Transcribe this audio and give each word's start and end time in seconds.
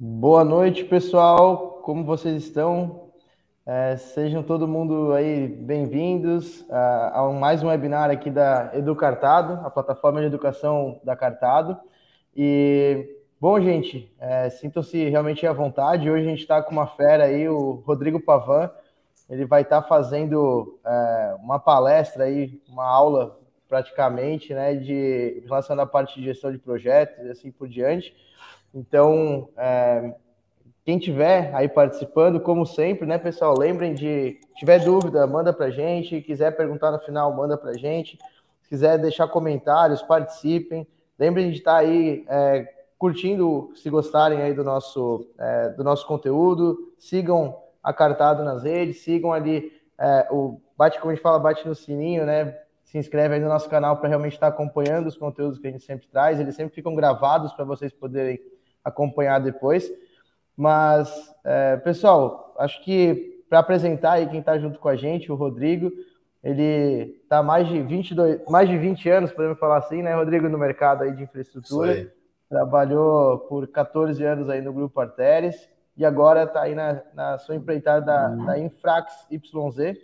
Boa 0.00 0.44
noite, 0.44 0.84
pessoal. 0.84 1.80
Como 1.82 2.04
vocês 2.04 2.44
estão? 2.44 3.10
É, 3.66 3.96
sejam 3.96 4.44
todo 4.44 4.68
mundo 4.68 5.12
aí 5.12 5.48
bem-vindos 5.48 6.64
a, 6.70 7.18
a, 7.18 7.32
mais 7.32 7.64
um 7.64 7.66
webinar 7.66 8.08
aqui 8.08 8.30
da 8.30 8.70
Educartado, 8.74 9.54
a 9.66 9.68
plataforma 9.68 10.20
de 10.20 10.26
educação 10.26 11.00
da 11.02 11.16
Cartado. 11.16 11.76
E, 12.36 13.12
bom, 13.40 13.60
gente, 13.60 14.14
é, 14.20 14.48
sintam-se 14.50 15.08
realmente 15.08 15.44
à 15.44 15.52
vontade. 15.52 16.08
Hoje 16.08 16.26
a 16.26 16.30
gente 16.30 16.42
está 16.42 16.62
com 16.62 16.70
uma 16.70 16.86
fera 16.86 17.24
aí, 17.24 17.48
o 17.48 17.82
Rodrigo 17.84 18.20
Pavan. 18.20 18.70
Ele 19.28 19.46
vai 19.46 19.62
estar 19.62 19.82
tá 19.82 19.88
fazendo 19.88 20.78
é, 20.86 21.36
uma 21.42 21.58
palestra 21.58 22.22
aí, 22.22 22.62
uma 22.68 22.86
aula 22.86 23.36
praticamente, 23.68 24.54
né, 24.54 24.76
de 24.76 25.42
relação 25.44 25.78
à 25.80 25.84
parte 25.84 26.20
de 26.20 26.26
gestão 26.26 26.52
de 26.52 26.58
projetos 26.58 27.26
e 27.26 27.30
assim 27.30 27.50
por 27.50 27.68
diante. 27.68 28.14
Então, 28.74 29.48
é, 29.56 30.14
quem 30.84 30.98
tiver 30.98 31.54
aí 31.54 31.68
participando, 31.68 32.40
como 32.40 32.64
sempre, 32.64 33.06
né, 33.06 33.18
pessoal, 33.18 33.54
lembrem 33.58 33.94
de, 33.94 34.40
tiver 34.56 34.78
dúvida, 34.82 35.26
manda 35.26 35.52
para 35.52 35.70
gente, 35.70 36.20
quiser 36.22 36.56
perguntar 36.56 36.90
no 36.90 36.98
final, 36.98 37.34
manda 37.34 37.56
para 37.56 37.74
gente, 37.74 38.18
se 38.62 38.68
quiser 38.68 38.98
deixar 38.98 39.28
comentários, 39.28 40.02
participem, 40.02 40.86
lembrem 41.18 41.50
de 41.50 41.58
estar 41.58 41.76
aí 41.76 42.24
é, 42.28 42.72
curtindo, 42.98 43.70
se 43.74 43.90
gostarem 43.90 44.40
aí 44.40 44.54
do 44.54 44.64
nosso, 44.64 45.28
é, 45.38 45.68
do 45.70 45.84
nosso 45.84 46.06
conteúdo, 46.06 46.92
sigam 46.98 47.56
a 47.82 47.92
Cartado 47.92 48.42
nas 48.42 48.62
redes, 48.62 49.00
sigam 49.02 49.32
ali 49.32 49.72
é, 49.98 50.26
o 50.30 50.60
bate, 50.76 50.98
como 50.98 51.10
a 51.10 51.14
gente 51.14 51.22
fala, 51.22 51.38
bate 51.38 51.66
no 51.66 51.74
sininho, 51.74 52.24
né, 52.24 52.56
se 52.84 52.96
inscreve 52.96 53.34
aí 53.34 53.40
no 53.40 53.48
nosso 53.48 53.68
canal 53.68 53.98
para 53.98 54.08
realmente 54.08 54.32
estar 54.32 54.46
acompanhando 54.46 55.06
os 55.06 55.18
conteúdos 55.18 55.58
que 55.58 55.66
a 55.66 55.70
gente 55.70 55.84
sempre 55.84 56.08
traz. 56.08 56.40
Eles 56.40 56.54
sempre 56.54 56.74
ficam 56.74 56.94
gravados 56.94 57.52
para 57.52 57.66
vocês 57.66 57.92
poderem 57.92 58.40
acompanhar 58.88 59.40
depois. 59.40 59.90
Mas, 60.56 61.08
é, 61.44 61.76
pessoal, 61.76 62.54
acho 62.58 62.82
que 62.82 63.44
para 63.48 63.60
apresentar 63.60 64.12
aí 64.12 64.26
quem 64.28 64.40
está 64.40 64.58
junto 64.58 64.78
com 64.78 64.88
a 64.88 64.96
gente, 64.96 65.30
o 65.30 65.34
Rodrigo, 65.34 65.90
ele 66.42 67.18
está 67.22 67.42
mais 67.42 67.66
de 67.68 67.80
22, 67.82 68.40
mais 68.48 68.68
de 68.68 68.76
20 68.76 69.08
anos, 69.08 69.32
podemos 69.32 69.58
falar 69.58 69.78
assim, 69.78 70.02
né, 70.02 70.14
Rodrigo, 70.14 70.48
no 70.48 70.58
mercado 70.58 71.02
aí 71.04 71.12
de 71.12 71.22
infraestrutura. 71.22 72.12
Trabalhou 72.48 73.40
por 73.40 73.68
14 73.68 74.24
anos 74.24 74.48
aí 74.48 74.62
no 74.62 74.72
Grupo 74.72 74.98
Arteres 75.00 75.68
e 75.96 76.04
agora 76.04 76.44
está 76.44 76.62
aí 76.62 76.74
na, 76.74 77.02
na, 77.12 77.38
sua 77.38 77.54
empreitada 77.54 78.06
da, 78.06 78.28
da 78.28 78.58
Infrax 78.58 79.26
YZ, 79.30 79.98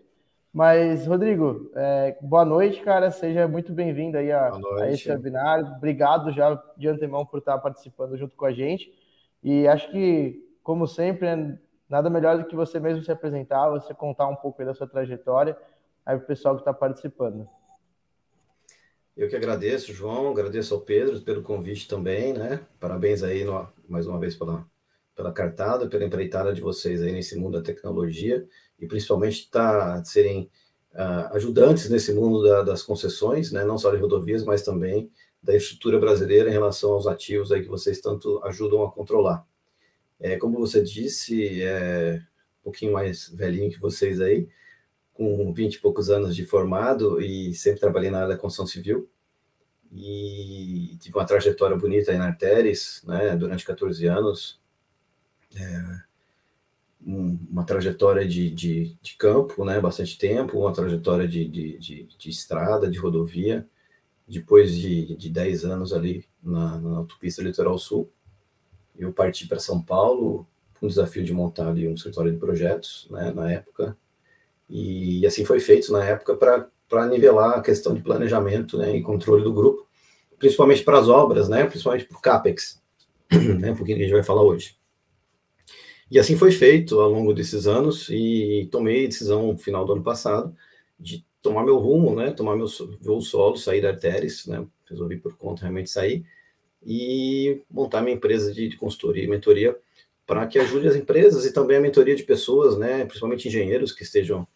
mas, 0.55 1.05
Rodrigo, 1.05 1.69
é, 1.74 2.16
boa 2.20 2.44
noite, 2.44 2.80
cara. 2.80 3.10
Seja 3.10 3.48
muito 3.48 3.72
bem-vindo 3.72 4.16
aí 4.16 4.30
a, 4.30 4.52
a, 4.78 4.88
esse 4.88 5.10
webinar. 5.10 5.78
Obrigado 5.78 6.30
já 6.30 6.55
de 6.77 6.86
antemão 6.86 7.27
por 7.27 7.38
estar 7.38 7.58
participando 7.58 8.16
junto 8.16 8.36
com 8.36 8.44
a 8.44 8.52
gente. 8.52 8.94
E 9.42 9.66
acho 9.66 9.91
que, 9.91 10.48
como 10.62 10.86
sempre, 10.86 11.27
é 11.27 11.58
nada 11.88 12.08
melhor 12.08 12.38
do 12.38 12.44
que 12.44 12.55
você 12.55 12.78
mesmo 12.78 13.02
se 13.02 13.10
apresentar, 13.10 13.69
você 13.69 13.92
contar 13.92 14.28
um 14.28 14.36
pouco 14.36 14.64
da 14.64 14.72
sua 14.72 14.86
trajetória 14.86 15.58
aí 16.06 16.16
para 16.16 16.22
o 16.22 16.28
pessoal 16.28 16.55
que 16.55 16.60
está 16.60 16.72
participando. 16.72 17.48
Eu 19.16 19.28
que 19.28 19.34
agradeço, 19.34 19.92
João, 19.92 20.30
agradeço 20.30 20.72
ao 20.72 20.82
Pedro 20.82 21.20
pelo 21.22 21.42
convite 21.42 21.88
também, 21.88 22.32
né? 22.32 22.60
Parabéns 22.78 23.25
aí 23.25 23.42
no, 23.42 23.69
mais 23.88 24.06
uma 24.06 24.20
vez 24.20 24.36
pela, 24.36 24.64
pela 25.16 25.32
cartada, 25.32 25.88
pela 25.88 26.05
empreitada 26.05 26.52
de 26.52 26.60
vocês 26.60 27.02
aí 27.02 27.10
nesse 27.10 27.36
mundo 27.36 27.58
da 27.58 27.64
tecnologia 27.64 28.47
e 28.78 28.86
principalmente 28.86 29.50
tá, 29.50 30.03
serem 30.05 30.50
uh, 30.92 31.34
ajudantes 31.34 31.89
nesse 31.91 32.12
mundo 32.12 32.42
da, 32.42 32.62
das 32.62 32.83
concessões, 32.83 33.53
né, 33.53 33.64
não 33.64 33.78
só 33.78 33.91
de 33.91 33.97
rodovias, 33.97 34.44
mas 34.44 34.62
também 34.62 35.11
da 35.42 35.55
estrutura 35.55 35.98
brasileira 35.98 36.48
em 36.48 36.53
relação 36.53 36.92
aos 36.92 37.06
ativos 37.06 37.53
aí 37.53 37.62
que 37.62 37.69
vocês 37.69 38.00
tanto 38.00 38.42
ajudam 38.44 38.83
a 38.83 38.91
controlar. 38.91 39.47
É, 40.19 40.39
como 40.39 40.58
você 40.58 40.83
disse, 40.83 41.62
é 41.62 42.22
um 42.61 42.64
pouquinho 42.64 42.92
mais 42.92 43.28
velhinho 43.28 43.70
que 43.70 43.81
vocês 43.81 44.20
aí, 44.20 44.48
com 45.12 45.53
20 45.53 45.75
e 45.75 45.81
poucos 45.81 46.09
anos 46.09 46.34
de 46.34 46.47
formado 46.47 47.20
e 47.20 47.53
sempre 47.54 47.81
trabalhei 47.81 48.10
na 48.10 48.19
área 48.19 48.31
da 48.31 48.38
construção 48.38 48.66
civil, 48.66 49.09
e 49.93 50.97
tive 50.99 51.16
uma 51.16 51.26
trajetória 51.26 51.76
bonita 51.76 52.10
aí 52.10 52.19
na 52.19 52.26
Arteres, 52.26 53.03
né, 53.06 53.37
durante 53.37 53.65
14 53.65 54.06
anos, 54.06 54.60
é, 55.54 56.00
uma 57.06 57.65
trajetória 57.65 58.26
de, 58.26 58.50
de, 58.50 58.97
de, 59.00 59.16
campo, 59.16 59.65
né, 59.65 59.78
bastante 59.78 60.16
tempo, 60.16 60.59
uma 60.59 60.72
trajetória 60.72 61.28
de, 61.28 61.47
de, 61.47 61.78
de, 61.78 62.31
estrada, 62.31 62.91
de 62.91 62.98
rodovia, 62.98 63.69
depois 64.26 64.75
de, 64.75 65.14
de 65.14 65.28
10 65.28 65.64
anos 65.66 65.93
ali 65.93 66.25
na, 66.43 66.78
na 66.78 66.97
autopista 66.98 67.43
Litoral 67.43 67.76
Sul, 67.78 68.10
eu 68.97 69.12
parti 69.12 69.47
para 69.47 69.59
São 69.59 69.82
Paulo 69.82 70.47
com 70.81 70.87
o 70.87 70.88
desafio 70.88 71.22
de 71.22 71.34
montar 71.34 71.69
ali 71.69 71.87
um 71.87 71.94
escritório 71.94 72.32
de 72.32 72.38
projetos, 72.38 73.06
né, 73.10 73.32
na 73.32 73.53
época, 73.53 73.97
e 74.69 75.26
assim 75.26 75.44
foi 75.44 75.60
feito 75.60 75.93
na 75.93 76.03
época 76.03 76.34
para 76.37 77.06
nivelar 77.06 77.59
a 77.59 77.62
questão 77.62 77.94
de 77.94 78.00
planejamento 78.00 78.78
né, 78.78 78.97
e 78.97 79.03
controle 79.03 79.44
do 79.44 79.53
grupo, 79.53 79.87
principalmente 80.38 80.82
para 80.82 80.98
as 80.98 81.09
obras, 81.09 81.50
né, 81.50 81.64
principalmente 81.64 82.06
para 82.06 82.16
o 82.16 82.20
CAPEX, 82.20 82.82
né, 83.60 83.72
um 83.72 83.76
pouquinho 83.76 83.98
que 83.98 84.04
a 84.04 84.06
gente 84.06 84.14
vai 84.14 84.22
falar 84.22 84.43
hoje. 84.43 84.75
E 86.14 86.19
assim 86.20 86.36
foi 86.36 86.52
feito 86.52 87.00
ao 87.00 87.10
longo 87.10 87.34
desses 87.34 87.66
anos 87.66 88.08
e 88.08 88.69
tomei 88.70 89.04
a 89.04 89.08
decisão 89.08 89.48
no 89.48 89.58
final 89.58 89.84
do 89.84 89.94
ano 89.94 90.02
passado 90.04 90.56
de 90.97 91.26
tomar 91.42 91.64
meu 91.64 91.76
rumo, 91.76 92.14
né, 92.14 92.30
tomar 92.30 92.54
meu 92.54 92.69
voo 93.00 93.20
solo, 93.20 93.56
sair 93.56 93.80
da 93.80 93.88
Arteris, 93.88 94.47
né, 94.47 94.64
resolvi 94.88 95.16
por 95.16 95.36
conta 95.36 95.62
realmente 95.62 95.91
sair 95.91 96.25
e 96.86 97.60
montar 97.69 98.00
minha 98.00 98.14
empresa 98.14 98.54
de 98.54 98.76
consultoria 98.76 99.25
e 99.25 99.26
mentoria 99.26 99.76
para 100.25 100.47
que 100.47 100.56
ajude 100.56 100.86
as 100.86 100.94
empresas 100.94 101.44
e 101.47 101.52
também 101.52 101.78
a 101.78 101.80
mentoria 101.80 102.14
de 102.14 102.22
pessoas, 102.22 102.78
né, 102.78 103.04
principalmente 103.04 103.48
engenheiros 103.48 103.91
que 103.91 104.04
estejam 104.04 104.46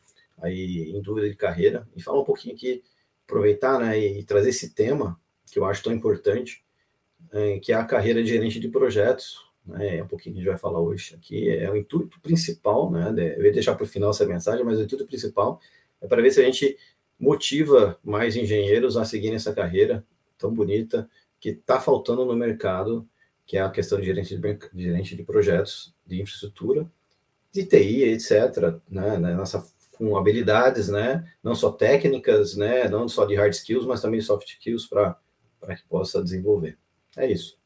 aí 0.41 0.93
em 0.95 1.03
dúvida 1.03 1.29
de 1.29 1.35
carreira. 1.35 1.89
E 1.97 2.01
falar 2.01 2.21
um 2.21 2.25
pouquinho 2.25 2.55
aqui, 2.55 2.85
aproveitar, 3.27 3.81
né, 3.81 3.99
e 3.99 4.23
trazer 4.23 4.51
esse 4.51 4.73
tema 4.75 5.21
que 5.51 5.59
eu 5.59 5.65
acho 5.65 5.83
tão 5.83 5.93
importante, 5.93 6.63
é, 7.33 7.59
que 7.59 7.73
é 7.73 7.75
a 7.75 7.85
carreira 7.85 8.23
de 8.23 8.29
gerente 8.29 8.61
de 8.61 8.69
projetos, 8.69 9.48
né, 9.69 9.99
é 9.99 10.03
um 10.03 10.09
pouquinho 10.09 10.35
que 10.35 10.41
a 10.41 10.43
gente 10.43 10.51
vai 10.51 10.59
falar 10.59 10.81
hoje 10.81 11.15
aqui, 11.15 11.51
é 11.51 11.71
o 11.71 11.77
intuito 11.77 12.19
principal, 12.21 12.91
né, 12.91 13.13
eu 13.37 13.45
ia 13.45 13.53
deixar 13.53 13.75
para 13.75 13.85
o 13.85 13.87
final 13.87 14.11
essa 14.11 14.27
mensagem, 14.27 14.65
mas 14.65 14.79
o 14.79 14.83
intuito 14.83 15.07
principal 15.07 15.61
é 16.01 16.07
para 16.07 16.23
ver 16.23 16.31
se 16.31 16.41
a 16.41 16.45
gente 16.45 16.77
motiva 17.21 17.99
mais 18.03 18.35
engenheiros 18.37 18.97
a 18.97 19.05
seguirem 19.05 19.37
essa 19.37 19.53
carreira 19.53 20.05
tão 20.39 20.53
bonita 20.53 21.09
que 21.39 21.51
está 21.51 21.81
faltando 21.81 22.25
no 22.25 22.35
mercado, 22.35 23.07
que 23.45 23.57
é 23.59 23.61
a 23.61 23.71
questão 23.71 24.01
de 24.01 24.07
gerente 24.07 24.37
de, 24.37 24.59
gerente 24.75 25.17
de 25.17 25.23
projetos 25.23 25.95
de 26.07 26.23
infraestrutura, 26.23 26.91
de 27.53 27.65
TI, 27.65 28.05
etc., 28.05 28.81
né, 28.89 29.19
né, 29.19 29.37
com 29.97 30.17
habilidades, 30.17 30.89
né, 30.89 31.31
não 31.43 31.55
só 31.55 31.73
técnicas, 31.73 32.57
né, 32.57 32.89
não 32.89 33.09
só 33.09 33.25
de 33.25 33.35
hard 33.35 33.53
skills, 33.53 33.85
mas 33.85 34.01
também 34.01 34.21
soft 34.21 34.49
skills 34.49 34.87
para 34.87 35.19
que 35.77 35.83
possa 35.89 36.23
desenvolver. 36.23 36.79
É 37.17 37.31
isso. 37.31 37.59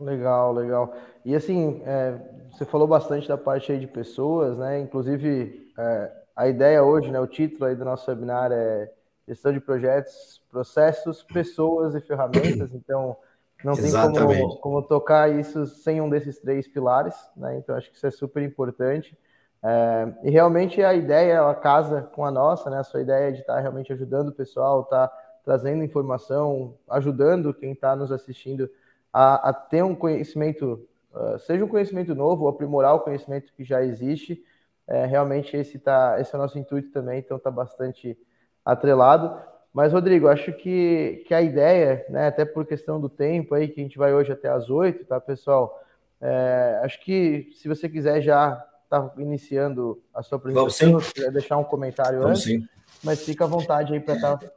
Legal, 0.00 0.54
legal. 0.54 0.96
E 1.24 1.34
assim, 1.34 1.82
é, 1.84 2.18
você 2.50 2.64
falou 2.64 2.86
bastante 2.86 3.28
da 3.28 3.36
parte 3.36 3.72
aí 3.72 3.78
de 3.78 3.86
pessoas, 3.86 4.56
né? 4.56 4.80
Inclusive, 4.80 5.72
é, 5.78 6.12
a 6.34 6.48
ideia 6.48 6.82
hoje, 6.82 7.10
né? 7.10 7.20
O 7.20 7.26
título 7.26 7.66
aí 7.66 7.76
do 7.76 7.84
nosso 7.84 8.10
webinar 8.10 8.50
é 8.52 8.90
gestão 9.28 9.52
de 9.52 9.60
projetos, 9.60 10.42
processos, 10.50 11.22
pessoas 11.22 11.94
e 11.94 12.00
ferramentas. 12.00 12.74
Então, 12.74 13.16
não 13.62 13.74
tem 13.74 13.92
como, 13.92 14.56
como, 14.56 14.82
tocar 14.82 15.30
isso 15.30 15.66
sem 15.66 16.00
um 16.00 16.08
desses 16.08 16.38
três 16.38 16.66
pilares, 16.66 17.14
né? 17.36 17.56
Então, 17.58 17.76
acho 17.76 17.90
que 17.90 17.96
isso 17.96 18.06
é 18.06 18.10
super 18.10 18.42
importante. 18.42 19.16
É, 19.62 20.14
e 20.24 20.30
realmente 20.30 20.82
a 20.82 20.94
ideia, 20.94 21.34
ela 21.34 21.54
casa 21.54 22.02
com 22.14 22.24
a 22.24 22.30
nossa, 22.30 22.70
né? 22.70 22.78
A 22.78 22.84
sua 22.84 23.02
ideia 23.02 23.30
de 23.30 23.40
estar 23.40 23.60
realmente 23.60 23.92
ajudando 23.92 24.28
o 24.28 24.34
pessoal, 24.34 24.82
estar 24.82 25.08
tá 25.08 25.16
trazendo 25.44 25.84
informação, 25.84 26.74
ajudando 26.88 27.54
quem 27.54 27.72
está 27.72 27.94
nos 27.94 28.10
assistindo 28.10 28.70
a, 29.12 29.50
a 29.50 29.52
ter 29.52 29.82
um 29.82 29.94
conhecimento, 29.94 30.88
uh, 31.14 31.38
seja 31.38 31.64
um 31.64 31.68
conhecimento 31.68 32.14
novo, 32.14 32.48
aprimorar 32.48 32.94
o 32.94 33.00
conhecimento 33.00 33.52
que 33.52 33.64
já 33.64 33.82
existe. 33.82 34.42
É, 34.86 35.06
realmente 35.06 35.56
esse, 35.56 35.78
tá, 35.78 36.16
esse 36.18 36.34
é 36.34 36.38
o 36.38 36.42
nosso 36.42 36.58
intuito 36.58 36.90
também, 36.90 37.20
então 37.20 37.36
está 37.36 37.50
bastante 37.50 38.18
atrelado. 38.64 39.40
Mas, 39.72 39.92
Rodrigo, 39.92 40.26
acho 40.26 40.52
que, 40.52 41.22
que 41.28 41.32
a 41.32 41.40
ideia, 41.40 42.04
né, 42.08 42.26
até 42.26 42.44
por 42.44 42.66
questão 42.66 43.00
do 43.00 43.08
tempo 43.08 43.54
aí, 43.54 43.68
que 43.68 43.80
a 43.80 43.84
gente 43.84 43.96
vai 43.96 44.12
hoje 44.12 44.32
até 44.32 44.48
às 44.48 44.68
oito, 44.68 45.04
tá, 45.04 45.20
pessoal? 45.20 45.80
É, 46.20 46.80
acho 46.82 47.00
que 47.02 47.50
se 47.54 47.68
você 47.68 47.88
quiser 47.88 48.20
já 48.20 48.56
tá 48.88 49.12
iniciando 49.16 50.02
a 50.12 50.22
sua 50.22 50.38
apresentação, 50.38 50.98
deixar 51.32 51.56
um 51.56 51.64
comentário 51.64 52.18
Vamos 52.18 52.40
antes, 52.40 52.42
sim. 52.42 52.68
mas 53.04 53.24
fica 53.24 53.44
à 53.44 53.46
vontade 53.46 53.92
aí 53.92 54.00
para 54.00 54.16
estar 54.16 54.36
tá 54.38 54.50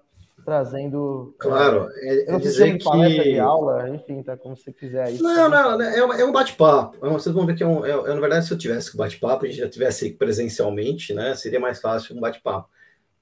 trazendo. 0.44 1.34
Claro, 1.38 1.90
é, 1.96 2.34
é 2.34 2.40
dizer 2.40 2.78
que. 2.78 2.84
Palestra 2.84 3.24
de 3.24 3.40
aula, 3.40 3.90
enfim, 3.90 4.22
tá 4.22 4.38
como 4.38 4.56
você 4.56 4.72
quiser. 4.72 5.08
Aí, 5.08 5.18
não, 5.20 5.50
não, 5.50 5.82
é, 5.82 6.22
é 6.22 6.26
um 6.26 6.32
bate-papo. 6.32 7.06
É 7.06 7.10
vocês 7.10 7.34
vão 7.34 7.46
ver 7.46 7.56
que 7.56 7.64
é 7.64 7.68
um. 7.68 7.86
É, 7.86 7.92
é, 7.92 8.14
na 8.14 8.20
verdade, 8.20 8.46
se 8.46 8.54
eu 8.54 8.58
tivesse 8.58 8.96
bate-papo, 8.96 9.46
a 9.46 9.48
gente 9.48 9.60
já 9.60 9.70
tivesse 9.70 10.12
presencialmente, 10.12 11.14
né? 11.14 11.36
Seria 11.36 11.60
mais 11.60 11.80
fácil 11.80 12.16
um 12.16 12.20
bate-papo. 12.20 12.70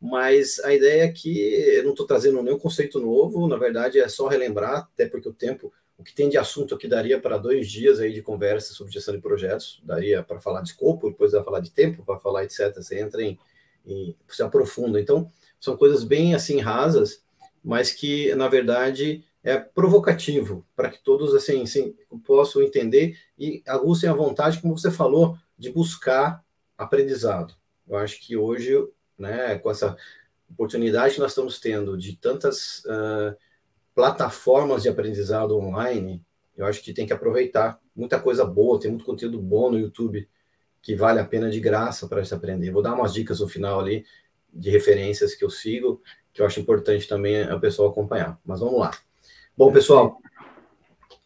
Mas 0.02 0.60
a 0.62 0.74
ideia 0.74 1.04
é 1.04 1.12
que 1.12 1.40
eu 1.40 1.84
não 1.84 1.92
estou 1.92 2.08
trazendo 2.08 2.42
nenhum 2.42 2.58
conceito 2.58 3.00
novo, 3.00 3.48
na 3.48 3.56
verdade, 3.56 4.00
é 4.00 4.08
só 4.08 4.28
relembrar, 4.28 4.90
até 4.92 5.08
porque 5.08 5.30
o 5.30 5.34
tempo, 5.34 5.72
o 5.96 6.04
que 6.04 6.16
tem 6.16 6.28
de 6.28 6.40
assunto 6.40 6.74
aqui 6.74 6.88
daria 6.88 7.20
para 7.20 7.38
dois 7.38 7.70
dias 7.70 8.00
aí 8.00 8.12
de 8.12 8.24
conversa 8.24 8.74
sobre 8.74 8.92
gestão 8.92 9.14
de 9.14 9.22
projetos, 9.22 9.80
daria 9.86 10.24
para 10.24 10.40
falar 10.40 10.62
de 10.62 10.70
escopo, 10.70 11.12
depois 11.12 11.34
vai 11.34 11.44
falar 11.44 11.60
de 11.60 11.70
tempo, 11.70 12.04
para 12.04 12.18
falar 12.18 12.44
etc. 12.44 12.74
Você 12.74 13.00
entra 13.00 13.22
em, 13.22 13.38
em, 13.86 14.16
se 14.28 14.42
aprofunda. 14.42 15.00
Então, 15.00 15.32
são 15.62 15.78
coisas 15.78 16.04
bem 16.04 16.34
assim 16.34 16.60
rasas, 16.60 17.24
mas 17.64 17.92
que 17.92 18.34
na 18.34 18.50
verdade 18.50 19.24
é 19.44 19.58
provocativo 19.58 20.66
para 20.76 20.90
que 20.90 21.02
todos 21.02 21.34
assim, 21.36 21.62
assim 21.62 21.96
possam 22.26 22.62
entender 22.64 23.18
e 23.38 23.64
aguçem 23.68 24.10
a 24.10 24.14
vontade, 24.14 24.60
como 24.60 24.78
você 24.78 24.92
falou, 24.92 25.38
de 25.58 25.72
buscar 25.72 26.44
aprendizado. 26.78 27.54
Eu 27.88 27.98
acho 27.98 28.20
que 28.20 28.36
hoje, 28.36 28.76
né, 29.18 29.58
com 29.60 29.70
essa 29.70 29.96
oportunidade 30.50 31.14
que 31.14 31.20
nós 31.20 31.32
estamos 31.32 31.60
tendo 31.60 31.96
de 31.96 32.16
tantas 32.16 32.84
uh, 32.86 33.36
plataformas 33.94 34.82
de 34.84 34.90
aprendizado 34.90 35.58
online, 35.58 36.24
eu 36.58 36.66
acho 36.66 36.82
que 36.82 36.94
tem 36.94 37.06
que 37.06 37.14
aproveitar. 37.14 37.80
Muita 37.96 38.20
coisa 38.20 38.46
boa, 38.46 38.80
tem 38.80 38.90
muito 38.90 39.06
conteúdo 39.06 39.40
bom 39.40 39.72
no 39.72 39.80
YouTube 39.80 40.28
que 40.82 40.96
vale 40.96 41.20
a 41.20 41.26
pena 41.26 41.50
de 41.50 41.60
graça 41.60 42.08
para 42.08 42.26
se 42.26 42.34
aprender. 42.34 42.72
Vou 42.72 42.82
dar 42.82 42.96
umas 42.96 43.14
dicas 43.14 43.40
no 43.40 43.48
final 43.48 43.80
ali 43.80 44.04
de 44.52 44.70
referências 44.70 45.36
que 45.36 45.44
eu 45.44 45.50
sigo, 45.50 46.02
que 46.34 46.42
eu 46.42 46.46
acho 46.46 46.60
importante 46.60 47.08
também 47.08 47.44
o 47.52 47.60
pessoal 47.60 47.90
acompanhar. 47.90 48.40
Mas 48.46 48.60
vamos 48.60 48.80
lá. 48.80 48.92
Bom, 49.58 49.72
pessoal, 49.72 50.18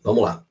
vamos 0.01 0.23
lá. 0.23 0.45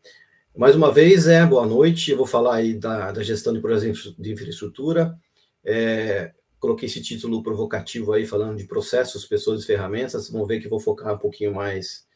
Mais 0.57 0.77
uma 0.77 0.93
vez, 0.93 1.27
é 1.27 1.45
boa 1.45 1.67
noite. 1.67 2.13
Eu 2.13 2.17
vou 2.17 2.27
falar 2.27 2.57
aí 2.57 2.75
da, 2.75 3.11
da 3.11 3.23
gestão 3.23 3.53
de 3.53 3.61
projetos 3.61 4.15
de 4.17 4.33
infraestrutura. 4.33 5.19
É, 5.65 6.33
coloquei 6.61 6.89
esse 6.89 7.03
título 7.03 7.43
provocativo 7.43 8.13
aí, 8.13 8.25
falando 8.25 8.57
de 8.57 8.65
processos, 8.65 9.27
pessoas 9.27 9.63
e 9.63 9.67
ferramentas. 9.67 10.31
Vamos 10.31 10.47
ver 10.47 10.61
que 10.61 10.69
vou 10.69 10.79
focar 10.79 11.13
um 11.13 11.19
pouquinho 11.19 11.53
mais 11.53 12.07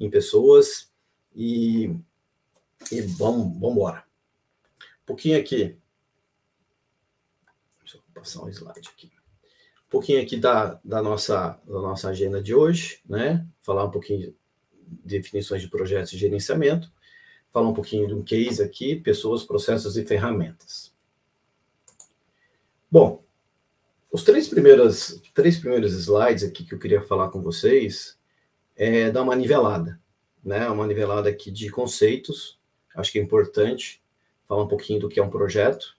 em 0.00 0.08
pessoas. 0.08 0.90
E, 1.34 1.94
e 2.90 3.02
vamos, 3.02 3.52
vamos 3.60 3.76
embora. 3.76 4.04
Um 5.02 5.06
pouquinho 5.06 5.38
aqui. 5.38 5.76
Deixa 7.80 7.98
eu 7.98 8.02
passar 8.14 8.42
um 8.42 8.48
slide 8.48 8.88
aqui. 8.88 9.17
Um 9.88 9.90
pouquinho 9.90 10.20
aqui 10.20 10.36
da, 10.36 10.78
da, 10.84 11.02
nossa, 11.02 11.58
da 11.66 11.80
nossa 11.80 12.10
agenda 12.10 12.42
de 12.42 12.54
hoje, 12.54 13.00
né? 13.08 13.46
Falar 13.62 13.86
um 13.86 13.90
pouquinho 13.90 14.34
de 14.86 15.18
definições 15.18 15.62
de 15.62 15.68
projetos 15.68 16.10
de 16.10 16.18
gerenciamento. 16.18 16.92
Falar 17.50 17.70
um 17.70 17.72
pouquinho 17.72 18.06
de 18.06 18.12
um 18.12 18.22
case 18.22 18.62
aqui, 18.62 18.96
pessoas, 18.96 19.44
processos 19.44 19.96
e 19.96 20.04
ferramentas. 20.04 20.94
Bom, 22.90 23.24
os 24.12 24.22
três 24.22 24.46
primeiros, 24.46 25.22
três 25.32 25.58
primeiros 25.58 25.94
slides 25.94 26.44
aqui 26.44 26.64
que 26.64 26.74
eu 26.74 26.78
queria 26.78 27.00
falar 27.00 27.30
com 27.30 27.40
vocês 27.40 28.18
é 28.76 29.10
dar 29.10 29.22
uma 29.22 29.34
nivelada, 29.34 29.98
né? 30.44 30.68
Uma 30.68 30.86
nivelada 30.86 31.30
aqui 31.30 31.50
de 31.50 31.70
conceitos. 31.70 32.60
Acho 32.94 33.10
que 33.10 33.18
é 33.18 33.22
importante 33.22 34.02
falar 34.46 34.64
um 34.64 34.68
pouquinho 34.68 35.00
do 35.00 35.08
que 35.08 35.18
é 35.18 35.22
um 35.22 35.30
projeto, 35.30 35.96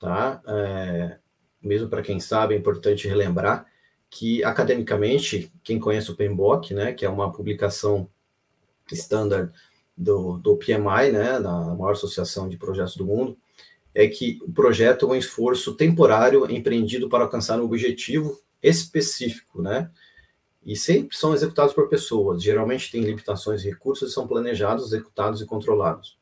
tá? 0.00 0.42
É, 0.48 1.18
mesmo 1.62 1.88
para 1.88 2.02
quem 2.02 2.18
sabe, 2.18 2.54
é 2.54 2.58
importante 2.58 3.08
relembrar 3.08 3.66
que 4.08 4.42
academicamente, 4.42 5.52
quem 5.62 5.78
conhece 5.78 6.10
o 6.10 6.16
PMBOK, 6.16 6.74
né, 6.74 6.92
que 6.92 7.04
é 7.04 7.08
uma 7.08 7.32
publicação 7.32 8.08
standard 8.90 9.52
do, 9.96 10.38
do 10.38 10.56
PMI, 10.56 11.12
né, 11.12 11.38
da 11.40 11.74
maior 11.74 11.92
associação 11.92 12.48
de 12.48 12.56
projetos 12.56 12.96
do 12.96 13.06
mundo, 13.06 13.38
é 13.94 14.08
que 14.08 14.38
o 14.42 14.52
projeto 14.52 15.06
é 15.06 15.08
um 15.10 15.14
esforço 15.14 15.74
temporário 15.74 16.50
empreendido 16.50 17.08
para 17.08 17.24
alcançar 17.24 17.60
um 17.60 17.64
objetivo 17.64 18.40
específico, 18.62 19.62
né? 19.62 19.90
E 20.64 20.76
sempre 20.76 21.16
são 21.16 21.34
executados 21.34 21.72
por 21.72 21.88
pessoas, 21.88 22.42
geralmente 22.42 22.90
têm 22.90 23.02
limitações 23.02 23.62
de 23.62 23.70
recursos 23.70 24.10
e 24.10 24.14
são 24.14 24.28
planejados, 24.28 24.86
executados 24.86 25.40
e 25.40 25.46
controlados. 25.46 26.18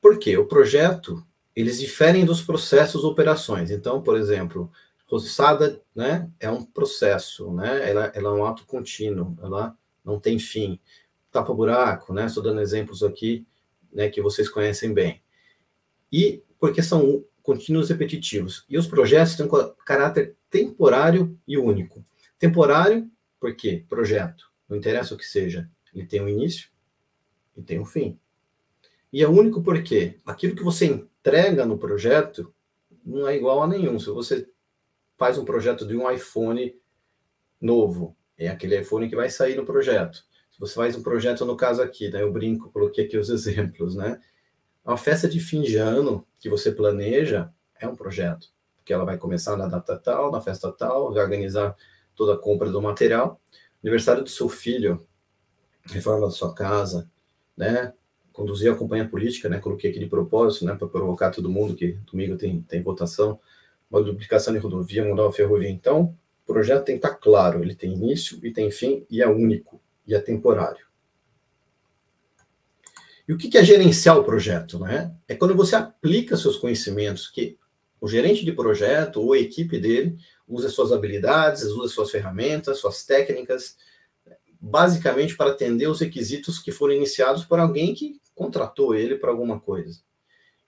Por 0.00 0.18
quê? 0.18 0.36
O 0.36 0.46
projeto, 0.46 1.24
eles 1.56 1.80
diferem 1.80 2.24
dos 2.24 2.42
processos 2.42 3.02
operações. 3.02 3.70
Então, 3.70 4.02
por 4.02 4.16
exemplo, 4.16 4.70
roçada, 5.06 5.82
né, 5.94 6.30
é 6.38 6.50
um 6.50 6.64
processo, 6.64 7.50
né? 7.52 7.90
Ela, 7.90 8.12
ela 8.14 8.28
é 8.28 8.32
um 8.32 8.44
ato 8.44 8.66
contínuo, 8.66 9.36
ela 9.42 9.76
não 10.04 10.20
tem 10.20 10.38
fim. 10.38 10.78
Tapa 11.32 11.52
buraco, 11.54 12.12
né? 12.12 12.26
Estou 12.26 12.42
dando 12.42 12.60
exemplos 12.60 13.02
aqui, 13.02 13.46
né, 13.92 14.08
que 14.10 14.20
vocês 14.20 14.48
conhecem 14.48 14.92
bem 14.92 15.22
e 16.12 16.42
porque 16.58 16.82
são 16.82 17.24
contínuos 17.42 17.90
repetitivos. 17.90 18.64
E 18.68 18.78
os 18.78 18.86
projetos 18.86 19.36
têm 19.36 19.46
um 19.46 19.74
caráter 19.84 20.34
temporário 20.50 21.38
e 21.46 21.58
único. 21.58 22.04
Temporário, 22.38 23.10
porque 23.38 23.84
projeto, 23.88 24.50
não 24.68 24.76
interessa 24.76 25.14
o 25.14 25.18
que 25.18 25.24
seja, 25.24 25.68
ele 25.94 26.06
tem 26.06 26.20
um 26.20 26.28
início 26.28 26.68
e 27.56 27.62
tem 27.62 27.78
um 27.78 27.84
fim. 27.84 28.18
E 29.12 29.22
é 29.22 29.28
único 29.28 29.62
porque 29.62 30.16
aquilo 30.24 30.56
que 30.56 30.64
você 30.64 31.06
entrega 31.26 31.66
no 31.66 31.76
projeto 31.76 32.54
não 33.04 33.26
é 33.26 33.36
igual 33.36 33.62
a 33.62 33.66
nenhum. 33.66 33.98
Se 33.98 34.10
você 34.10 34.48
faz 35.18 35.36
um 35.36 35.44
projeto 35.44 35.84
de 35.84 35.96
um 35.96 36.08
iPhone 36.08 36.74
novo, 37.60 38.16
é 38.38 38.48
aquele 38.48 38.80
iPhone 38.80 39.08
que 39.08 39.16
vai 39.16 39.28
sair 39.28 39.56
no 39.56 39.64
projeto. 39.64 40.24
Se 40.52 40.60
você 40.60 40.74
faz 40.74 40.94
um 40.94 41.02
projeto, 41.02 41.44
no 41.44 41.56
caso 41.56 41.82
aqui, 41.82 42.08
né, 42.10 42.22
eu 42.22 42.32
brinco, 42.32 42.70
coloquei 42.70 43.06
aqui 43.06 43.18
os 43.18 43.28
exemplos, 43.30 43.96
né? 43.96 44.20
Uma 44.84 44.96
festa 44.96 45.28
de 45.28 45.40
fim 45.40 45.62
de 45.62 45.76
ano 45.76 46.24
que 46.38 46.48
você 46.48 46.70
planeja 46.70 47.52
é 47.80 47.88
um 47.88 47.96
projeto, 47.96 48.48
porque 48.76 48.92
ela 48.92 49.04
vai 49.04 49.18
começar 49.18 49.56
na 49.56 49.66
data 49.66 49.98
tal, 49.98 50.30
na 50.30 50.40
festa 50.40 50.70
tal, 50.70 51.12
vai 51.12 51.22
organizar 51.24 51.76
toda 52.14 52.34
a 52.34 52.38
compra 52.38 52.70
do 52.70 52.80
material, 52.80 53.40
aniversário 53.82 54.22
do 54.22 54.30
seu 54.30 54.48
filho, 54.48 55.04
reforma 55.86 56.26
da 56.26 56.32
sua 56.32 56.54
casa, 56.54 57.10
né? 57.56 57.92
Conduzir 58.36 58.70
a 58.70 58.76
campanha 58.76 59.08
política, 59.08 59.48
né? 59.48 59.58
Coloquei 59.58 59.90
aqui 59.90 59.98
de 59.98 60.04
propósito, 60.04 60.66
né? 60.66 60.74
Para 60.74 60.86
provocar 60.86 61.30
todo 61.30 61.48
mundo 61.48 61.74
que 61.74 61.98
domingo 62.10 62.36
tem, 62.36 62.60
tem 62.60 62.82
votação, 62.82 63.40
uma 63.90 64.02
duplicação 64.02 64.52
de 64.52 64.58
rodovia, 64.58 65.02
mudar 65.02 65.22
uma 65.22 65.32
ferrovia. 65.32 65.70
Então, 65.70 66.14
o 66.44 66.52
projeto 66.52 66.84
tem 66.84 66.98
que 66.98 67.06
estar 67.06 67.16
claro, 67.16 67.62
ele 67.62 67.74
tem 67.74 67.94
início 67.94 68.38
e 68.42 68.52
tem 68.52 68.70
fim 68.70 69.06
e 69.08 69.22
é 69.22 69.26
único 69.26 69.80
e 70.06 70.14
é 70.14 70.20
temporário. 70.20 70.84
E 73.26 73.32
o 73.32 73.38
que 73.38 73.56
é 73.56 73.64
gerenciar 73.64 74.18
o 74.18 74.22
projeto? 74.22 74.78
Né? 74.80 75.14
É 75.26 75.34
quando 75.34 75.56
você 75.56 75.74
aplica 75.74 76.36
seus 76.36 76.58
conhecimentos, 76.58 77.28
que 77.28 77.56
o 77.98 78.06
gerente 78.06 78.44
de 78.44 78.52
projeto 78.52 79.22
ou 79.22 79.32
a 79.32 79.38
equipe 79.38 79.80
dele 79.80 80.14
usa 80.46 80.68
suas 80.68 80.92
habilidades, 80.92 81.62
usa 81.62 81.88
suas 81.88 82.10
ferramentas, 82.10 82.80
suas 82.80 83.02
técnicas, 83.06 83.78
basicamente 84.60 85.34
para 85.34 85.52
atender 85.52 85.88
os 85.88 86.00
requisitos 86.00 86.58
que 86.58 86.70
foram 86.70 86.92
iniciados 86.92 87.46
por 87.46 87.58
alguém 87.58 87.94
que 87.94 88.20
contratou 88.36 88.94
ele 88.94 89.16
para 89.16 89.30
alguma 89.30 89.58
coisa. 89.58 89.98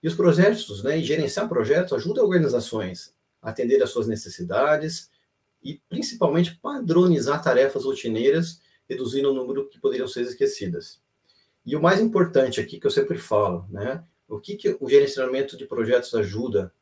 E 0.03 0.07
os 0.07 0.15
projetos, 0.15 0.83
né, 0.83 0.97
e 0.97 1.03
gerenciar 1.03 1.47
projetos 1.47 1.93
ajuda 1.93 2.23
organizações 2.23 3.13
a 3.41 3.51
atender 3.51 3.81
às 3.81 3.91
suas 3.91 4.07
necessidades 4.07 5.09
e 5.63 5.79
principalmente 5.87 6.57
padronizar 6.61 7.41
tarefas 7.41 7.85
rotineiras, 7.85 8.61
reduzindo 8.89 9.31
o 9.31 9.33
número 9.33 9.69
que 9.69 9.79
poderiam 9.79 10.07
ser 10.07 10.21
esquecidas. 10.21 10.99
E 11.65 11.75
o 11.75 11.81
mais 11.81 12.01
importante 12.01 12.59
aqui 12.59 12.79
que 12.79 12.87
eu 12.87 12.91
sempre 12.91 13.17
falo, 13.17 13.65
né? 13.69 14.03
O 14.27 14.39
que, 14.39 14.55
que 14.55 14.77
o 14.79 14.89
gerenciamento 14.89 15.55
de 15.57 15.65
projetos 15.65 16.13
ajuda, 16.15 16.73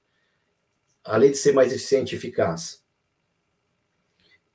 além 1.03 1.31
de 1.31 1.37
ser 1.37 1.53
mais 1.53 1.73
eficiente 1.73 2.13
e 2.13 2.17
eficaz? 2.17 2.83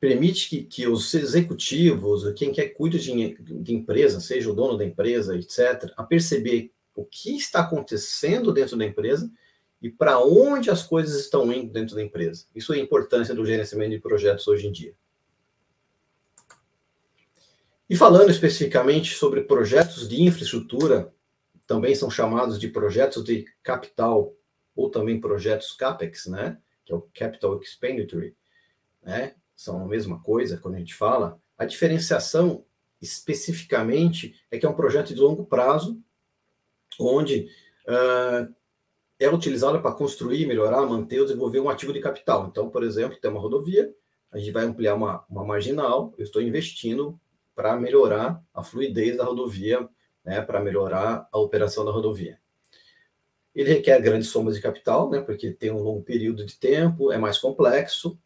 Permite 0.03 0.49
que, 0.49 0.65
que 0.65 0.89
os 0.89 1.15
executivos, 1.15 2.25
quem 2.35 2.51
quer 2.51 2.71
cuida 2.71 2.99
de, 2.99 3.37
de 3.39 3.73
empresa, 3.73 4.19
seja 4.19 4.51
o 4.51 4.53
dono 4.53 4.77
da 4.77 4.85
empresa, 4.85 5.37
etc., 5.37 5.93
a 5.97 6.03
perceber 6.03 6.73
o 6.93 7.05
que 7.05 7.37
está 7.37 7.61
acontecendo 7.61 8.53
dentro 8.53 8.77
da 8.77 8.85
empresa 8.85 9.31
e 9.81 9.89
para 9.89 10.19
onde 10.19 10.73
as 10.73 10.83
coisas 10.83 11.21
estão 11.21 11.53
indo 11.53 11.73
dentro 11.73 11.95
da 11.95 12.03
empresa. 12.03 12.47
Isso 12.53 12.73
é 12.73 12.79
a 12.79 12.81
importância 12.81 13.33
do 13.33 13.47
gerenciamento 13.47 13.93
de 13.93 14.01
projetos 14.01 14.49
hoje 14.49 14.67
em 14.67 14.73
dia. 14.73 14.93
E 17.89 17.95
falando 17.95 18.33
especificamente 18.33 19.15
sobre 19.15 19.43
projetos 19.43 20.09
de 20.09 20.21
infraestrutura, 20.21 21.15
também 21.65 21.95
são 21.95 22.11
chamados 22.11 22.59
de 22.59 22.67
projetos 22.67 23.23
de 23.23 23.45
capital 23.63 24.35
ou 24.75 24.91
também 24.91 25.21
projetos 25.21 25.71
CAPEX, 25.71 26.27
né? 26.27 26.59
Que 26.85 26.93
é 26.93 26.97
o 26.97 27.07
Capital 27.15 27.61
Expenditure, 27.61 28.35
né? 29.01 29.37
São 29.55 29.83
a 29.83 29.87
mesma 29.87 30.21
coisa 30.23 30.59
quando 30.59 30.75
a 30.75 30.79
gente 30.79 30.95
fala. 30.95 31.41
A 31.57 31.65
diferenciação 31.65 32.65
especificamente 33.01 34.35
é 34.51 34.59
que 34.59 34.65
é 34.65 34.69
um 34.69 34.75
projeto 34.75 35.15
de 35.15 35.21
longo 35.21 35.45
prazo, 35.45 36.01
onde 37.01 37.49
uh, 37.89 38.55
é 39.19 39.29
utilizado 39.29 39.81
para 39.81 39.93
construir, 39.93 40.47
melhorar, 40.47 40.87
manter 40.87 41.21
ou 41.21 41.27
desenvolver 41.27 41.61
um 41.61 41.69
ativo 41.69 41.93
de 41.93 42.01
capital. 42.01 42.47
Então, 42.47 42.71
por 42.71 42.83
exemplo, 42.83 43.19
tem 43.21 43.31
uma 43.31 43.41
rodovia, 43.41 43.93
a 44.31 44.39
gente 44.39 44.51
vai 44.51 44.65
ampliar 44.65 44.95
uma, 44.95 45.25
uma 45.29 45.45
marginal, 45.45 46.15
eu 46.17 46.25
estou 46.25 46.41
investindo 46.41 47.21
para 47.55 47.77
melhorar 47.77 48.43
a 48.55 48.63
fluidez 48.63 49.17
da 49.17 49.25
rodovia, 49.25 49.89
né, 50.25 50.41
para 50.41 50.61
melhorar 50.61 51.29
a 51.31 51.39
operação 51.39 51.85
da 51.85 51.91
rodovia. 51.91 52.39
Ele 53.55 53.75
requer 53.75 54.01
grandes 54.01 54.29
somas 54.29 54.55
de 54.55 54.63
capital, 54.63 55.11
né, 55.11 55.21
porque 55.21 55.51
tem 55.51 55.71
um 55.71 55.83
longo 55.83 56.03
período 56.03 56.47
de 56.47 56.59
tempo, 56.59 57.13
é 57.13 57.19
mais 57.19 57.37
complexo, 57.39 58.19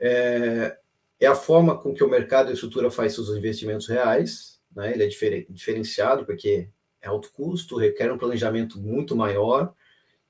é, 0.00 0.76
é 1.20 1.26
a 1.26 1.34
forma 1.34 1.76
com 1.76 1.92
que 1.92 2.02
o 2.02 2.08
mercado 2.08 2.48
e 2.48 2.50
a 2.50 2.54
estrutura 2.54 2.90
faz 2.90 3.14
seus 3.14 3.28
investimentos 3.28 3.86
reais, 3.86 4.58
né? 4.74 4.92
ele 4.92 5.04
é 5.04 5.06
difer 5.06 5.46
diferenciado 5.50 6.24
porque 6.24 6.68
é 7.02 7.08
alto 7.08 7.30
custo, 7.32 7.76
requer 7.76 8.10
um 8.10 8.18
planejamento 8.18 8.80
muito 8.80 9.14
maior, 9.14 9.74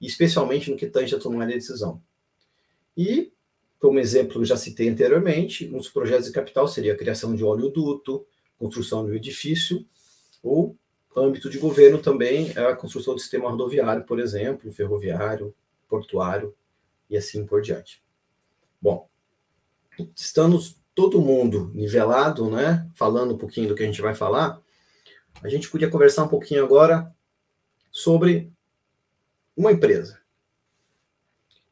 especialmente 0.00 0.70
no 0.70 0.76
que 0.76 0.86
tange 0.86 1.14
a 1.14 1.18
tomar 1.18 1.46
de 1.46 1.54
decisão. 1.54 2.02
E, 2.96 3.32
como 3.78 3.98
exemplo, 3.98 4.44
já 4.44 4.56
citei 4.56 4.88
anteriormente, 4.88 5.68
um 5.68 5.78
dos 5.78 5.88
projetos 5.88 6.26
de 6.26 6.32
capital 6.32 6.66
seria 6.66 6.92
a 6.92 6.96
criação 6.96 7.34
de 7.34 7.44
oleoduto, 7.44 8.26
construção 8.58 9.04
de 9.06 9.12
um 9.12 9.14
edifício, 9.14 9.86
ou 10.42 10.76
âmbito 11.16 11.50
de 11.50 11.58
governo 11.58 11.98
também 11.98 12.56
a 12.56 12.74
construção 12.74 13.14
do 13.14 13.20
sistema 13.20 13.50
rodoviário, 13.50 14.04
por 14.04 14.20
exemplo, 14.20 14.70
ferroviário, 14.72 15.54
portuário 15.88 16.54
e 17.08 17.16
assim 17.16 17.44
por 17.44 17.60
diante. 17.60 18.02
Bom, 18.80 19.09
estamos 20.14 20.80
todo 20.94 21.20
mundo 21.20 21.70
nivelado, 21.74 22.50
né? 22.50 22.88
Falando 22.94 23.34
um 23.34 23.38
pouquinho 23.38 23.68
do 23.68 23.74
que 23.74 23.82
a 23.82 23.86
gente 23.86 24.02
vai 24.02 24.14
falar, 24.14 24.60
a 25.42 25.48
gente 25.48 25.70
podia 25.70 25.90
conversar 25.90 26.24
um 26.24 26.28
pouquinho 26.28 26.64
agora 26.64 27.14
sobre 27.90 28.52
uma 29.56 29.72
empresa. 29.72 30.20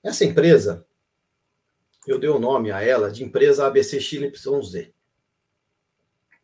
Essa 0.03 0.25
empresa, 0.25 0.87
eu 2.07 2.19
dei 2.19 2.31
o 2.31 2.39
nome 2.39 2.71
a 2.71 2.83
ela 2.83 3.11
de 3.11 3.25
empresa 3.25 3.67
ABC 3.67 4.01
XYZ. 4.01 4.91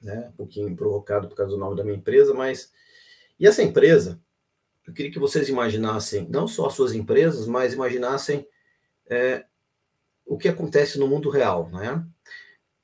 Né? 0.00 0.28
Um 0.28 0.32
pouquinho 0.32 0.76
provocado 0.76 1.28
por 1.28 1.34
causa 1.34 1.52
do 1.52 1.58
nome 1.58 1.76
da 1.76 1.84
minha 1.84 1.96
empresa, 1.96 2.34
mas. 2.34 2.72
E 3.40 3.46
essa 3.46 3.62
empresa, 3.62 4.20
eu 4.86 4.92
queria 4.92 5.10
que 5.10 5.18
vocês 5.18 5.48
imaginassem, 5.48 6.28
não 6.28 6.46
só 6.46 6.66
as 6.66 6.74
suas 6.74 6.92
empresas, 6.92 7.46
mas 7.46 7.72
imaginassem 7.72 8.46
é, 9.06 9.44
o 10.26 10.38
que 10.38 10.48
acontece 10.48 10.98
no 10.98 11.06
mundo 11.06 11.28
real, 11.30 11.68
né? 11.70 12.04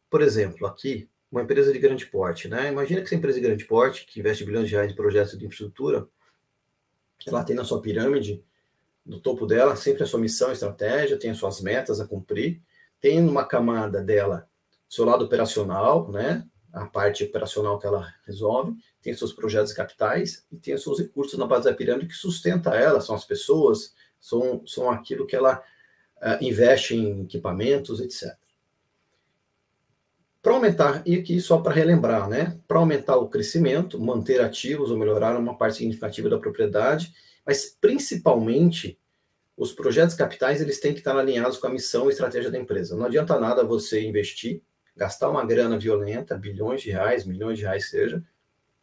Por 0.08 0.22
exemplo, 0.22 0.66
aqui, 0.66 1.08
uma 1.30 1.42
empresa 1.42 1.72
de 1.72 1.78
grande 1.78 2.06
porte, 2.06 2.48
né? 2.48 2.70
Imagina 2.70 3.00
que 3.00 3.06
essa 3.06 3.14
empresa 3.14 3.40
de 3.40 3.46
grande 3.46 3.64
porte, 3.64 4.04
que 4.04 4.20
investe 4.20 4.44
bilhões 4.44 4.68
de 4.68 4.74
reais 4.74 4.92
em 4.92 4.96
projetos 4.96 5.38
de 5.38 5.44
infraestrutura, 5.44 6.06
ela 7.26 7.44
tem 7.44 7.54
na 7.54 7.64
sua 7.64 7.80
pirâmide, 7.80 8.42
no 9.04 9.20
topo 9.20 9.46
dela, 9.46 9.76
sempre 9.76 10.02
a 10.02 10.06
sua 10.06 10.20
missão, 10.20 10.52
estratégia, 10.52 11.18
tem 11.18 11.30
as 11.30 11.38
suas 11.38 11.60
metas 11.60 12.00
a 12.00 12.06
cumprir, 12.06 12.60
tem 13.00 13.20
numa 13.20 13.44
camada 13.44 14.02
dela 14.02 14.48
seu 14.88 15.04
lado 15.04 15.24
operacional, 15.24 16.10
né? 16.10 16.46
A 16.72 16.86
parte 16.86 17.24
operacional 17.24 17.78
que 17.78 17.86
ela 17.86 18.12
resolve, 18.26 18.76
tem 19.00 19.14
seus 19.14 19.32
projetos 19.32 19.72
capitais 19.72 20.44
e 20.52 20.56
tem 20.56 20.76
seus 20.76 20.98
recursos 20.98 21.38
na 21.38 21.46
base 21.46 21.64
da 21.64 21.74
pirâmide 21.74 22.08
que 22.08 22.14
sustenta 22.14 22.74
ela, 22.74 23.00
são 23.00 23.14
as 23.14 23.24
pessoas, 23.24 23.94
são, 24.20 24.64
são 24.66 24.90
aquilo 24.90 25.26
que 25.26 25.34
ela 25.34 25.62
investe 26.40 26.94
em 26.94 27.22
equipamentos, 27.22 28.00
etc. 28.00 28.36
Para 30.42 30.54
aumentar, 30.54 31.02
e 31.04 31.16
aqui 31.16 31.38
só 31.40 31.58
para 31.58 31.74
relembrar, 31.74 32.28
né? 32.28 32.58
Para 32.66 32.78
aumentar 32.78 33.16
o 33.16 33.28
crescimento, 33.28 34.00
manter 34.00 34.40
ativos 34.40 34.90
ou 34.90 34.96
melhorar 34.96 35.36
uma 35.36 35.56
parte 35.56 35.78
significativa 35.78 36.30
da 36.30 36.38
propriedade, 36.38 37.12
mas 37.44 37.76
principalmente 37.78 38.98
os 39.56 39.72
projetos 39.72 40.14
capitais 40.14 40.62
eles 40.62 40.80
têm 40.80 40.94
que 40.94 41.00
estar 41.00 41.14
alinhados 41.14 41.58
com 41.58 41.66
a 41.66 41.70
missão 41.70 42.06
e 42.06 42.12
estratégia 42.12 42.50
da 42.50 42.58
empresa. 42.58 42.96
Não 42.96 43.04
adianta 43.04 43.38
nada 43.38 43.62
você 43.62 44.02
investir, 44.02 44.62
gastar 44.96 45.28
uma 45.28 45.44
grana 45.44 45.78
violenta, 45.78 46.38
bilhões 46.38 46.80
de 46.80 46.90
reais, 46.90 47.26
milhões 47.26 47.58
de 47.58 47.64
reais 47.64 47.90
seja, 47.90 48.24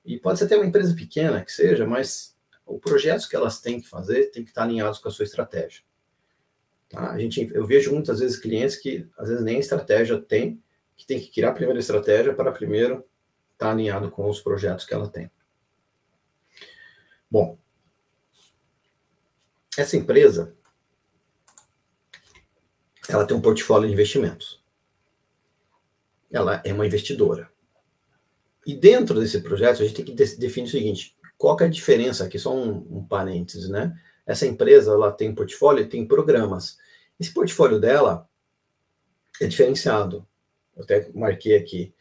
e 0.05 0.19
pode 0.19 0.37
ser 0.37 0.45
até 0.45 0.55
uma 0.55 0.65
empresa 0.65 0.95
pequena 0.95 1.43
que 1.43 1.51
seja, 1.51 1.87
mas 1.87 2.35
os 2.65 2.79
projetos 2.79 3.25
que 3.25 3.35
elas 3.35 3.59
têm 3.59 3.81
que 3.81 3.89
fazer 3.89 4.29
têm 4.29 4.43
que 4.43 4.51
estar 4.51 4.63
alinhados 4.63 4.99
com 4.99 5.07
a 5.07 5.11
sua 5.11 5.25
estratégia. 5.25 5.81
Tá? 6.89 7.11
A 7.11 7.19
gente, 7.19 7.49
eu 7.53 7.65
vejo 7.65 7.93
muitas 7.93 8.19
vezes 8.19 8.37
clientes 8.37 8.75
que 8.75 9.07
às 9.17 9.29
vezes 9.29 9.43
nem 9.43 9.59
estratégia 9.59 10.19
tem, 10.19 10.61
que 10.95 11.05
tem 11.05 11.19
que 11.19 11.29
criar 11.29 11.49
a 11.49 11.53
primeira 11.53 11.79
estratégia 11.79 12.33
para 12.33 12.51
primeiro 12.51 13.05
estar 13.53 13.67
tá 13.67 13.71
alinhado 13.71 14.09
com 14.09 14.29
os 14.29 14.39
projetos 14.39 14.85
que 14.85 14.93
ela 14.93 15.09
tem. 15.09 15.29
Bom, 17.29 17.57
essa 19.77 19.97
empresa 19.97 20.55
ela 23.09 23.25
tem 23.25 23.35
um 23.35 23.41
portfólio 23.41 23.87
de 23.87 23.93
investimentos. 23.93 24.61
Ela 26.31 26.61
é 26.65 26.73
uma 26.73 26.85
investidora. 26.85 27.49
E 28.65 28.75
dentro 28.75 29.19
desse 29.19 29.39
projeto, 29.41 29.81
a 29.81 29.85
gente 29.85 29.95
tem 29.95 30.05
que 30.05 30.35
definir 30.35 30.67
o 30.67 30.71
seguinte: 30.71 31.15
qual 31.37 31.57
é 31.61 31.65
a 31.65 31.69
diferença 31.69 32.25
aqui? 32.25 32.37
Só 32.37 32.53
um, 32.53 32.97
um 32.97 33.05
parênteses, 33.05 33.69
né? 33.69 33.97
Essa 34.27 34.45
empresa 34.45 34.91
ela 34.91 35.11
tem 35.11 35.33
portfólio, 35.33 35.89
tem 35.89 36.05
programas. 36.05 36.77
Esse 37.19 37.33
portfólio 37.33 37.79
dela 37.79 38.29
é 39.41 39.47
diferenciado 39.47 40.27
eu 40.77 40.83
até 40.83 41.09
marquei 41.13 41.55
aqui. 41.55 41.93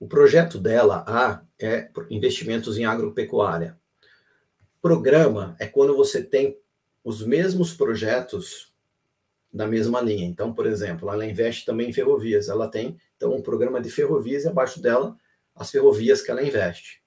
O 0.00 0.08
projeto 0.08 0.58
dela, 0.58 1.04
A, 1.06 1.42
é 1.60 1.90
investimentos 2.10 2.78
em 2.78 2.86
agropecuária. 2.86 3.78
Programa 4.80 5.54
é 5.60 5.66
quando 5.66 5.94
você 5.94 6.22
tem 6.22 6.58
os 7.04 7.24
mesmos 7.24 7.74
projetos 7.74 8.74
da 9.52 9.66
mesma 9.66 10.00
linha. 10.00 10.26
Então, 10.26 10.52
por 10.52 10.66
exemplo, 10.66 11.10
ela 11.10 11.26
investe 11.26 11.66
também 11.66 11.90
em 11.90 11.92
ferrovias. 11.92 12.48
Ela 12.48 12.66
tem, 12.66 12.98
então, 13.16 13.34
um 13.34 13.42
programa 13.42 13.80
de 13.80 13.90
ferrovias 13.90 14.44
e 14.44 14.48
abaixo 14.48 14.80
dela 14.80 15.16
as 15.54 15.70
ferrovias 15.70 16.20
que 16.20 16.30
ela 16.30 16.42
investe. 16.42 17.02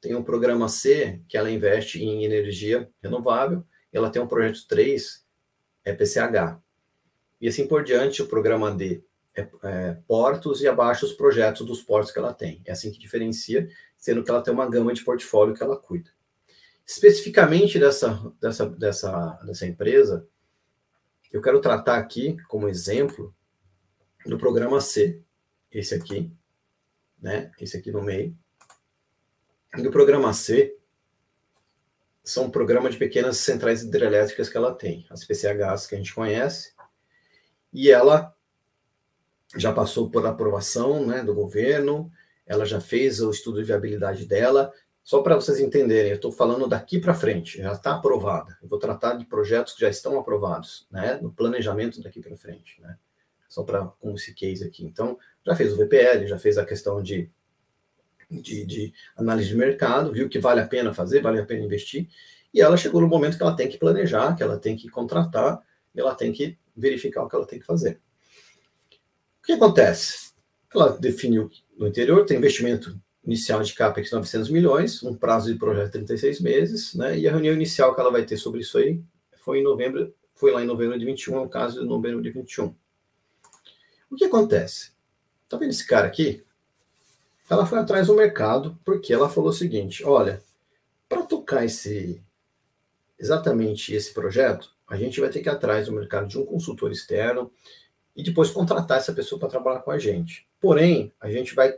Tem 0.00 0.14
um 0.14 0.22
programa 0.22 0.68
C, 0.68 1.20
que 1.28 1.36
ela 1.36 1.50
investe 1.50 2.02
em 2.02 2.24
energia 2.24 2.90
renovável. 3.02 3.64
Ela 3.92 4.10
tem 4.10 4.20
um 4.20 4.28
projeto 4.28 4.66
3, 4.68 5.24
é 5.84 5.92
PCH. 5.92 6.60
E 7.40 7.48
assim 7.48 7.66
por 7.66 7.84
diante, 7.84 8.22
o 8.22 8.26
programa 8.26 8.70
D 8.70 9.02
é, 9.34 9.48
é, 9.62 9.92
portos 10.06 10.60
e 10.62 10.68
abaixo 10.68 11.06
os 11.06 11.12
projetos 11.12 11.64
dos 11.64 11.82
portos 11.82 12.10
que 12.10 12.18
ela 12.18 12.34
tem. 12.34 12.60
É 12.64 12.72
assim 12.72 12.90
que 12.90 12.98
diferencia, 12.98 13.68
sendo 13.96 14.24
que 14.24 14.30
ela 14.30 14.42
tem 14.42 14.52
uma 14.52 14.68
gama 14.68 14.92
de 14.92 15.04
portfólio 15.04 15.54
que 15.54 15.62
ela 15.62 15.76
cuida. 15.76 16.10
Especificamente 16.84 17.78
dessa, 17.78 18.32
dessa, 18.40 18.66
dessa, 18.66 19.30
dessa 19.44 19.66
empresa, 19.66 20.26
eu 21.30 21.40
quero 21.40 21.60
tratar 21.60 21.98
aqui 21.98 22.36
como 22.48 22.68
exemplo 22.68 23.34
do 24.26 24.38
programa 24.38 24.80
C, 24.80 25.22
esse 25.70 25.94
aqui, 25.94 26.32
né? 27.20 27.52
Esse 27.60 27.76
aqui 27.76 27.92
no 27.92 28.02
meio. 28.02 28.36
E 29.76 29.86
o 29.86 29.90
programa 29.90 30.32
C 30.32 30.77
são 32.28 32.44
um 32.44 32.50
programa 32.50 32.90
de 32.90 32.98
pequenas 32.98 33.38
centrais 33.38 33.82
hidrelétricas 33.82 34.50
que 34.50 34.56
ela 34.56 34.74
tem, 34.74 35.06
as 35.08 35.24
PCHs 35.24 35.86
que 35.86 35.94
a 35.94 35.98
gente 35.98 36.14
conhece, 36.14 36.72
e 37.72 37.90
ela 37.90 38.34
já 39.56 39.72
passou 39.72 40.10
por 40.10 40.26
aprovação 40.26 41.06
né, 41.06 41.22
do 41.22 41.34
governo, 41.34 42.12
ela 42.46 42.66
já 42.66 42.80
fez 42.80 43.22
o 43.22 43.30
estudo 43.30 43.58
de 43.58 43.64
viabilidade 43.64 44.26
dela. 44.26 44.70
Só 45.02 45.22
para 45.22 45.36
vocês 45.36 45.58
entenderem, 45.58 46.10
eu 46.10 46.16
estou 46.16 46.30
falando 46.30 46.68
daqui 46.68 47.00
para 47.00 47.14
frente, 47.14 47.62
já 47.62 47.72
está 47.72 47.94
aprovada. 47.94 48.58
Eu 48.62 48.68
vou 48.68 48.78
tratar 48.78 49.14
de 49.14 49.24
projetos 49.24 49.72
que 49.72 49.80
já 49.80 49.88
estão 49.88 50.18
aprovados, 50.18 50.86
né, 50.90 51.18
no 51.22 51.32
planejamento 51.32 52.02
daqui 52.02 52.20
para 52.20 52.36
frente, 52.36 52.78
né, 52.82 52.98
só 53.48 53.62
para 53.62 53.86
com 53.86 54.14
esse 54.14 54.34
case 54.34 54.64
aqui. 54.66 54.84
Então, 54.84 55.18
já 55.46 55.56
fez 55.56 55.72
o 55.72 55.76
VPL, 55.78 56.26
já 56.26 56.38
fez 56.38 56.58
a 56.58 56.64
questão 56.66 57.02
de, 57.02 57.30
de, 58.30 58.64
de 58.64 58.92
análise 59.16 59.48
de 59.48 59.56
mercado, 59.56 60.12
viu 60.12 60.28
que 60.28 60.38
vale 60.38 60.60
a 60.60 60.66
pena 60.66 60.92
fazer, 60.92 61.22
vale 61.22 61.40
a 61.40 61.46
pena 61.46 61.64
investir, 61.64 62.08
e 62.52 62.60
ela 62.60 62.76
chegou 62.76 63.00
no 63.00 63.08
momento 63.08 63.36
que 63.36 63.42
ela 63.42 63.56
tem 63.56 63.68
que 63.68 63.78
planejar, 63.78 64.34
que 64.34 64.42
ela 64.42 64.58
tem 64.58 64.76
que 64.76 64.88
contratar, 64.88 65.60
ela 65.96 66.14
tem 66.14 66.32
que 66.32 66.58
verificar 66.76 67.22
o 67.22 67.28
que 67.28 67.36
ela 67.36 67.46
tem 67.46 67.58
que 67.58 67.66
fazer 67.66 68.00
que 69.48 69.54
acontece? 69.54 70.32
Ela 70.74 70.90
definiu 70.98 71.50
no 71.78 71.86
interior, 71.86 72.26
tem 72.26 72.36
investimento 72.36 73.00
inicial 73.24 73.62
de 73.62 73.72
CAPEX 73.72 74.10
de 74.10 74.14
900 74.14 74.50
milhões, 74.50 75.02
um 75.02 75.14
prazo 75.14 75.50
de 75.50 75.58
projeto 75.58 75.86
de 75.86 75.92
36 75.92 76.40
meses, 76.42 76.94
né? 76.94 77.18
E 77.18 77.26
a 77.26 77.30
reunião 77.30 77.54
inicial 77.54 77.94
que 77.94 78.00
ela 78.00 78.10
vai 78.10 78.26
ter 78.26 78.36
sobre 78.36 78.60
isso 78.60 78.76
aí 78.76 79.02
foi 79.38 79.60
em 79.60 79.62
novembro, 79.62 80.14
foi 80.34 80.52
lá 80.52 80.62
em 80.62 80.66
novembro 80.66 80.98
de 80.98 81.04
21, 81.06 81.36
é 81.36 81.40
o 81.40 81.48
caso 81.48 81.80
de 81.80 81.86
novembro 81.86 82.20
de 82.20 82.30
21. 82.30 82.74
O 84.10 84.16
que 84.16 84.26
acontece? 84.26 84.92
Tá 85.48 85.56
vendo 85.56 85.70
esse 85.70 85.86
cara 85.86 86.06
aqui? 86.06 86.44
Ela 87.50 87.66
foi 87.66 87.78
atrás 87.78 88.06
do 88.06 88.14
mercado 88.14 88.78
porque 88.84 89.12
ela 89.12 89.28
falou 89.28 89.50
o 89.50 89.54
seguinte: 89.54 90.04
olha, 90.04 90.42
para 91.08 91.22
tocar 91.22 91.64
esse 91.64 92.22
exatamente 93.18 93.94
esse 93.94 94.12
projeto, 94.14 94.70
a 94.86 94.96
gente 94.96 95.20
vai 95.20 95.28
ter 95.28 95.40
que 95.40 95.48
ir 95.48 95.52
atrás 95.52 95.86
do 95.86 95.92
mercado 95.92 96.28
de 96.28 96.38
um 96.38 96.46
consultor 96.46 96.92
externo, 96.92 97.50
e 98.18 98.22
depois 98.22 98.50
contratar 98.50 98.98
essa 98.98 99.12
pessoa 99.12 99.38
para 99.38 99.48
trabalhar 99.48 99.80
com 99.80 99.90
a 99.92 99.98
gente. 99.98 100.46
Porém, 100.60 101.12
a 101.20 101.30
gente 101.30 101.54
vai 101.54 101.74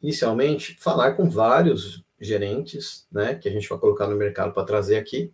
inicialmente 0.00 0.76
falar 0.78 1.14
com 1.14 1.28
vários 1.28 2.04
gerentes, 2.20 3.06
né, 3.10 3.34
que 3.34 3.48
a 3.48 3.52
gente 3.52 3.68
vai 3.68 3.78
colocar 3.78 4.06
no 4.06 4.16
mercado 4.16 4.52
para 4.52 4.64
trazer 4.64 4.96
aqui, 4.96 5.32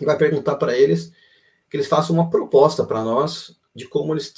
e 0.00 0.04
vai 0.04 0.16
perguntar 0.16 0.56
para 0.56 0.76
eles 0.76 1.12
que 1.68 1.76
eles 1.76 1.88
façam 1.88 2.14
uma 2.14 2.30
proposta 2.30 2.84
para 2.84 3.02
nós 3.02 3.58
de 3.74 3.86
como 3.88 4.14
eles 4.14 4.32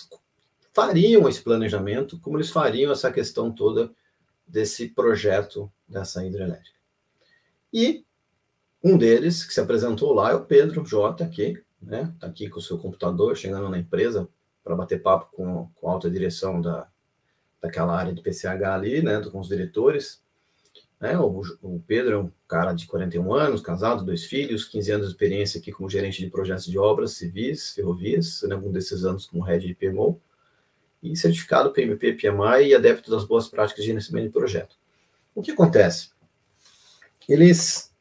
fariam 0.73 1.29
esse 1.29 1.43
planejamento, 1.43 2.19
como 2.21 2.39
eles 2.39 2.51
fariam 2.51 2.91
essa 2.91 3.13
questão 3.13 3.53
toda 3.53 3.91
desse 4.51 4.89
projeto 4.89 5.71
dessa 5.89 6.25
hidrelétrica. 6.25 6.79
E 7.73 8.05
um 8.83 8.97
deles 8.97 9.45
que 9.45 9.55
se 9.55 9.61
apresentou 9.61 10.13
lá 10.13 10.31
é 10.31 10.35
o 10.35 10.45
Pedro 10.45 10.85
J, 10.85 11.23
aqui, 11.25 11.63
né? 11.81 12.13
Tá 12.19 12.27
aqui 12.27 12.49
com 12.49 12.59
o 12.59 12.63
seu 12.63 12.79
computador, 12.79 13.37
chegando 13.37 13.69
na 13.69 13.79
empresa, 13.79 14.29
para 14.63 14.77
bater 14.77 15.03
papo 15.03 15.31
com, 15.35 15.69
com 15.75 15.89
a 15.89 15.93
alta 15.93 16.11
direção 16.11 16.61
da, 16.61 16.89
daquela 17.61 17.97
área 17.97 18.13
de 18.13 18.23
PCH 18.23 18.65
ali, 18.65 19.03
né, 19.03 19.21
com 19.31 19.41
os 19.41 19.49
diretores. 19.49 20.23
Né? 21.01 21.19
O, 21.19 21.43
o, 21.63 21.83
Pedro 21.87 22.15
é 22.15 22.19
um 22.19 22.31
cara 22.47 22.73
de 22.73 22.87
41 22.87 23.33
anos, 23.33 23.61
casado, 23.61 24.05
dois 24.05 24.25
filhos, 24.25 24.65
15 24.65 24.93
anos 24.93 25.07
de 25.07 25.13
experiência 25.13 25.59
aqui 25.59 25.73
como 25.73 25.89
gerente 25.89 26.23
de 26.23 26.31
projetos 26.31 26.67
de 26.67 26.79
obras 26.79 27.13
civis, 27.13 27.73
ferrovias, 27.73 28.43
né? 28.43 28.55
algum 28.55 28.71
desses 28.71 29.05
anos 29.05 29.27
como 29.27 29.43
head 29.43 29.67
de 29.67 29.75
PMO, 29.75 30.21
e 31.03 31.17
certificado 31.17 31.73
PMP, 31.73 32.13
PMI 32.13 32.69
e 32.69 32.75
adepto 32.75 33.11
das 33.11 33.25
boas 33.25 33.49
práticas 33.49 33.83
de 33.83 33.89
gerenciamento 33.89 34.27
de 34.27 34.33
projeto. 34.33 34.77
O 35.35 35.43
que 35.43 35.51
acontece? 35.51 36.11
Eles 37.29 37.93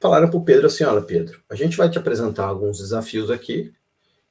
falaram 0.00 0.28
para 0.28 0.38
o 0.38 0.44
Pedro 0.44 0.66
assim: 0.66 0.84
olha, 0.84 1.02
Pedro, 1.02 1.42
a 1.48 1.54
gente 1.54 1.76
vai 1.76 1.90
te 1.90 1.98
apresentar 1.98 2.46
alguns 2.46 2.78
desafios 2.78 3.30
aqui 3.30 3.72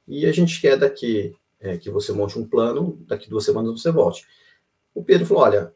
e 0.06 0.26
a 0.26 0.32
gente 0.32 0.60
quer 0.60 0.76
daqui 0.76 1.34
é, 1.60 1.76
que 1.76 1.90
você 1.90 2.12
monte 2.12 2.38
um 2.38 2.46
plano, 2.46 2.98
daqui 3.06 3.28
duas 3.28 3.44
semanas 3.44 3.80
você 3.80 3.90
volte. 3.90 4.26
O 4.94 5.02
Pedro 5.02 5.26
falou: 5.26 5.42
olha, 5.42 5.72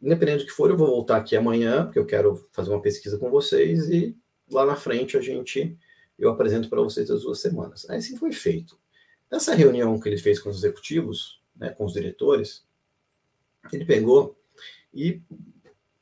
independente 0.00 0.40
do 0.40 0.46
que 0.46 0.52
for, 0.52 0.70
eu 0.70 0.76
vou 0.76 0.88
voltar 0.88 1.16
aqui 1.16 1.36
amanhã, 1.36 1.84
porque 1.84 1.98
eu 1.98 2.06
quero 2.06 2.46
fazer 2.52 2.70
uma 2.70 2.82
pesquisa 2.82 3.18
com 3.18 3.30
vocês 3.30 3.88
e 3.88 4.16
lá 4.50 4.64
na 4.64 4.76
frente 4.76 5.16
a 5.16 5.20
gente 5.20 5.76
eu 6.18 6.30
apresento 6.30 6.68
para 6.68 6.82
vocês 6.82 7.10
as 7.10 7.22
duas 7.22 7.40
semanas. 7.40 7.88
Assim 7.88 8.16
foi 8.16 8.32
feito. 8.32 8.78
Nessa 9.30 9.54
reunião 9.54 9.98
que 10.00 10.08
ele 10.08 10.18
fez 10.18 10.38
com 10.38 10.50
os 10.50 10.58
executivos, 10.58 11.42
né, 11.54 11.70
com 11.70 11.84
os 11.84 11.92
diretores, 11.92 12.66
ele 13.72 13.84
pegou 13.84 14.38
e 14.92 15.20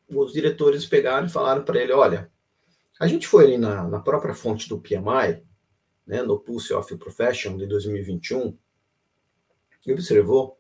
os 0.09 0.33
diretores 0.33 0.87
pegaram 0.87 1.27
e 1.27 1.31
falaram 1.31 1.65
para 1.65 1.81
ele: 1.81 1.93
olha, 1.93 2.31
a 2.99 3.07
gente 3.07 3.27
foi 3.27 3.45
ali 3.45 3.59
na, 3.59 3.87
na 3.89 4.01
própria 4.01 4.35
fonte 4.35 4.69
do 4.69 4.81
PMI, 4.81 5.43
né, 6.07 6.23
no 6.23 6.39
Pulse 6.39 6.73
of 6.73 6.97
Profession 6.97 7.57
de 7.57 7.67
2021, 7.67 8.57
e 9.87 9.93
observou 9.93 10.59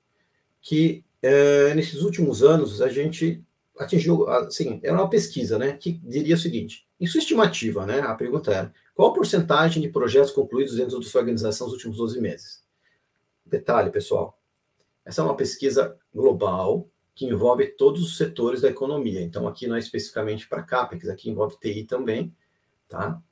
que 0.61 1.05
é, 1.23 1.75
nesses 1.75 2.03
últimos 2.03 2.43
anos 2.43 2.83
a 2.83 2.89
gente 2.89 3.45
atingiu, 3.79 4.29
assim, 4.29 4.81
era 4.83 4.95
uma 4.95 5.09
pesquisa, 5.09 5.59
né, 5.59 5.77
que 5.77 5.93
diria 6.05 6.35
o 6.35 6.39
seguinte, 6.39 6.86
em 6.99 7.07
sua 7.07 7.19
estimativa, 7.19 7.85
né, 7.85 8.01
a 8.01 8.15
pergunta 8.15 8.53
era, 8.53 8.73
qual 8.95 9.11
a 9.11 9.15
porcentagem 9.15 9.83
de 9.83 9.89
projetos 9.89 10.31
concluídos 10.31 10.77
dentro 10.77 10.99
da 10.99 11.07
sua 11.07 11.21
organização 11.21 11.67
nos 11.67 11.75
últimos 11.75 11.99
12 11.99 12.21
meses? 12.21 12.65
Detalhe, 13.45 13.91
pessoal, 13.91 14.41
essa 15.05 15.21
é 15.21 15.25
uma 15.25 15.37
pesquisa 15.37 15.97
global 16.15 16.89
que 17.15 17.27
envolve 17.27 17.67
todos 17.67 18.03
os 18.03 18.17
setores 18.17 18.61
da 18.61 18.69
economia. 18.69 19.21
Então, 19.21 19.47
aqui 19.47 19.67
não 19.67 19.77
é 19.77 19.79
especificamente 19.79 20.49
para 20.49 20.63
CAPEX, 20.63 21.09
aqui 21.09 21.31
envolve 21.31 21.59
TI 21.59 21.85
também, 21.85 22.35
tá? 22.89 23.23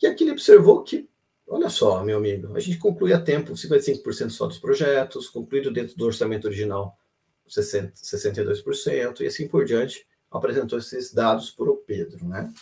E 0.00 0.06
aqui 0.06 0.24
ele 0.24 0.32
observou 0.32 0.82
que 0.82 1.08
Olha 1.50 1.70
só, 1.70 2.04
meu 2.04 2.18
amigo, 2.18 2.54
a 2.54 2.60
gente 2.60 2.76
conclui 2.76 3.14
a 3.14 3.20
tempo 3.20 3.54
55% 3.54 4.28
só 4.28 4.46
dos 4.46 4.58
projetos, 4.58 5.30
concluído 5.30 5.72
dentro 5.72 5.96
do 5.96 6.04
orçamento 6.04 6.46
original 6.46 6.98
60, 7.46 7.94
62%, 7.94 9.20
e 9.22 9.26
assim 9.26 9.48
por 9.48 9.64
diante, 9.64 10.06
apresentou 10.30 10.78
esses 10.78 11.12
dados 11.12 11.50
para 11.50 11.70
o 11.70 11.76
Pedro. 11.76 12.26
Né? 12.26 12.52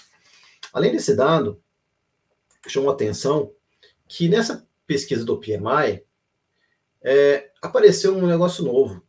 Além 0.72 0.92
desse 0.92 1.14
dado, 1.14 1.62
chamou 2.66 2.90
atenção 2.90 3.52
que 4.08 4.28
nessa 4.28 4.66
pesquisa 4.86 5.24
do 5.24 5.38
PMI 5.38 6.04
é, 7.02 7.50
apareceu 7.60 8.16
um 8.16 8.26
negócio 8.26 8.64
novo, 8.64 9.02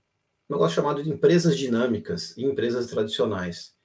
um 0.49 0.53
negócio 0.53 0.75
chamado 0.75 1.03
de 1.03 1.09
empresas 1.09 1.57
dinâmicas 1.57 2.35
e 2.37 2.43
empresas 2.45 2.87
tradicionais, 2.87 3.75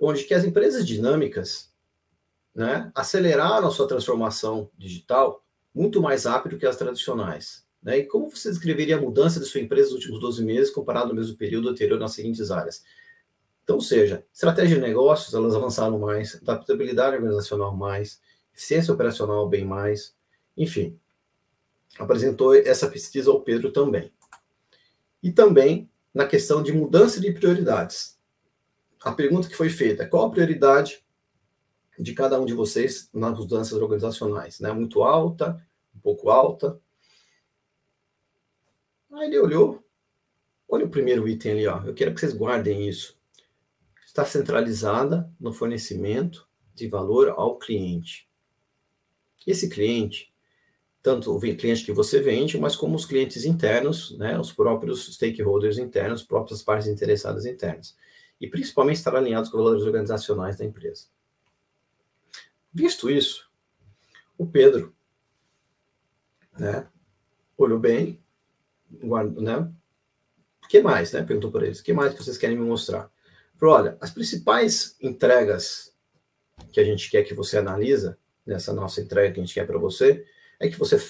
onde 0.00 0.24
que 0.24 0.34
as 0.34 0.44
empresas 0.44 0.86
dinâmicas 0.86 1.72
né, 2.54 2.90
aceleraram 2.94 3.68
a 3.68 3.70
sua 3.70 3.88
transformação 3.88 4.70
digital 4.76 5.44
muito 5.74 6.00
mais 6.02 6.24
rápido 6.24 6.58
que 6.58 6.66
as 6.66 6.76
tradicionais. 6.76 7.64
Né? 7.82 7.98
E 7.98 8.06
como 8.06 8.30
você 8.30 8.50
descreveria 8.50 8.96
a 8.96 9.00
mudança 9.00 9.40
de 9.40 9.46
sua 9.46 9.60
empresa 9.60 9.90
nos 9.90 9.94
últimos 9.94 10.20
12 10.20 10.44
meses 10.44 10.70
comparado 10.70 11.10
ao 11.10 11.16
mesmo 11.16 11.36
período 11.36 11.68
anterior 11.68 11.98
nas 11.98 12.12
seguintes 12.12 12.50
áreas? 12.50 12.84
Então, 13.64 13.80
seja, 13.80 14.24
estratégia 14.32 14.76
de 14.76 14.82
negócios, 14.82 15.34
elas 15.34 15.54
avançaram 15.54 15.98
mais, 15.98 16.34
adaptabilidade 16.36 17.16
organizacional 17.16 17.76
mais, 17.76 18.20
eficiência 18.54 18.92
operacional 18.92 19.48
bem 19.48 19.64
mais, 19.64 20.14
enfim. 20.56 20.98
Apresentou 21.98 22.54
essa 22.54 22.88
pesquisa 22.88 23.30
ao 23.30 23.40
Pedro 23.40 23.70
também. 23.70 24.12
E 25.22 25.30
também 25.30 25.88
na 26.12 26.26
questão 26.26 26.62
de 26.62 26.72
mudança 26.72 27.20
de 27.20 27.32
prioridades. 27.32 28.18
A 29.02 29.12
pergunta 29.12 29.48
que 29.48 29.56
foi 29.56 29.70
feita, 29.70 30.06
qual 30.06 30.26
a 30.26 30.30
prioridade 30.30 31.04
de 31.98 32.14
cada 32.14 32.40
um 32.40 32.44
de 32.44 32.54
vocês 32.54 33.08
nas 33.12 33.38
mudanças 33.38 33.72
organizacionais, 33.80 34.60
né? 34.60 34.72
Muito 34.72 35.02
alta, 35.02 35.64
um 35.94 36.00
pouco 36.00 36.30
alta. 36.30 36.80
Aí 39.12 39.28
ele 39.28 39.38
olhou, 39.38 39.84
olha 40.68 40.86
o 40.86 40.90
primeiro 40.90 41.28
item 41.28 41.52
ali, 41.52 41.66
ó. 41.66 41.82
Eu 41.84 41.94
quero 41.94 42.14
que 42.14 42.20
vocês 42.20 42.32
guardem 42.32 42.88
isso. 42.88 43.18
Está 44.12 44.26
centralizada 44.26 45.32
no 45.40 45.54
fornecimento 45.54 46.46
de 46.74 46.86
valor 46.86 47.30
ao 47.30 47.58
cliente. 47.58 48.28
Esse 49.46 49.70
cliente, 49.70 50.30
tanto 51.02 51.34
o 51.34 51.40
cliente 51.40 51.82
que 51.82 51.94
você 51.94 52.20
vende, 52.20 52.58
mas 52.58 52.76
como 52.76 52.94
os 52.94 53.06
clientes 53.06 53.46
internos, 53.46 54.14
né, 54.18 54.38
os 54.38 54.52
próprios 54.52 55.14
stakeholders 55.14 55.78
internos, 55.78 56.22
próprias 56.22 56.62
partes 56.62 56.88
interessadas 56.88 57.46
internas. 57.46 57.96
E 58.38 58.46
principalmente 58.46 58.98
estar 58.98 59.16
alinhados 59.16 59.48
com 59.48 59.56
os 59.56 59.64
valores 59.64 59.82
organizacionais 59.82 60.58
da 60.58 60.66
empresa. 60.66 61.06
Visto 62.70 63.08
isso, 63.08 63.50
o 64.36 64.46
Pedro 64.46 64.94
né, 66.58 66.86
olhou 67.56 67.78
bem, 67.78 68.22
guarda, 68.90 69.40
né? 69.40 69.72
O 70.62 70.68
que 70.68 70.82
mais, 70.82 71.12
né? 71.12 71.22
Perguntou 71.22 71.50
para 71.50 71.64
eles. 71.64 71.80
O 71.80 71.82
que 71.82 71.94
mais 71.94 72.14
vocês 72.14 72.36
querem 72.36 72.58
me 72.58 72.66
mostrar? 72.66 73.10
Olha, 73.64 73.96
as 74.00 74.10
principais 74.10 74.96
entregas 75.00 75.94
que 76.72 76.80
a 76.80 76.84
gente 76.84 77.08
quer 77.08 77.22
que 77.22 77.32
você 77.32 77.58
analisa 77.58 78.18
nessa 78.44 78.72
nossa 78.72 79.00
entrega 79.00 79.34
que 79.34 79.40
a 79.40 79.44
gente 79.44 79.54
quer 79.54 79.66
para 79.66 79.78
você 79.78 80.26
é 80.58 80.68
que 80.68 80.76
você 80.76 81.00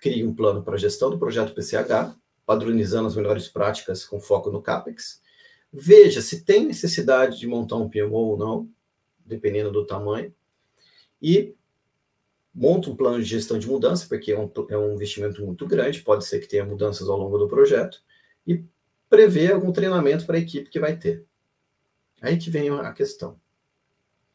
crie 0.00 0.24
um 0.24 0.32
plano 0.32 0.62
para 0.62 0.76
a 0.76 0.78
gestão 0.78 1.10
do 1.10 1.18
projeto 1.18 1.52
PCH, 1.52 2.16
padronizando 2.44 3.08
as 3.08 3.16
melhores 3.16 3.48
práticas 3.48 4.04
com 4.04 4.20
foco 4.20 4.52
no 4.52 4.62
CAPEX. 4.62 5.20
Veja 5.72 6.22
se 6.22 6.44
tem 6.44 6.64
necessidade 6.64 7.40
de 7.40 7.46
montar 7.48 7.74
um 7.74 7.88
PMO 7.88 8.14
ou 8.14 8.36
não, 8.36 8.70
dependendo 9.24 9.72
do 9.72 9.84
tamanho 9.84 10.32
e 11.20 11.56
monta 12.54 12.88
um 12.88 12.94
plano 12.94 13.18
de 13.18 13.28
gestão 13.28 13.58
de 13.58 13.66
mudança, 13.66 14.06
porque 14.08 14.30
é 14.30 14.38
um, 14.38 14.50
é 14.70 14.78
um 14.78 14.94
investimento 14.94 15.44
muito 15.44 15.66
grande, 15.66 16.02
pode 16.02 16.24
ser 16.24 16.38
que 16.38 16.46
tenha 16.46 16.64
mudanças 16.64 17.08
ao 17.08 17.18
longo 17.18 17.36
do 17.36 17.48
projeto, 17.48 18.00
e 18.46 18.64
prevê 19.10 19.50
algum 19.50 19.72
treinamento 19.72 20.24
para 20.24 20.36
a 20.36 20.40
equipe 20.40 20.70
que 20.70 20.78
vai 20.78 20.96
ter. 20.96 21.26
Aí 22.20 22.36
que 22.36 22.50
vem 22.50 22.68
a 22.70 22.92
questão. 22.92 23.40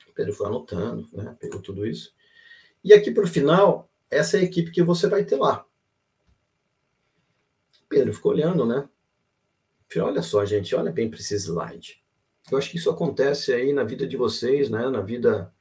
O 0.08 0.14
Pedro 0.14 0.34
foi 0.34 0.48
anotando, 0.48 1.08
né, 1.14 1.36
pegou 1.40 1.62
tudo 1.62 1.86
isso. 1.86 2.14
E 2.84 2.94
aqui 2.94 3.12
para 3.12 3.24
o 3.24 3.28
final, 3.28 3.90
essa 4.10 4.38
é 4.38 4.42
a 4.42 4.44
equipe 4.44 4.72
que 4.72 4.84
você 4.84 5.08
vai 5.08 5.24
ter 5.24 5.36
lá. 5.36 5.66
Pedro 7.92 8.14
ficou 8.14 8.32
olhando, 8.32 8.66
né? 8.66 8.88
Olha 9.98 10.22
só, 10.22 10.46
gente, 10.46 10.74
olha 10.74 10.92
bem 10.92 11.10
para 11.10 11.20
esse 11.20 11.36
slide. 11.36 12.02
Eu 12.50 12.58
acho 12.58 12.72
que 12.72 12.78
isso 12.78 12.90
acontece 12.90 13.54
aí 13.54 13.74
na 13.74 13.84
vida 13.84 14.08
de 14.08 14.16
vocês, 14.16 14.70
né? 14.70 14.90
Na 14.90 15.02
vida 15.02 15.54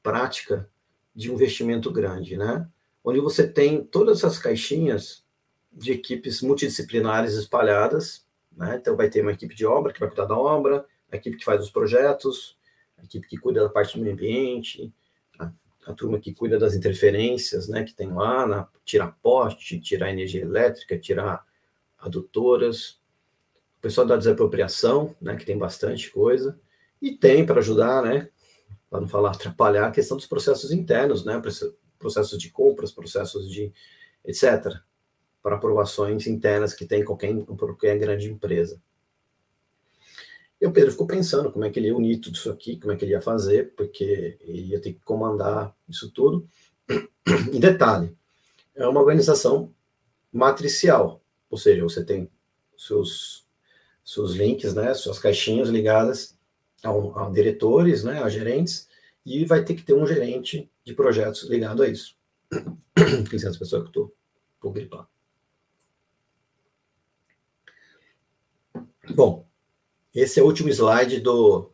prática 0.00 0.70
de 1.14 1.30
um 1.30 1.34
investimento 1.34 1.90
grande, 1.90 2.36
né? 2.36 2.68
Onde 3.04 3.18
você 3.18 3.46
tem 3.46 3.82
todas 3.84 4.18
essas 4.18 4.38
caixinhas 4.38 5.24
de 5.72 5.90
equipes 5.92 6.40
multidisciplinares 6.40 7.34
espalhadas, 7.34 8.24
né? 8.52 8.76
Então 8.76 8.96
vai 8.96 9.10
ter 9.10 9.20
uma 9.20 9.32
equipe 9.32 9.54
de 9.54 9.66
obra 9.66 9.92
que 9.92 9.98
vai 9.98 10.08
cuidar 10.08 10.26
da 10.26 10.38
obra, 10.38 10.86
a 11.12 11.16
equipe 11.16 11.36
que 11.36 11.44
faz 11.44 11.62
os 11.62 11.70
projetos, 11.70 12.58
a 12.98 13.04
equipe 13.04 13.28
que 13.28 13.36
cuida 13.36 13.62
da 13.62 13.68
parte 13.68 13.96
do 13.96 14.02
meio 14.02 14.14
ambiente, 14.14 14.92
a, 15.38 15.52
a 15.86 15.92
turma 15.92 16.18
que 16.18 16.34
cuida 16.34 16.58
das 16.58 16.74
interferências, 16.74 17.68
né? 17.68 17.84
Que 17.84 17.94
tem 17.94 18.12
lá, 18.12 18.46
na, 18.46 18.68
tirar 18.84 19.16
poste, 19.22 19.80
tirar 19.80 20.10
energia 20.10 20.42
elétrica, 20.42 20.98
tirar 20.98 21.44
adutoras, 21.98 23.00
o 23.78 23.82
pessoal 23.82 24.06
da 24.06 24.16
desapropriação, 24.16 25.14
né? 25.20 25.36
Que 25.36 25.44
tem 25.44 25.58
bastante 25.58 26.10
coisa 26.10 26.58
e 27.00 27.16
tem 27.16 27.44
para 27.44 27.60
ajudar, 27.60 28.02
né? 28.02 28.28
para 28.92 29.00
não 29.00 29.08
falar 29.08 29.30
atrapalhar, 29.30 29.86
a 29.86 29.90
questão 29.90 30.18
dos 30.18 30.26
processos 30.26 30.70
internos, 30.70 31.24
né? 31.24 31.40
Processos 31.98 32.38
de 32.38 32.50
compras, 32.50 32.92
processos 32.92 33.50
de 33.50 33.72
etc. 34.22 34.66
Para 35.42 35.56
aprovações 35.56 36.26
internas 36.26 36.74
que 36.74 36.84
tem 36.84 37.02
qualquer, 37.02 37.34
qualquer 37.46 37.98
grande 37.98 38.30
empresa. 38.30 38.78
E 40.62 40.66
o 40.66 40.70
Pedro 40.70 40.92
ficou 40.92 41.08
pensando 41.08 41.50
como 41.50 41.64
é 41.64 41.70
que 41.70 41.80
ele 41.80 41.88
ia 41.88 41.96
unir 41.96 42.20
tudo 42.20 42.36
isso 42.36 42.48
aqui, 42.48 42.78
como 42.78 42.92
é 42.92 42.96
que 42.96 43.04
ele 43.04 43.10
ia 43.10 43.20
fazer, 43.20 43.74
porque 43.74 44.38
ele 44.42 44.68
ia 44.68 44.80
ter 44.80 44.92
que 44.92 45.00
comandar 45.00 45.76
isso 45.88 46.08
tudo. 46.12 46.48
E 47.52 47.58
detalhe, 47.58 48.16
é 48.72 48.86
uma 48.86 49.00
organização 49.00 49.74
matricial, 50.32 51.20
ou 51.50 51.58
seja, 51.58 51.82
você 51.82 52.04
tem 52.04 52.30
seus, 52.78 53.44
seus 54.04 54.34
links, 54.34 54.72
né, 54.72 54.94
suas 54.94 55.18
caixinhas 55.18 55.68
ligadas 55.68 56.38
a, 56.84 56.90
a 57.26 57.30
diretores, 57.30 58.04
né, 58.04 58.22
a 58.22 58.28
gerentes, 58.28 58.88
e 59.26 59.44
vai 59.44 59.64
ter 59.64 59.74
que 59.74 59.82
ter 59.82 59.94
um 59.94 60.06
gerente 60.06 60.70
de 60.84 60.94
projetos 60.94 61.42
ligado 61.50 61.82
a 61.82 61.88
isso. 61.88 62.16
Licença, 63.32 63.58
pessoal, 63.58 63.82
que 63.82 63.86
eu 63.86 63.90
estou 63.90 64.14
tô 64.60 64.70
gripado. 64.70 65.08
Bom, 69.12 69.44
esse 70.14 70.38
é 70.38 70.42
o 70.42 70.46
último 70.46 70.68
slide 70.68 71.20
do, 71.20 71.72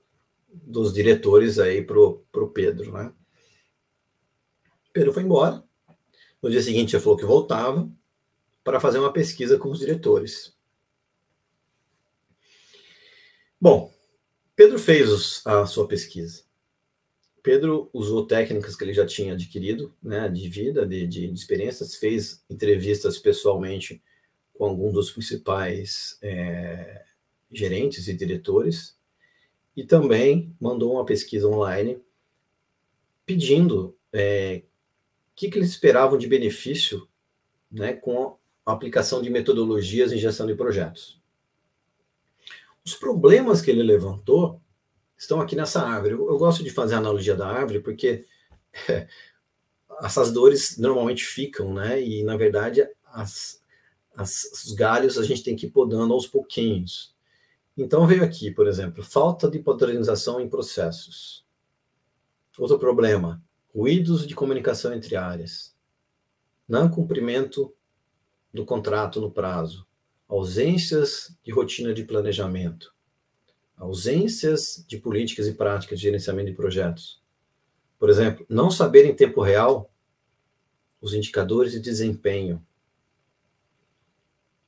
dos 0.49 0.93
diretores 0.93 1.59
aí 1.59 1.83
para 1.83 1.99
o 1.99 2.51
Pedro, 2.53 2.93
né? 2.93 3.13
Pedro 4.93 5.13
foi 5.13 5.23
embora. 5.23 5.63
No 6.43 6.51
dia 6.51 6.63
seguinte, 6.63 6.95
ele 6.95 7.03
falou 7.03 7.19
que 7.19 7.25
voltava 7.25 7.91
para 8.63 8.81
fazer 8.81 8.99
uma 8.99 9.13
pesquisa 9.13 9.59
com 9.59 9.71
os 9.71 9.81
diretores. 9.81 10.57
Bom, 13.61 13.93
Pedro 14.55 14.79
fez 14.79 15.43
a 15.45 15.67
sua 15.67 15.89
pesquisa. 15.89 16.45
Pedro 17.43 17.89
usou 17.93 18.27
técnicas 18.27 18.77
que 18.77 18.85
ele 18.85 18.93
já 18.93 19.07
tinha 19.07 19.33
adquirido, 19.33 19.95
né, 20.03 20.29
de 20.29 20.49
vida, 20.49 20.87
de, 20.87 21.07
de, 21.07 21.29
de 21.29 21.35
experiências, 21.35 21.97
fez 21.97 22.45
entrevistas 22.51 23.19
pessoalmente 23.19 24.03
com 24.53 24.65
alguns 24.67 24.93
dos 24.93 25.11
principais 25.11 26.19
é, 26.21 27.05
gerentes 27.51 28.09
e 28.09 28.15
diretores, 28.15 28.97
e 29.77 29.85
também 29.85 30.55
mandou 30.61 30.95
uma 30.95 31.05
pesquisa 31.05 31.49
online 31.49 32.01
pedindo 33.25 33.97
é, 34.13 34.63
o 35.33 35.37
que, 35.37 35.51
que 35.51 35.59
eles 35.59 35.71
esperavam 35.71 36.19
de 36.19 36.27
benefício 36.27 37.09
né, 37.71 37.93
com 37.93 38.37
a 38.65 38.73
aplicação 38.73 39.23
de 39.23 39.31
metodologias 39.31 40.13
em 40.13 40.19
gestão 40.19 40.47
de 40.47 40.55
projetos. 40.55 41.21
Os 42.85 42.95
problemas 42.95 43.61
que 43.61 43.71
ele 43.71 43.83
levantou 43.83 44.61
estão 45.17 45.41
aqui 45.41 45.55
nessa 45.55 45.83
árvore. 45.83 46.15
Eu, 46.15 46.29
eu 46.29 46.39
gosto 46.39 46.65
de 46.65 46.71
fazer 46.71 46.95
a 46.95 46.99
analogia 46.99 47.37
da 47.37 47.47
árvore 47.47 47.81
porque 47.81 48.25
é, 48.89 49.07
essas 50.01 50.33
dores 50.33 50.79
normalmente 50.79 51.25
ficam, 51.25 51.75
né? 51.75 52.03
E 52.03 52.23
na 52.23 52.37
verdade 52.37 52.89
as, 53.05 53.63
as, 54.17 54.45
os 54.65 54.73
galhos 54.73 55.19
a 55.19 55.25
gente 55.25 55.43
tem 55.43 55.57
que 55.57 55.67
ir 55.67 55.71
podando 55.71 56.15
aos 56.15 56.27
pouquinhos. 56.27 57.15
Então 57.81 58.09
veio 58.09 58.25
aqui, 58.25 58.51
por 58.51 58.67
exemplo, 58.67 59.05
falta 59.05 59.49
de 59.49 59.61
padronização 59.61 60.41
em 60.41 60.49
processos. 60.49 61.47
Outro 62.59 62.77
problema, 62.77 63.41
ruídos 63.73 64.27
de 64.27 64.35
comunicação 64.35 64.93
entre 64.93 65.15
áreas. 65.15 65.77
Não 66.67 66.91
cumprimento 66.91 67.73
do 68.53 68.65
contrato 68.65 69.21
no 69.21 69.31
prazo. 69.31 69.87
Ausências 70.27 71.39
de 71.41 71.53
rotina 71.53 71.95
de 71.95 72.03
planejamento. 72.03 72.93
Ausências 73.77 74.85
de 74.89 74.99
políticas 74.99 75.47
e 75.47 75.55
práticas 75.55 76.01
de 76.01 76.07
gerenciamento 76.07 76.51
de 76.51 76.57
projetos. 76.57 77.23
Por 77.97 78.11
exemplo, 78.11 78.45
não 78.49 78.73
saber 78.73 79.05
em 79.05 79.15
tempo 79.15 79.41
real 79.41 79.89
os 81.01 81.15
indicadores 81.15 81.71
de 81.71 81.79
desempenho. 81.79 82.61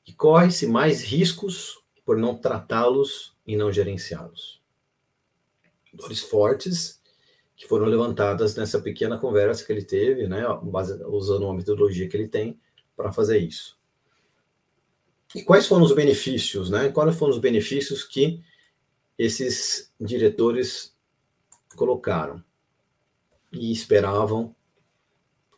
E 0.07 0.13
corre-se 0.13 0.69
mais 0.69 1.03
riscos 1.03 1.80
por 2.11 2.17
não 2.17 2.37
tratá-los 2.37 3.37
e 3.47 3.57
não 3.57 3.73
gerenciá-los. 3.73 4.61
Dores 5.95 6.19
fortes 6.19 7.01
que 7.55 7.69
foram 7.69 7.87
levantadas 7.87 8.57
nessa 8.57 8.81
pequena 8.81 9.17
conversa 9.17 9.65
que 9.65 9.71
ele 9.71 9.85
teve, 9.85 10.27
né, 10.27 10.43
usando 11.07 11.45
uma 11.45 11.55
metodologia 11.55 12.09
que 12.09 12.17
ele 12.17 12.27
tem 12.27 12.59
para 12.97 13.13
fazer 13.13 13.39
isso. 13.39 13.79
E 15.37 15.45
quais 15.45 15.69
foram 15.69 15.85
os 15.85 15.95
benefícios, 15.95 16.69
né? 16.69 16.89
Quais 16.89 17.17
foram 17.17 17.33
os 17.33 17.39
benefícios 17.39 18.03
que 18.03 18.43
esses 19.17 19.93
diretores 20.01 20.93
colocaram 21.77 22.43
e 23.53 23.71
esperavam 23.71 24.53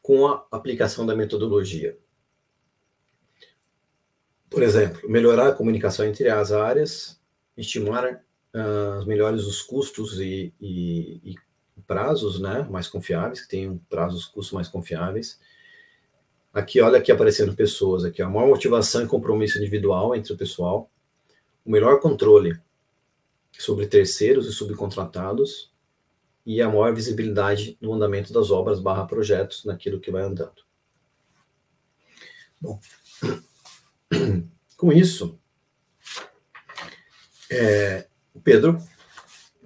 com 0.02 0.26
a 0.26 0.46
aplicação 0.50 1.06
da 1.06 1.16
metodologia? 1.16 1.98
Por 4.52 4.62
exemplo, 4.62 5.08
melhorar 5.08 5.48
a 5.48 5.52
comunicação 5.52 6.06
entre 6.06 6.28
as 6.28 6.52
áreas, 6.52 7.18
estimar 7.56 8.22
uh, 8.54 9.06
melhores 9.06 9.44
os 9.44 9.62
custos 9.62 10.20
e, 10.20 10.52
e, 10.60 11.20
e, 11.24 11.34
prazos 11.86 12.38
né, 12.38 12.66
mais 12.70 12.86
confiáveis, 12.86 13.40
que 13.40 13.48
tenham 13.48 13.78
prazos, 13.88 14.26
custos 14.26 14.52
mais 14.52 14.68
confiáveis. 14.68 15.40
Aqui, 16.52 16.80
olha 16.80 16.98
aqui 16.98 17.10
aparecendo 17.10 17.54
pessoas, 17.54 18.04
aqui, 18.04 18.20
a 18.20 18.28
maior 18.28 18.46
motivação 18.46 19.02
e 19.02 19.06
compromisso 19.06 19.58
individual 19.58 20.14
entre 20.14 20.32
o 20.32 20.36
pessoal, 20.36 20.90
o 21.64 21.70
melhor 21.70 21.98
controle 22.00 22.60
sobre 23.58 23.86
terceiros 23.86 24.46
e 24.46 24.52
subcontratados 24.52 25.72
e 26.44 26.60
a 26.60 26.68
maior 26.68 26.94
visibilidade 26.94 27.78
no 27.80 27.94
andamento 27.94 28.32
das 28.32 28.50
obras 28.50 28.80
barra 28.80 29.06
projetos 29.06 29.64
naquilo 29.64 30.00
que 30.00 30.10
vai 30.10 30.22
andando. 30.22 30.62
Bom, 32.60 32.78
com 34.76 34.92
isso, 34.92 35.38
é, 37.50 38.06
o 38.34 38.40
Pedro 38.40 38.78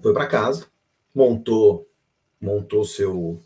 foi 0.02 0.12
para 0.12 0.26
casa, 0.26 0.66
montou 1.14 1.88
montou 2.40 2.85
seu 2.85 3.42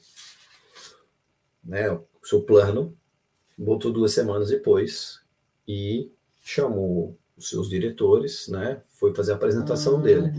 né, 1.62 1.86
seu 2.22 2.42
plano, 2.42 2.96
voltou 3.56 3.92
duas 3.92 4.12
semanas 4.12 4.48
depois 4.48 5.20
e 5.66 6.10
chamou 6.42 7.16
os 7.36 7.48
seus 7.48 7.68
diretores, 7.68 8.48
né, 8.48 8.82
foi 8.88 9.14
fazer 9.14 9.32
a 9.32 9.36
apresentação 9.36 9.98
ah. 9.98 10.02
dele. 10.02 10.32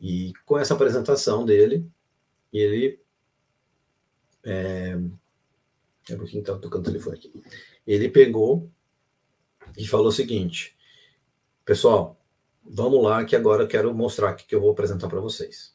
E 0.00 0.32
com 0.44 0.58
essa 0.58 0.74
apresentação 0.74 1.44
dele, 1.44 1.86
ele 2.52 3.00
é, 4.44 4.98
é 6.10 6.16
porque 6.16 6.38
está 6.38 6.58
tocando 6.58 6.82
o 6.82 6.90
telefone 6.90 7.16
aqui. 7.16 7.32
Ele 7.86 8.08
pegou 8.08 8.70
e 9.76 9.86
falou 9.86 10.08
o 10.08 10.12
seguinte: 10.12 10.76
pessoal, 11.64 12.20
vamos 12.64 13.02
lá 13.02 13.24
que 13.24 13.36
agora 13.36 13.64
eu 13.64 13.68
quero 13.68 13.94
mostrar 13.94 14.32
o 14.32 14.36
que 14.36 14.54
eu 14.54 14.60
vou 14.60 14.72
apresentar 14.72 15.08
para 15.08 15.20
vocês. 15.20 15.74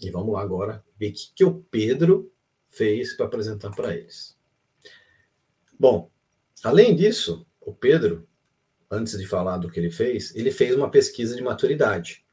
E 0.00 0.10
vamos 0.10 0.34
lá 0.34 0.42
agora 0.42 0.84
ver 0.98 1.10
o 1.10 1.12
que, 1.12 1.32
que 1.34 1.44
o 1.44 1.54
Pedro 1.70 2.32
fez 2.68 3.14
para 3.14 3.26
apresentar 3.26 3.70
para 3.70 3.94
eles. 3.94 4.36
Bom, 5.78 6.10
além 6.62 6.94
disso, 6.94 7.46
o 7.60 7.72
Pedro, 7.72 8.28
antes 8.90 9.18
de 9.18 9.26
falar 9.26 9.58
do 9.58 9.70
que 9.70 9.80
ele 9.80 9.90
fez, 9.90 10.34
ele 10.34 10.50
fez 10.50 10.74
uma 10.74 10.90
pesquisa 10.90 11.34
de 11.34 11.42
maturidade. 11.42 12.24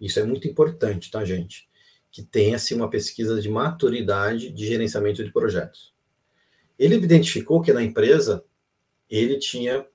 Isso 0.00 0.20
é 0.20 0.24
muito 0.24 0.46
importante, 0.46 1.10
tá, 1.10 1.24
gente? 1.24 1.68
Que 2.10 2.22
tenha-se 2.22 2.74
uma 2.74 2.90
pesquisa 2.90 3.40
de 3.40 3.48
maturidade 3.48 4.50
de 4.50 4.66
gerenciamento 4.66 5.24
de 5.24 5.32
projetos. 5.32 5.94
Ele 6.78 6.96
identificou 6.96 7.62
que 7.62 7.72
na 7.72 7.82
empresa 7.82 8.44
ele 9.08 9.38
tinha 9.38 9.86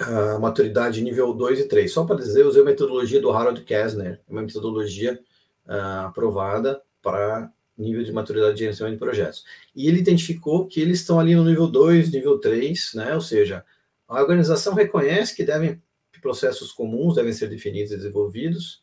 a 0.00 0.38
maturidade 0.38 1.02
nível 1.02 1.32
2 1.34 1.60
e 1.60 1.64
3. 1.68 1.92
Só 1.92 2.04
para 2.04 2.16
dizer, 2.16 2.42
eu 2.42 2.48
usei 2.48 2.62
a 2.62 2.64
metodologia 2.64 3.20
do 3.20 3.30
Harold 3.30 3.62
Kessner, 3.62 4.20
uma 4.28 4.42
metodologia 4.42 5.20
uh, 5.66 6.06
aprovada 6.06 6.80
para 7.02 7.50
nível 7.76 8.02
de 8.02 8.12
maturidade 8.12 8.54
de 8.54 8.60
gerenciamento 8.60 8.96
de 8.96 9.04
projetos. 9.04 9.44
E 9.74 9.88
ele 9.88 10.00
identificou 10.00 10.66
que 10.66 10.80
eles 10.80 11.00
estão 11.00 11.18
ali 11.18 11.34
no 11.34 11.44
nível 11.44 11.66
2, 11.66 12.10
nível 12.10 12.38
3, 12.38 12.92
né? 12.94 13.14
Ou 13.14 13.20
seja, 13.20 13.64
a 14.06 14.20
organização 14.20 14.74
reconhece 14.74 15.34
que 15.34 15.44
devem 15.44 15.80
processos 16.20 16.72
comuns 16.72 17.14
devem 17.14 17.32
ser 17.32 17.48
definidos 17.48 17.92
e 17.92 17.96
desenvolvidos 17.96 18.82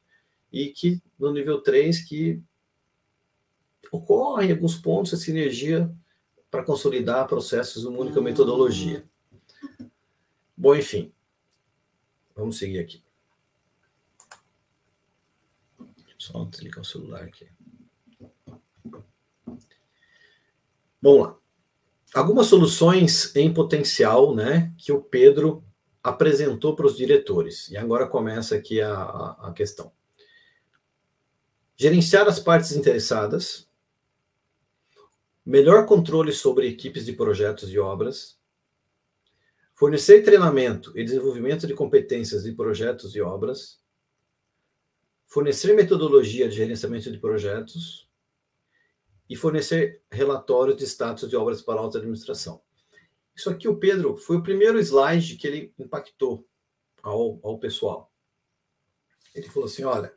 e 0.51 0.67
que 0.69 1.01
no 1.19 1.31
nível 1.31 1.61
3 1.61 2.03
que 2.03 2.41
ocorre 3.91 4.47
em 4.47 4.51
alguns 4.51 4.75
pontos 4.75 5.13
a 5.13 5.17
sinergia 5.17 5.89
para 6.49 6.63
consolidar 6.63 7.27
processos 7.27 7.83
numa 7.83 7.99
única 7.99 8.19
metodologia. 8.21 9.03
Bom, 10.57 10.75
enfim, 10.75 11.13
vamos 12.35 12.57
seguir 12.57 12.79
aqui. 12.79 13.03
Só 16.17 16.43
desligar 16.45 16.81
o 16.81 16.85
celular 16.85 17.23
aqui. 17.23 17.47
Vamos 20.99 21.27
lá. 21.27 21.37
Algumas 22.13 22.47
soluções 22.47 23.35
em 23.35 23.53
potencial, 23.53 24.33
né, 24.33 24.73
que 24.79 24.91
o 24.91 25.01
Pedro 25.01 25.63
apresentou 26.01 26.75
para 26.75 26.87
os 26.87 26.97
diretores. 26.97 27.69
E 27.69 27.77
agora 27.77 28.07
começa 28.07 28.55
aqui 28.55 28.81
a, 28.81 28.93
a, 28.93 29.49
a 29.49 29.53
questão. 29.53 29.91
Gerenciar 31.75 32.27
as 32.27 32.39
partes 32.39 32.71
interessadas, 32.71 33.69
melhor 35.45 35.85
controle 35.85 36.33
sobre 36.33 36.67
equipes 36.67 37.05
de 37.05 37.13
projetos 37.13 37.69
e 37.69 37.77
obras, 37.77 38.36
Fornecer 39.77 40.23
treinamento 40.23 40.91
e 40.97 41.03
desenvolvimento 41.03 41.67
de 41.67 41.75
competências 41.75 42.43
de 42.43 42.51
projetos 42.51 43.15
e 43.15 43.21
obras. 43.21 43.79
Fornecer 45.27 45.75
metodologia 45.75 46.49
de 46.49 46.55
gerenciamento 46.55 47.11
de 47.11 47.19
projetos. 47.19 48.09
E 49.29 49.35
fornecer 49.35 50.01
relatórios 50.11 50.77
de 50.77 50.83
status 50.85 51.29
de 51.29 51.35
obras 51.35 51.61
para 51.61 51.79
alta 51.79 51.99
administração. 51.99 52.59
Isso 53.35 53.51
aqui, 53.51 53.67
o 53.67 53.77
Pedro, 53.77 54.17
foi 54.17 54.37
o 54.37 54.41
primeiro 54.41 54.79
slide 54.79 55.35
que 55.35 55.45
ele 55.45 55.71
impactou 55.77 56.47
ao, 57.03 57.39
ao 57.43 57.59
pessoal. 57.59 58.11
Ele 59.35 59.47
falou 59.47 59.67
assim: 59.67 59.83
olha, 59.83 60.11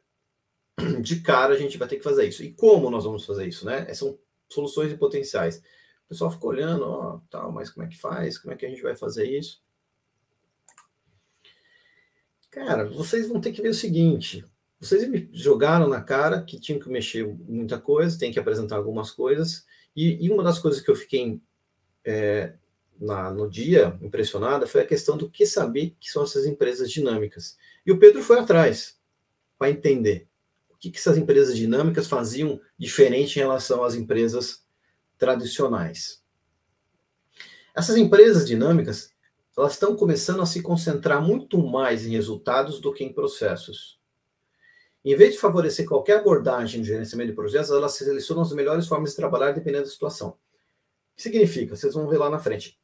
de 1.03 1.21
cara 1.21 1.53
a 1.53 1.59
gente 1.59 1.77
vai 1.77 1.87
ter 1.87 1.97
que 1.97 2.03
fazer 2.03 2.27
isso. 2.27 2.43
E 2.43 2.55
como 2.55 2.89
nós 2.89 3.05
vamos 3.05 3.27
fazer 3.27 3.47
isso, 3.47 3.67
né? 3.67 3.93
São 3.93 4.19
soluções 4.49 4.91
e 4.91 4.97
potenciais 4.97 5.63
pessoal 6.11 6.31
fica 6.33 6.47
olhando, 6.47 6.85
ó, 6.85 7.21
tal, 7.31 7.53
mas 7.53 7.71
como 7.71 7.87
é 7.87 7.89
que 7.89 7.97
faz? 7.97 8.37
Como 8.37 8.53
é 8.53 8.57
que 8.57 8.67
a 8.67 8.69
gente 8.69 8.83
vai 8.83 8.97
fazer 8.97 9.27
isso? 9.27 9.63
Cara, 12.51 12.85
vocês 12.85 13.29
vão 13.29 13.41
ter 13.41 13.53
que 13.53 13.63
ver 13.63 13.69
o 13.69 13.75
seguinte: 13.75 14.45
vocês 14.81 15.09
me 15.09 15.31
jogaram 15.33 15.87
na 15.87 16.03
cara 16.03 16.43
que 16.43 16.59
tinham 16.59 16.81
que 16.81 16.89
mexer 16.89 17.25
muita 17.25 17.79
coisa, 17.79 18.19
tem 18.19 18.33
que 18.33 18.41
apresentar 18.41 18.77
algumas 18.77 19.13
coisas, 19.13 19.65
e, 19.95 20.27
e 20.27 20.31
uma 20.31 20.43
das 20.43 20.59
coisas 20.59 20.81
que 20.81 20.91
eu 20.91 20.97
fiquei 20.97 21.41
é, 22.05 22.55
na, 23.01 23.31
no 23.31 23.49
dia 23.49 23.97
impressionada 24.03 24.67
foi 24.67 24.81
a 24.81 24.87
questão 24.87 25.17
do 25.17 25.31
que 25.31 25.47
saber 25.47 25.95
que 26.01 26.11
são 26.11 26.25
essas 26.25 26.45
empresas 26.45 26.91
dinâmicas. 26.91 27.57
E 27.87 27.93
o 27.93 28.01
Pedro 28.01 28.21
foi 28.21 28.41
atrás 28.41 28.99
para 29.57 29.71
entender 29.71 30.27
o 30.71 30.77
que, 30.77 30.91
que 30.91 30.99
essas 30.99 31.17
empresas 31.17 31.57
dinâmicas 31.57 32.09
faziam 32.09 32.61
diferente 32.77 33.37
em 33.37 33.43
relação 33.43 33.85
às 33.85 33.95
empresas 33.95 34.65
tradicionais. 35.21 36.21
Essas 37.73 37.97
empresas 37.97 38.45
dinâmicas 38.45 39.15
elas 39.57 39.75
estão 39.75 39.95
começando 39.95 40.41
a 40.41 40.47
se 40.47 40.63
concentrar 40.63 41.21
muito 41.23 41.59
mais 41.59 42.07
em 42.07 42.13
resultados 42.13 42.81
do 42.81 42.93
que 42.93 43.05
em 43.05 43.13
processos. 43.13 44.01
Em 45.05 45.15
vez 45.15 45.35
de 45.35 45.41
favorecer 45.41 45.87
qualquer 45.87 46.19
abordagem 46.19 46.81
de 46.81 46.89
gerenciamento 46.89 47.31
de 47.31 47.37
projetos, 47.37 47.71
elas 47.71 47.93
selecionam 47.95 48.43
as 48.43 48.53
melhores 48.53 48.87
formas 48.87 49.11
de 49.11 49.17
trabalhar 49.17 49.53
dependendo 49.53 49.85
da 49.85 49.91
situação. 49.91 50.31
O 50.31 50.37
que 51.17 51.23
significa? 51.23 51.77
Vocês 51.77 51.93
vão 51.95 52.09
ver 52.09 52.19
lá 52.19 52.31
na 52.31 52.39
frente 52.39 52.79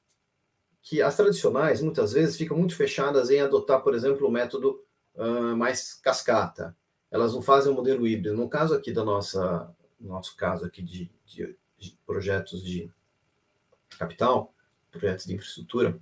que 0.83 1.03
as 1.03 1.17
tradicionais, 1.17 1.81
muitas 1.81 2.13
vezes, 2.13 2.37
ficam 2.37 2.57
muito 2.57 2.77
fechadas 2.77 3.29
em 3.31 3.41
adotar, 3.41 3.83
por 3.83 3.95
exemplo, 3.95 4.29
o 4.29 4.31
método 4.31 4.81
uh, 5.17 5.57
mais 5.57 5.95
cascata. 5.95 6.77
Elas 7.11 7.33
não 7.35 7.43
fazem 7.43 7.71
o 7.71 7.73
um 7.73 7.77
modelo 7.77 8.07
híbrido. 8.07 8.37
No 8.37 8.49
caso 8.49 8.73
aqui 8.73 8.93
nossa, 8.93 9.75
nosso 9.99 10.37
caso 10.37 10.65
aqui 10.65 10.83
de, 10.83 11.11
de, 11.25 11.57
de 11.79 11.99
projetos 12.07 12.65
de 12.65 12.91
capital, 13.99 14.53
projetos 14.91 15.27
de 15.27 15.35
infraestrutura, 15.35 15.99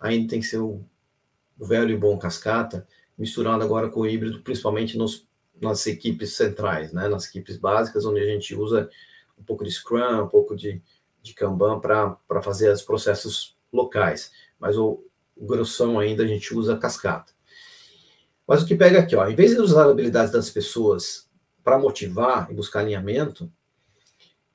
ainda 0.00 0.28
tem 0.28 0.40
que 0.40 0.46
ser 0.46 0.58
o, 0.58 0.84
o 1.58 1.64
velho 1.64 1.90
e 1.90 1.96
bom 1.96 2.18
cascata, 2.18 2.86
misturado 3.16 3.62
agora 3.62 3.88
com 3.88 4.00
o 4.00 4.06
híbrido, 4.06 4.42
principalmente 4.42 4.96
nos, 4.96 5.26
nas 5.60 5.86
equipes 5.86 6.34
centrais, 6.34 6.92
né? 6.92 7.08
nas 7.08 7.26
equipes 7.26 7.56
básicas, 7.56 8.04
onde 8.04 8.20
a 8.20 8.26
gente 8.26 8.54
usa 8.54 8.90
um 9.38 9.44
pouco 9.44 9.64
de 9.64 9.70
Scrum, 9.70 10.24
um 10.24 10.28
pouco 10.28 10.56
de, 10.56 10.82
de 11.22 11.34
Kanban 11.34 11.80
para 11.80 12.42
fazer 12.42 12.72
os 12.72 12.82
processos 12.82 13.56
locais, 13.72 14.32
mas 14.58 14.76
o, 14.76 15.04
o 15.36 15.46
grossão 15.46 15.98
ainda 15.98 16.24
a 16.24 16.26
gente 16.26 16.54
usa 16.54 16.76
cascata. 16.76 17.32
Mas 18.46 18.62
o 18.62 18.66
que 18.66 18.74
pega 18.74 18.98
aqui, 18.98 19.14
ó, 19.14 19.26
em 19.28 19.34
vez 19.34 19.52
de 19.52 19.60
usar 19.60 19.88
habilidades 19.88 20.32
das 20.32 20.50
pessoas 20.50 21.30
para 21.62 21.78
motivar 21.78 22.50
e 22.50 22.54
buscar 22.54 22.80
alinhamento, 22.80 23.50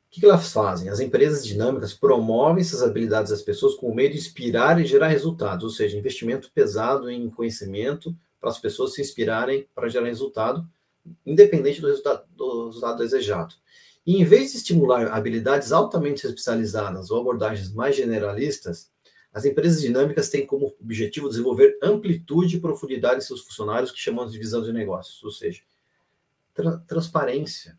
que, 0.09 0.21
que 0.21 0.25
elas 0.25 0.51
fazem? 0.51 0.89
As 0.89 0.99
empresas 0.99 1.45
dinâmicas 1.45 1.93
promovem 1.93 2.61
essas 2.61 2.81
habilidades 2.81 3.31
das 3.31 3.41
pessoas 3.41 3.75
com 3.75 3.89
o 3.89 3.95
meio 3.95 4.11
de 4.11 4.17
inspirar 4.17 4.79
e 4.79 4.85
gerar 4.85 5.07
resultados, 5.07 5.63
ou 5.63 5.69
seja, 5.69 5.97
investimento 5.97 6.51
pesado 6.53 7.09
em 7.09 7.29
conhecimento 7.29 8.15
para 8.39 8.49
as 8.49 8.59
pessoas 8.59 8.93
se 8.93 9.01
inspirarem 9.01 9.67
para 9.75 9.89
gerar 9.89 10.07
resultado, 10.07 10.67
independente 11.25 11.81
do 11.81 11.87
resultado, 11.87 12.23
do 12.35 12.67
resultado 12.67 12.97
desejado. 12.99 13.55
E 14.05 14.21
em 14.21 14.23
vez 14.23 14.51
de 14.51 14.57
estimular 14.57 15.07
habilidades 15.07 15.71
altamente 15.71 16.25
especializadas 16.25 17.11
ou 17.11 17.19
abordagens 17.19 17.73
mais 17.73 17.95
generalistas, 17.95 18.89
as 19.33 19.45
empresas 19.45 19.81
dinâmicas 19.81 20.29
têm 20.29 20.45
como 20.45 20.73
objetivo 20.81 21.29
desenvolver 21.29 21.77
amplitude 21.83 22.57
e 22.57 22.59
profundidade 22.61 23.17
em 23.17 23.27
seus 23.27 23.41
funcionários, 23.41 23.91
que 23.91 23.99
chamamos 23.99 24.31
de 24.31 24.39
visão 24.39 24.63
de 24.63 24.71
negócios, 24.71 25.21
ou 25.23 25.31
seja, 25.31 25.61
tra 26.53 26.77
transparência. 26.87 27.77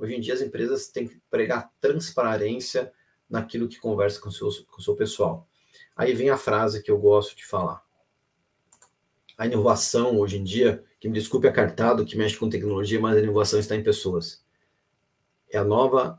Hoje 0.00 0.14
em 0.14 0.20
dia, 0.20 0.32
as 0.32 0.40
empresas 0.40 0.88
têm 0.88 1.06
que 1.06 1.20
pregar 1.30 1.70
transparência 1.78 2.90
naquilo 3.28 3.68
que 3.68 3.78
conversa 3.78 4.18
com, 4.18 4.30
seus, 4.30 4.60
com 4.60 4.80
o 4.80 4.82
seu 4.82 4.96
pessoal. 4.96 5.46
Aí 5.94 6.14
vem 6.14 6.30
a 6.30 6.38
frase 6.38 6.82
que 6.82 6.90
eu 6.90 6.98
gosto 6.98 7.36
de 7.36 7.44
falar. 7.44 7.84
A 9.36 9.44
inovação, 9.44 10.18
hoje 10.18 10.38
em 10.38 10.42
dia, 10.42 10.82
que 10.98 11.06
me 11.06 11.12
desculpe 11.12 11.46
a 11.46 11.52
cartado 11.52 12.06
que 12.06 12.16
mexe 12.16 12.38
com 12.38 12.48
tecnologia, 12.48 12.98
mas 12.98 13.14
a 13.14 13.20
inovação 13.20 13.60
está 13.60 13.76
em 13.76 13.82
pessoas. 13.82 14.42
É 15.50 15.58
a 15.58 15.64
nova 15.64 16.18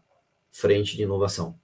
frente 0.52 0.96
de 0.96 1.02
inovação. 1.02 1.60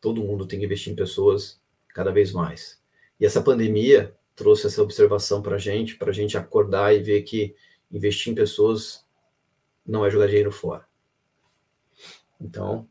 Todo 0.00 0.24
mundo 0.24 0.48
tem 0.48 0.58
que 0.58 0.64
investir 0.64 0.92
em 0.92 0.96
pessoas 0.96 1.60
cada 1.90 2.10
vez 2.10 2.32
mais. 2.32 2.82
E 3.20 3.24
essa 3.24 3.40
pandemia 3.40 4.16
trouxe 4.34 4.66
essa 4.66 4.82
observação 4.82 5.40
para 5.42 5.54
a 5.54 5.58
gente, 5.58 5.94
para 5.94 6.10
a 6.10 6.14
gente 6.14 6.36
acordar 6.36 6.92
e 6.92 7.00
ver 7.00 7.22
que 7.22 7.54
investir 7.88 8.32
em 8.32 8.34
pessoas 8.34 9.06
não 9.86 10.04
é 10.04 10.10
jogar 10.10 10.26
dinheiro 10.26 10.50
fora. 10.50 10.89
Então, 12.40 12.88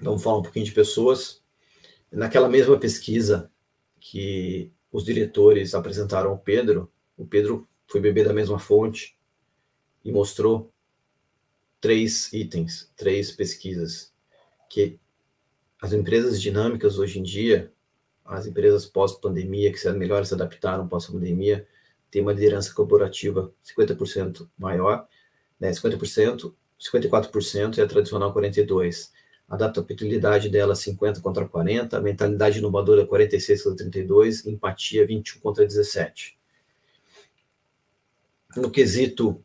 vamos 0.00 0.22
falar 0.22 0.38
um 0.38 0.42
pouquinho 0.42 0.64
de 0.64 0.72
pessoas. 0.72 1.42
Naquela 2.10 2.48
mesma 2.48 2.78
pesquisa 2.78 3.50
que 4.00 4.72
os 4.90 5.04
diretores 5.04 5.74
apresentaram 5.74 6.30
ao 6.30 6.38
Pedro, 6.38 6.90
o 7.16 7.26
Pedro 7.26 7.66
foi 7.86 8.00
beber 8.00 8.26
da 8.26 8.32
mesma 8.32 8.58
fonte 8.58 9.16
e 10.04 10.10
mostrou 10.10 10.72
três 11.80 12.32
itens, 12.32 12.90
três 12.96 13.30
pesquisas 13.30 14.12
que 14.68 14.98
as 15.80 15.92
empresas 15.92 16.40
dinâmicas 16.40 16.98
hoje 16.98 17.18
em 17.18 17.22
dia 17.22 17.72
as 18.24 18.46
empresas 18.46 18.86
pós-pandemia, 18.86 19.72
que 19.72 19.90
melhor 19.90 20.24
se 20.24 20.34
adaptaram 20.34 20.88
pós-pandemia, 20.88 21.66
têm 22.10 22.22
uma 22.22 22.32
liderança 22.32 22.72
corporativa 22.72 23.52
50% 23.64 24.48
maior, 24.56 25.06
né, 25.58 25.70
50%, 25.72 26.54
54% 26.82 27.78
e 27.78 27.80
a 27.80 27.86
tradicional 27.86 28.34
42%. 28.34 29.10
A 29.48 29.54
adaptabilidade 29.54 30.48
dela 30.48 30.74
50 30.74 31.20
contra 31.20 31.46
40, 31.46 31.96
a 31.96 32.00
mentalidade 32.00 32.58
inovadora 32.58 33.06
46 33.06 33.62
contra 33.62 33.84
32, 33.84 34.46
empatia 34.46 35.06
21 35.06 35.40
contra 35.40 35.66
17. 35.66 36.38
No 38.56 38.70
quesito 38.70 39.44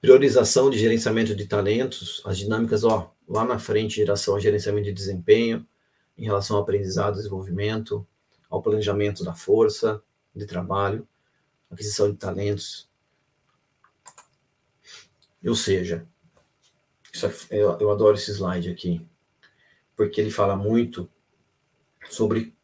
priorização 0.00 0.68
de 0.68 0.78
gerenciamento 0.78 1.34
de 1.34 1.46
talentos, 1.46 2.22
as 2.24 2.36
dinâmicas, 2.38 2.82
ó, 2.82 3.14
lá 3.28 3.44
na 3.44 3.58
frente, 3.58 4.00
em 4.00 4.04
relação 4.04 4.34
ao 4.34 4.40
gerenciamento 4.40 4.86
de 4.86 4.92
desempenho, 4.92 5.66
em 6.18 6.24
relação 6.24 6.56
ao 6.56 6.62
aprendizado, 6.62 7.14
desenvolvimento, 7.14 8.06
ao 8.50 8.60
planejamento 8.60 9.22
da 9.22 9.32
força 9.32 10.02
de 10.34 10.44
trabalho, 10.44 11.06
aquisição 11.70 12.10
de 12.10 12.16
talentos. 12.16 12.90
Ou 15.44 15.54
seja, 15.54 16.06
é, 17.50 17.56
eu, 17.56 17.78
eu 17.78 17.90
adoro 17.90 18.16
esse 18.16 18.30
slide 18.30 18.70
aqui, 18.70 19.06
porque 19.96 20.20
ele 20.20 20.30
fala 20.30 20.56
muito 20.56 21.10
sobre 22.08 22.54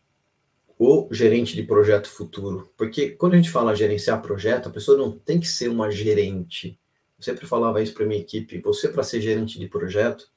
o 0.79 1.09
gerente 1.11 1.55
de 1.55 1.63
projeto 1.63 2.09
futuro. 2.09 2.73
Porque 2.77 3.11
quando 3.11 3.35
a 3.35 3.37
gente 3.37 3.51
fala 3.51 3.75
gerenciar 3.75 4.23
projeto, 4.23 4.69
a 4.69 4.73
pessoa 4.73 4.97
não 4.97 5.19
tem 5.19 5.41
que 5.41 5.49
ser 5.49 5.69
uma 5.69 5.91
gerente. 5.91 6.79
Eu 7.19 7.25
sempre 7.25 7.47
falava 7.47 7.83
isso 7.83 7.95
para 7.95 8.07
minha 8.07 8.21
equipe. 8.21 8.61
Você, 8.61 8.89
para 8.89 9.03
ser 9.03 9.21
gerente 9.21 9.59
de 9.59 9.67
projeto, 9.67 10.31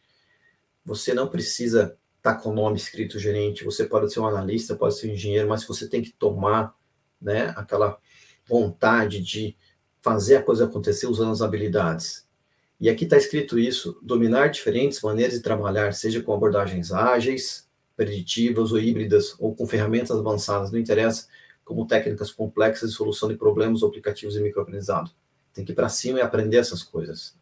você 0.84 1.14
não 1.14 1.28
precisa 1.28 1.96
tá 2.22 2.36
com 2.36 2.50
o 2.50 2.54
nome 2.54 2.78
escrito 2.78 3.18
gerente, 3.18 3.64
você 3.64 3.84
pode 3.84 4.14
ser 4.14 4.20
um 4.20 4.28
analista, 4.28 4.76
pode 4.76 4.96
ser 4.96 5.10
um 5.10 5.14
engenheiro, 5.14 5.50
mas 5.50 5.66
você 5.66 5.90
tem 5.90 6.02
que 6.02 6.12
tomar 6.12 6.76
né, 7.20 7.52
aquela 7.56 7.98
vontade 8.46 9.20
de 9.22 9.58
fazer 10.02 10.38
a 10.38 10.44
coisa 10.44 10.66
acontecer 10.66 11.08
usando 11.08 11.32
as 11.32 11.42
habilidades. 11.42 12.28
E 12.82 12.90
aqui 12.90 13.06
está 13.06 13.16
escrito 13.16 13.58
isso: 13.58 13.98
dominar 14.02 14.50
diferentes 14.50 15.02
maneiras 15.02 15.36
de 15.36 15.42
trabalhar, 15.42 15.94
seja 15.94 16.22
com 16.22 16.34
abordagens 16.34 16.92
ágeis, 16.92 17.70
preditivas 17.96 18.74
ou 18.74 18.80
híbridas, 18.80 19.36
ou 19.40 19.56
com 19.56 19.66
ferramentas 19.66 20.18
avançadas, 20.18 20.72
não 20.72 20.80
interessa, 20.80 21.28
como 21.64 21.88
técnicas 21.88 22.32
complexas 22.32 22.90
de 22.90 22.96
solução 22.98 23.30
de 23.30 23.36
problemas 23.36 23.84
ou 23.84 23.88
aplicativos 23.88 24.34
de 24.34 24.42
microaprendizado. 24.42 25.12
Tem 25.54 25.64
que 25.64 25.72
ir 25.72 25.76
para 25.76 25.88
cima 25.88 26.20
e 26.20 26.22
aprender 26.22 26.58
essas 26.58 26.84
coisas 26.84 27.40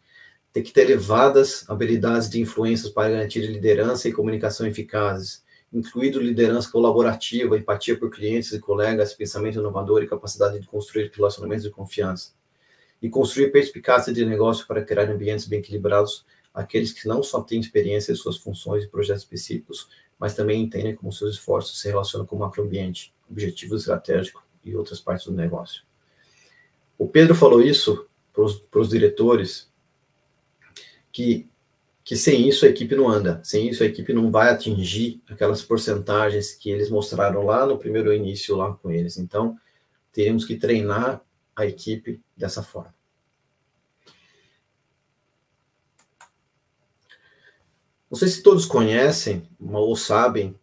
tem 0.52 0.64
que 0.64 0.72
ter 0.72 0.90
elevadas 0.90 1.64
habilidades 1.70 2.30
de 2.30 2.42
influências 2.42 2.92
para 2.92 3.12
garantir 3.12 3.42
liderança 3.42 4.10
e 4.10 4.14
comunicação 4.14 4.66
eficazes, 4.66 5.44
incluindo 5.72 6.20
liderança 6.20 6.72
colaborativa, 6.72 7.58
empatia 7.58 7.98
por 7.98 8.10
clientes 8.10 8.52
e 8.52 8.60
colegas, 8.60 9.14
pensamento 9.14 9.60
inovador 9.60 10.02
e 10.02 10.08
capacidade 10.08 10.60
de 10.60 10.68
construir 10.68 11.12
relacionamentos 11.14 11.64
de 11.64 11.70
confiança. 11.70 12.34
E 13.02 13.10
construir 13.10 13.52
perspicácia 13.52 14.14
de 14.14 14.26
negócio 14.26 14.68
para 14.68 14.84
criar 14.84 15.10
ambientes 15.10 15.48
bem 15.48 15.60
equilibrados, 15.60 16.26
aqueles 16.54 16.92
que 16.92 17.08
não 17.08 17.24
só 17.24 17.42
têm 17.42 17.60
experiência 17.60 18.12
em 18.12 18.16
suas 18.16 18.38
funções 18.38 18.84
e 18.84 18.88
projetos 18.88 19.24
específicos, 19.24 19.88
mas 20.20 20.36
também 20.36 20.62
entendem 20.62 20.96
como 20.96 21.14
seus 21.14 21.36
esforços 21.36 21.80
se 21.80 21.88
relacionam 21.88 22.26
com 22.26 22.36
o 22.36 22.40
macroambiente, 22.40 23.14
objetivos 23.30 23.82
estratégicos 23.82 24.44
e 24.66 24.76
outras 24.76 25.00
partes 25.00 25.26
do 25.26 25.32
negócio. 25.32 25.84
O 26.98 27.08
Pedro 27.08 27.34
falou 27.34 27.62
isso 27.62 28.06
para 28.34 28.82
os 28.82 28.90
diretores 28.90 29.72
que, 31.12 31.50
que 32.04 32.18
sem 32.18 32.48
isso 32.48 32.66
a 32.66 32.70
equipe 32.70 32.96
não 32.96 33.08
anda, 33.08 33.42
sem 33.44 33.70
isso 33.70 33.82
a 33.82 33.86
equipe 33.86 34.12
não 34.14 34.30
vai 34.30 34.50
atingir 34.50 35.22
aquelas 35.30 35.62
porcentagens 35.62 36.54
que 36.54 36.70
eles 36.70 36.90
mostraram 36.90 37.46
lá 37.46 37.66
no 37.66 37.78
primeiro 37.78 38.14
início 38.14 38.56
lá 38.56 38.74
com 38.74 38.92
eles. 38.92 39.18
Então, 39.18 39.58
teremos 40.12 40.44
que 40.44 40.58
treinar 40.58 41.22
a 41.62 41.66
equipe 41.66 42.22
dessa 42.36 42.64
forma. 42.64 42.94
Não 48.10 48.18
sei 48.18 48.28
se 48.28 48.42
todos 48.42 48.66
conhecem 48.66 49.48
ou 49.60 49.96
sabem, 49.96 50.60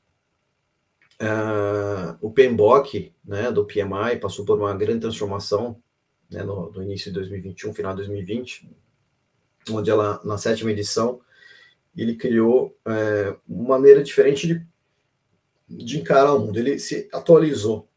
uh, 1.22 2.16
o 2.20 2.30
PMBOK, 2.30 3.14
né, 3.24 3.52
do 3.52 3.64
PMI, 3.64 4.18
passou 4.20 4.44
por 4.44 4.58
uma 4.58 4.74
grande 4.74 5.00
transformação 5.00 5.80
né, 6.30 6.42
no, 6.42 6.72
no, 6.72 6.82
início 6.82 7.10
de 7.10 7.14
2021, 7.14 7.72
final 7.72 7.92
de 7.92 7.98
2020, 7.98 8.68
onde 9.70 9.90
ela, 9.90 10.20
na 10.24 10.36
sétima 10.38 10.72
edição, 10.72 11.20
ele 11.96 12.14
criou 12.14 12.76
é, 12.84 13.34
uma 13.48 13.78
maneira 13.78 14.02
diferente 14.02 14.46
de, 14.46 14.66
de 15.68 15.98
encarar 15.98 16.34
o 16.34 16.40
mundo. 16.40 16.58
Ele 16.58 16.78
se 16.78 17.08
atualizou. 17.12 17.88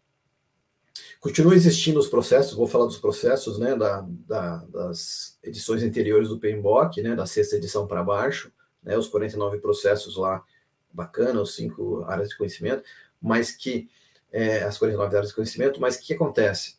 Continua 1.19 1.53
existindo 1.53 1.99
os 1.99 2.07
processos, 2.07 2.55
vou 2.55 2.67
falar 2.67 2.85
dos 2.85 2.97
processos 2.97 3.59
né, 3.59 3.75
da, 3.75 4.05
da, 4.07 4.57
das 4.65 5.37
edições 5.43 5.83
anteriores 5.83 6.29
do 6.29 6.39
PMBOK, 6.39 7.01
né, 7.01 7.13
da 7.13 7.25
sexta 7.25 7.57
edição 7.57 7.85
para 7.85 8.03
baixo, 8.03 8.51
né, 8.81 8.97
os 8.97 9.09
49 9.09 9.59
processos 9.59 10.15
lá, 10.15 10.43
bacana, 10.91 11.41
os 11.41 11.55
cinco 11.55 12.03
áreas 12.05 12.29
de 12.29 12.37
conhecimento, 12.37 12.83
mas 13.21 13.51
que, 13.51 13.89
é, 14.31 14.63
as 14.63 14.77
49 14.77 15.15
áreas 15.15 15.29
de 15.29 15.35
conhecimento, 15.35 15.81
mas 15.81 15.97
o 15.97 16.01
que 16.01 16.13
acontece? 16.13 16.77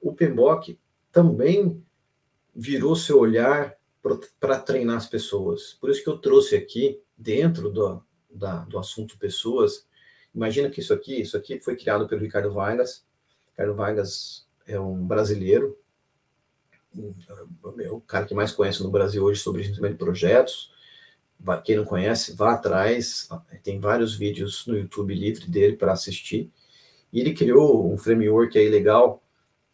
O 0.00 0.14
PMBOK 0.14 0.78
também 1.12 1.84
virou 2.54 2.96
seu 2.96 3.18
olhar 3.18 3.76
para 4.40 4.58
treinar 4.58 4.96
as 4.96 5.06
pessoas. 5.06 5.74
Por 5.74 5.90
isso 5.90 6.02
que 6.02 6.08
eu 6.08 6.18
trouxe 6.18 6.56
aqui, 6.56 7.02
dentro 7.16 7.70
do, 7.70 8.02
da, 8.30 8.64
do 8.64 8.78
assunto 8.78 9.18
pessoas, 9.18 9.86
imagina 10.34 10.70
que 10.70 10.80
isso 10.80 10.94
aqui, 10.94 11.20
isso 11.20 11.36
aqui 11.36 11.60
foi 11.60 11.76
criado 11.76 12.08
pelo 12.08 12.22
Ricardo 12.22 12.52
Vargas. 12.52 13.04
Ricardo 13.60 13.74
Vargas 13.74 14.46
é 14.66 14.80
um 14.80 15.06
brasileiro, 15.06 15.76
é 17.78 17.90
o 17.90 18.00
cara 18.00 18.24
que 18.24 18.34
mais 18.34 18.52
conhece 18.52 18.82
no 18.82 18.90
Brasil 18.90 19.22
hoje 19.22 19.38
sobre 19.38 19.62
gerenciamento 19.62 19.96
de 19.96 19.98
projetos. 19.98 20.72
Quem 21.62 21.76
não 21.76 21.84
conhece, 21.84 22.34
vá 22.34 22.54
atrás, 22.54 23.28
tem 23.62 23.78
vários 23.78 24.14
vídeos 24.14 24.66
no 24.66 24.78
YouTube 24.78 25.14
livre 25.14 25.46
dele 25.46 25.76
para 25.76 25.92
assistir. 25.92 26.50
E 27.12 27.20
ele 27.20 27.34
criou 27.34 27.92
um 27.92 27.98
framework 27.98 28.58
aí 28.58 28.70
legal, 28.70 29.22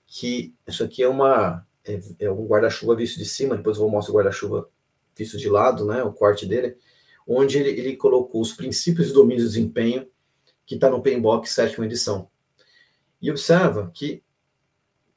que 0.04 0.52
isso 0.66 0.82
aqui 0.82 1.04
é 1.04 1.08
uma 1.08 1.64
é, 1.84 2.00
é 2.18 2.30
um 2.30 2.44
guarda-chuva 2.44 2.96
visto 2.96 3.18
de 3.18 3.24
cima, 3.24 3.56
depois 3.56 3.76
eu 3.76 3.82
vou 3.82 3.90
mostrar 3.90 4.14
o 4.14 4.16
guarda-chuva 4.16 4.68
visto 5.14 5.38
de 5.38 5.48
lado, 5.48 5.86
né, 5.86 6.02
o 6.02 6.12
corte 6.12 6.44
dele, 6.44 6.76
onde 7.24 7.56
ele, 7.58 7.70
ele 7.70 7.96
colocou 7.96 8.40
os 8.40 8.52
princípios 8.52 9.06
de 9.06 9.12
domínio 9.12 9.44
de 9.44 9.48
desempenho 9.48 10.08
que 10.66 10.74
está 10.74 10.90
no 10.90 11.00
PMBOK 11.00 11.48
sétima 11.48 11.86
edição. 11.86 12.28
E 13.20 13.30
observa 13.30 13.90
que 13.94 14.22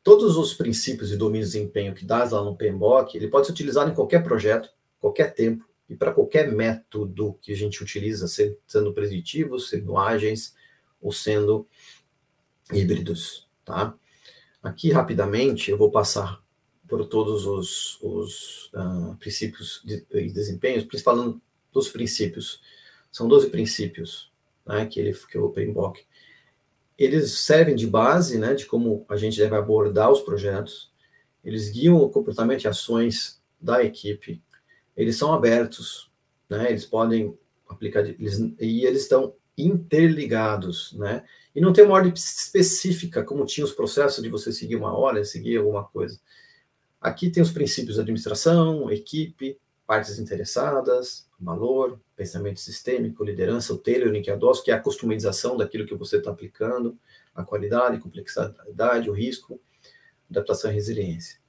todos 0.03 0.37
os 0.37 0.53
princípios 0.53 1.09
de 1.09 1.17
domínio 1.17 1.45
de 1.45 1.53
desempenho 1.53 1.93
que 1.93 2.05
dá 2.05 2.23
lá 2.23 2.43
no 2.43 2.55
PMBOK, 2.55 3.15
ele 3.15 3.27
pode 3.27 3.47
ser 3.47 3.53
utilizado 3.53 3.91
em 3.91 3.95
qualquer 3.95 4.23
projeto, 4.23 4.69
qualquer 4.99 5.33
tempo 5.33 5.67
e 5.89 5.95
para 5.95 6.11
qualquer 6.11 6.51
método 6.51 7.37
que 7.41 7.51
a 7.51 7.55
gente 7.55 7.81
utiliza, 7.81 8.27
sendo 8.27 8.93
preditivos, 8.93 9.69
sendo 9.69 9.97
ágeis 9.97 10.55
ou 11.01 11.11
sendo 11.11 11.67
híbridos, 12.71 13.47
tá? 13.65 13.95
Aqui 14.61 14.91
rapidamente 14.91 15.71
eu 15.71 15.77
vou 15.77 15.89
passar 15.89 16.43
por 16.87 17.05
todos 17.05 17.45
os, 17.45 18.01
os 18.01 18.71
uh, 18.73 19.15
princípios 19.17 19.81
de, 19.85 20.05
de 20.05 20.31
desempenho, 20.31 20.85
falando 21.03 21.41
dos 21.71 21.89
princípios. 21.89 22.61
São 23.11 23.27
12 23.27 23.49
princípios 23.49 24.31
né, 24.65 24.85
que, 24.85 24.99
ele, 24.99 25.13
que 25.13 25.37
o 25.37 25.45
OpenBook. 25.45 26.03
Eles 26.99 27.39
servem 27.39 27.75
de 27.75 27.87
base 27.87 28.37
né, 28.37 28.53
de 28.53 28.65
como 28.65 29.05
a 29.07 29.15
gente 29.15 29.37
deve 29.37 29.55
abordar 29.55 30.11
os 30.11 30.19
projetos, 30.19 30.91
eles 31.41 31.69
guiam 31.69 31.95
o 31.95 32.09
comportamento 32.09 32.65
e 32.65 32.67
ações 32.67 33.41
da 33.59 33.81
equipe, 33.81 34.43
eles 34.97 35.15
são 35.15 35.33
abertos, 35.33 36.11
né, 36.49 36.69
eles 36.69 36.85
podem 36.85 37.37
aplicar, 37.69 38.01
eles, 38.05 38.39
e 38.59 38.85
eles 38.85 39.03
estão 39.03 39.33
interligados, 39.57 40.93
né? 40.93 41.23
E 41.53 41.61
não 41.61 41.73
tem 41.73 41.83
uma 41.83 41.95
ordem 41.95 42.13
específica, 42.13 43.23
como 43.23 43.45
tinha 43.45 43.65
os 43.65 43.73
processos 43.73 44.23
de 44.23 44.29
você 44.29 44.51
seguir 44.51 44.75
uma 44.75 44.97
hora, 44.97 45.23
seguir 45.23 45.57
alguma 45.57 45.83
coisa. 45.83 46.19
Aqui 47.01 47.29
tem 47.29 47.43
os 47.43 47.51
princípios 47.51 47.95
de 47.95 48.01
administração, 48.01 48.89
equipe, 48.91 49.57
partes 49.89 50.19
interessadas, 50.19 51.27
valor, 51.39 51.99
pensamento 52.15 52.59
sistêmico, 52.59 53.23
liderança, 53.23 53.73
o 53.73 53.77
tailoring, 53.79 54.21
que 54.21 54.29
a 54.29 54.35
DOS, 54.35 54.61
que 54.61 54.69
é 54.69 54.75
a 54.75 54.79
customização 54.79 55.57
daquilo 55.57 55.83
que 55.83 55.95
você 55.95 56.17
está 56.17 56.29
aplicando, 56.29 56.95
a 57.33 57.43
qualidade, 57.43 57.97
complexidade, 57.97 59.09
o 59.09 59.13
risco, 59.13 59.59
adaptação 60.29 60.69
e 60.69 60.75
resiliência. 60.75 61.39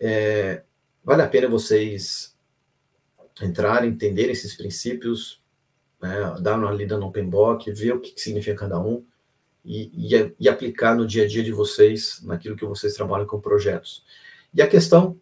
É, 0.00 0.62
vale 1.04 1.20
a 1.20 1.28
pena 1.28 1.46
vocês 1.46 2.34
entrarem, 3.42 3.90
entenderem 3.90 4.32
esses 4.32 4.56
princípios, 4.56 5.42
né, 6.00 6.34
dar 6.40 6.58
uma 6.58 6.72
lida 6.72 6.96
no 6.96 7.08
OpenBook, 7.08 7.70
ver 7.70 7.92
o 7.92 8.00
que, 8.00 8.12
que 8.12 8.20
significa 8.22 8.60
cada 8.60 8.80
um 8.80 9.04
e, 9.62 9.92
e, 9.92 10.34
e 10.40 10.48
aplicar 10.48 10.96
no 10.96 11.06
dia 11.06 11.24
a 11.24 11.28
dia 11.28 11.44
de 11.44 11.52
vocês, 11.52 12.18
naquilo 12.22 12.56
que 12.56 12.64
vocês 12.64 12.94
trabalham 12.94 13.26
com 13.26 13.38
projetos. 13.38 14.06
E 14.54 14.62
a 14.62 14.66
questão 14.66 15.20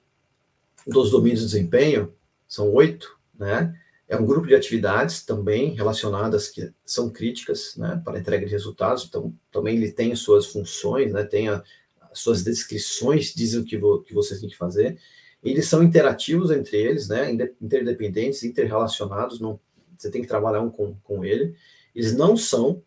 dos 0.87 1.11
domínios 1.11 1.41
de 1.41 1.47
desempenho, 1.47 2.15
são 2.51 2.71
oito, 2.75 3.17
né? 3.39 3.73
É 4.09 4.17
um 4.17 4.27
grupo 4.27 4.49
de 4.49 4.57
atividades 4.57 5.25
também 5.25 5.73
relacionadas 5.73 6.49
que 6.49 6.73
são 6.85 7.09
críticas, 7.09 7.77
né, 7.77 8.03
para 8.05 8.19
entrega 8.19 8.45
de 8.45 8.51
resultados. 8.51 9.07
Então, 9.09 9.33
também 9.53 9.77
ele 9.77 9.93
tem 9.93 10.13
suas 10.17 10.47
funções, 10.47 11.13
né, 11.13 11.23
tem 11.23 11.49
a, 11.49 11.63
as 12.11 12.19
suas 12.19 12.43
descrições, 12.43 13.33
dizem 13.33 13.61
o 13.61 13.65
que, 13.65 13.79
vo, 13.79 14.03
que 14.03 14.13
vocês 14.13 14.41
têm 14.41 14.49
que 14.49 14.57
fazer. 14.57 14.99
Eles 15.45 15.69
são 15.69 15.81
interativos 15.81 16.51
entre 16.51 16.77
eles, 16.77 17.07
né, 17.07 17.31
interdependentes, 17.61 18.43
interrelacionados. 18.43 19.39
Não, 19.39 19.61
você 19.97 20.11
tem 20.11 20.21
que 20.21 20.29
trabalhar 20.29 20.61
um 20.61 20.71
com, 20.71 20.97
com 21.05 21.25
ele. 21.25 21.55
Eles 21.95 22.13
não 22.13 22.37
são 22.37 22.83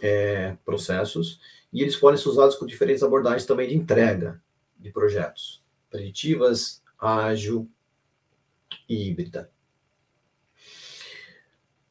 é, 0.00 0.56
processos 0.64 1.38
e 1.70 1.82
eles 1.82 1.94
podem 1.94 2.18
ser 2.18 2.30
usados 2.30 2.56
com 2.56 2.64
diferentes 2.64 3.02
abordagens 3.02 3.44
também 3.44 3.68
de 3.68 3.76
entrega 3.76 4.40
de 4.78 4.90
projetos, 4.90 5.62
preditivas, 5.90 6.82
ágil 6.98 7.70
e 8.88 9.08
híbrida. 9.08 9.50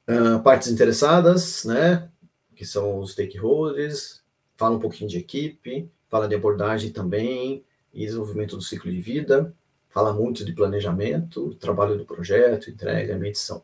Uh, 0.08 0.42
partes 0.44 0.70
interessadas, 0.70 1.64
né, 1.64 2.10
que 2.56 2.66
são 2.66 3.00
os 3.00 3.12
stakeholders, 3.12 4.24
fala 4.56 4.76
um 4.76 4.80
pouquinho 4.80 5.10
de 5.10 5.18
equipe, 5.18 5.90
fala 6.10 6.28
de 6.28 6.36
abordagem 6.36 6.92
também, 6.92 7.64
e 7.94 8.06
desenvolvimento 8.06 8.56
do 8.56 8.62
ciclo 8.62 8.92
de 8.92 9.00
vida, 9.00 9.54
fala 9.90 10.14
muito 10.14 10.46
de 10.46 10.54
planejamento, 10.54 11.54
trabalho 11.56 11.98
do 11.98 12.06
projeto, 12.06 12.70
entrega, 12.70 13.18
medição. 13.18 13.64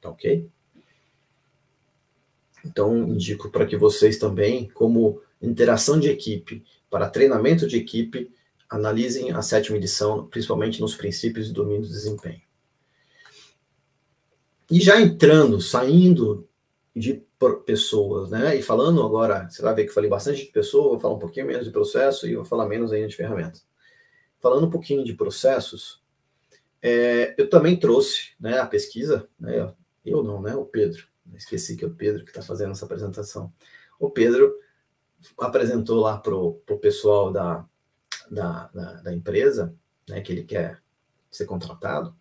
Tá 0.00 0.10
ok? 0.10 0.48
Então, 2.64 2.96
indico 3.08 3.50
para 3.50 3.66
que 3.66 3.76
vocês 3.76 4.18
também, 4.18 4.68
como 4.70 5.20
interação 5.40 6.00
de 6.00 6.08
equipe 6.08 6.64
para 6.90 7.08
treinamento 7.08 7.66
de 7.66 7.76
equipe, 7.76 8.32
analisem 8.68 9.32
a 9.32 9.42
sétima 9.42 9.76
edição, 9.76 10.26
principalmente 10.26 10.80
nos 10.80 10.94
princípios 10.94 11.46
de 11.46 11.52
domínio 11.52 11.82
do 11.82 11.88
desempenho. 11.88 12.40
E 14.70 14.80
já 14.80 15.00
entrando, 15.00 15.60
saindo 15.60 16.48
de 16.94 17.24
pessoas, 17.64 18.30
né? 18.30 18.56
E 18.56 18.62
falando 18.62 19.02
agora, 19.02 19.48
você 19.48 19.62
vai 19.62 19.74
ver 19.74 19.84
que 19.84 19.90
eu 19.90 19.94
falei 19.94 20.10
bastante 20.10 20.44
de 20.44 20.50
pessoa, 20.50 20.90
vou 20.90 20.98
falar 20.98 21.14
um 21.14 21.18
pouquinho 21.18 21.46
menos 21.46 21.66
de 21.66 21.70
processo 21.70 22.26
e 22.26 22.34
vou 22.34 22.44
falar 22.44 22.66
menos 22.66 22.92
ainda 22.92 23.08
de 23.08 23.16
ferramentas. 23.16 23.66
Falando 24.40 24.66
um 24.66 24.70
pouquinho 24.70 25.04
de 25.04 25.14
processos, 25.14 26.02
é, 26.82 27.34
eu 27.38 27.48
também 27.48 27.78
trouxe 27.78 28.32
né, 28.40 28.58
a 28.58 28.66
pesquisa, 28.66 29.28
né, 29.38 29.72
eu 30.04 30.22
não, 30.22 30.40
né? 30.40 30.54
O 30.56 30.64
Pedro, 30.64 31.06
esqueci 31.34 31.76
que 31.76 31.84
é 31.84 31.88
o 31.88 31.94
Pedro 31.94 32.24
que 32.24 32.30
está 32.30 32.42
fazendo 32.42 32.72
essa 32.72 32.84
apresentação. 32.84 33.52
O 33.98 34.10
Pedro 34.10 34.54
apresentou 35.38 36.00
lá 36.00 36.16
para 36.16 36.34
o 36.34 36.78
pessoal 36.80 37.32
da, 37.32 37.64
da, 38.30 38.68
da, 38.68 38.92
da, 39.02 39.12
empresa, 39.12 39.74
né, 40.08 40.20
que 40.20 40.32
ele 40.32 40.44
quer 40.44 40.82
ser 41.30 41.46
contratado, 41.46 42.14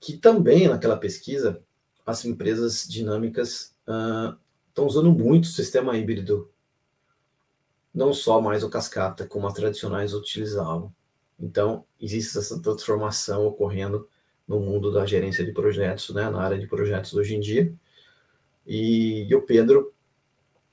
que 0.00 0.16
também 0.16 0.68
naquela 0.68 0.96
pesquisa 0.96 1.62
as 2.06 2.24
empresas 2.24 2.86
dinâmicas 2.88 3.74
estão 4.68 4.84
uh, 4.84 4.88
usando 4.88 5.12
muito 5.12 5.44
o 5.44 5.48
sistema 5.48 5.96
híbrido, 5.96 6.50
não 7.92 8.12
só 8.12 8.40
mais 8.40 8.62
o 8.62 8.70
cascata, 8.70 9.26
como 9.26 9.46
as 9.46 9.54
tradicionais 9.54 10.14
utilizavam. 10.14 10.94
Então, 11.38 11.84
existe 12.00 12.38
essa 12.38 12.60
transformação 12.60 13.46
ocorrendo 13.46 14.08
no 14.46 14.58
mundo 14.58 14.90
da 14.90 15.04
gerência 15.04 15.44
de 15.44 15.52
projetos, 15.52 16.10
né, 16.10 16.30
na 16.30 16.40
área 16.40 16.58
de 16.58 16.66
projetos 16.66 17.12
hoje 17.14 17.34
em 17.36 17.40
dia. 17.40 17.72
E, 18.66 19.26
e 19.28 19.34
o 19.34 19.42
Pedro 19.42 19.92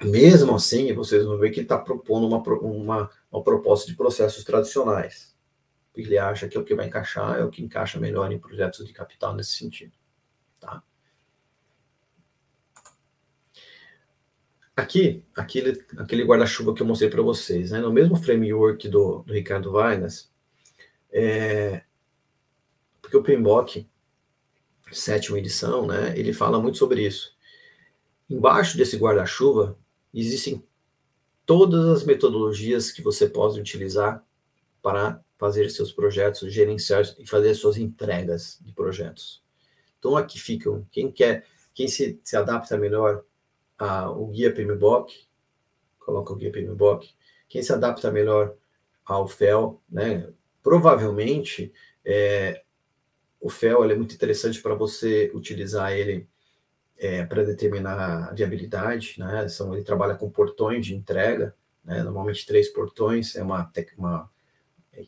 mesmo 0.04 0.56
assim, 0.56 0.94
vocês 0.94 1.24
vão 1.24 1.38
ver 1.38 1.52
que 1.52 1.62
está 1.62 1.78
propondo 1.78 2.28
uma, 2.28 2.42
uma, 2.60 3.10
uma 3.32 3.44
proposta 3.44 3.88
de 3.88 3.96
processos 3.96 4.44
tradicionais. 4.44 5.36
Ele 5.96 6.18
acha 6.18 6.48
que 6.48 6.58
é 6.58 6.60
o 6.60 6.66
que 6.66 6.76
vai 6.76 6.88
encaixar, 6.88 7.40
é 7.40 7.44
o 7.44 7.50
que 7.50 7.64
encaixa 7.64 8.00
melhor 8.00 8.32
em 8.32 8.40
projetos 8.40 8.86
de 8.86 8.92
capital 8.92 9.34
nesse 9.34 9.52
sentido. 9.52 9.94
Tá? 10.60 10.84
Aqui, 14.76 15.24
aquele, 15.34 15.86
aquele 15.98 16.24
guarda-chuva 16.26 16.74
que 16.74 16.82
eu 16.82 16.86
mostrei 16.86 17.10
para 17.10 17.22
vocês, 17.22 17.72
né? 17.72 17.80
no 17.80 17.94
mesmo 17.94 18.18
framework 18.18 18.90
do, 18.90 19.20
do 19.20 19.34
Ricardo 19.34 19.72
Vargas, 19.72 20.30
é, 21.10 21.84
porque 23.02 23.16
o 23.16 23.24
PMBOK, 23.24 23.88
sétima 24.92 25.40
edição, 25.40 25.88
né, 25.88 26.18
ele 26.18 26.34
fala 26.34 26.60
muito 26.60 26.78
sobre 26.78 27.06
isso. 27.06 27.38
Embaixo 28.30 28.78
desse 28.78 28.98
guarda-chuva 28.98 29.78
existem 30.20 30.64
todas 31.46 31.86
as 31.86 32.04
metodologias 32.04 32.92
que 32.92 33.02
você 33.02 33.28
pode 33.28 33.60
utilizar 33.60 34.24
para 34.82 35.24
fazer 35.38 35.70
seus 35.70 35.92
projetos, 35.92 36.52
gerenciar 36.52 37.04
e 37.20 37.28
fazer 37.28 37.54
suas 37.56 37.78
entregas 37.78 38.60
de 38.62 38.72
projetos. 38.74 39.44
Então 40.00 40.16
aqui 40.16 40.40
ficam 40.40 40.86
quem 40.92 41.12
quer, 41.12 41.46
quem 41.74 41.88
se, 41.88 42.20
se 42.24 42.38
adapta 42.38 42.78
melhor 42.78 43.24
ao 43.78 44.28
guia 44.28 44.54
PMBOK, 44.54 45.28
coloca 46.00 46.34
o 46.34 46.36
guia 46.36 46.52
PMBOK, 46.52 47.10
quem 47.50 47.62
se 47.62 47.74
adapta 47.74 48.12
melhor 48.12 48.56
ao 49.04 49.28
FEL, 49.28 49.82
né? 49.90 50.32
Provavelmente 50.64 51.74
é, 52.04 52.64
o 53.40 53.50
FEL 53.50 53.84
é 53.84 53.96
muito 53.96 54.16
interessante 54.16 54.62
para 54.62 54.74
você 54.74 55.32
utilizar 55.34 55.92
ele 55.92 56.28
é, 56.98 57.26
para 57.26 57.44
determinar 57.44 58.30
a 58.30 58.34
viabilidade, 58.34 59.16
né? 59.18 59.48
São, 59.48 59.74
ele 59.74 59.84
trabalha 59.84 60.16
com 60.16 60.30
portões 60.30 60.86
de 60.86 60.96
entrega, 60.96 61.54
né? 61.84 62.02
normalmente 62.04 62.46
três 62.46 62.70
portões, 62.70 63.36
é 63.36 63.44
uma, 63.44 63.72
uma 63.98 64.30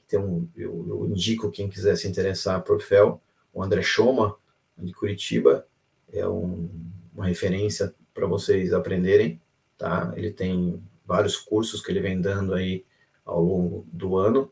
tem 0.07 0.19
um, 0.19 0.49
eu, 0.55 0.85
eu, 0.89 1.05
indico 1.05 1.49
quem 1.49 1.69
quiser 1.69 1.95
se 1.95 2.07
interessar 2.07 2.61
por 2.63 2.81
FEL, 2.81 3.21
o 3.53 3.63
André 3.63 3.81
Choma, 3.81 4.35
de 4.77 4.93
Curitiba, 4.93 5.65
é 6.11 6.27
um, 6.27 6.69
uma 7.15 7.25
referência 7.25 7.93
para 8.13 8.27
vocês 8.27 8.73
aprenderem, 8.73 9.41
tá? 9.77 10.13
Ele 10.15 10.31
tem 10.31 10.81
vários 11.05 11.37
cursos 11.37 11.81
que 11.81 11.91
ele 11.91 12.01
vem 12.01 12.19
dando 12.19 12.53
aí 12.53 12.85
ao 13.25 13.41
longo 13.41 13.87
do 13.91 14.17
ano, 14.17 14.51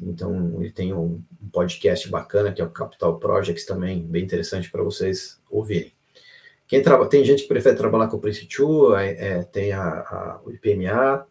então 0.00 0.60
ele 0.60 0.70
tem 0.70 0.92
um 0.92 1.22
podcast 1.52 2.08
bacana 2.08 2.52
que 2.52 2.60
é 2.60 2.64
o 2.64 2.70
Capital 2.70 3.18
Projects 3.18 3.64
também, 3.64 4.02
bem 4.02 4.24
interessante 4.24 4.70
para 4.70 4.82
vocês 4.82 5.40
ouvirem. 5.50 5.92
Quem 6.70 6.84
tem 7.08 7.24
gente 7.24 7.42
que 7.42 7.48
prefere 7.48 7.76
trabalhar 7.76 8.06
com 8.06 8.16
o 8.16 8.20
Prince 8.20 8.46
2, 8.46 9.00
é, 9.00 9.38
é, 9.38 9.42
tem 9.42 9.72
a, 9.72 9.82
a, 9.82 10.40
o 10.44 10.52
IPMA, 10.52 11.26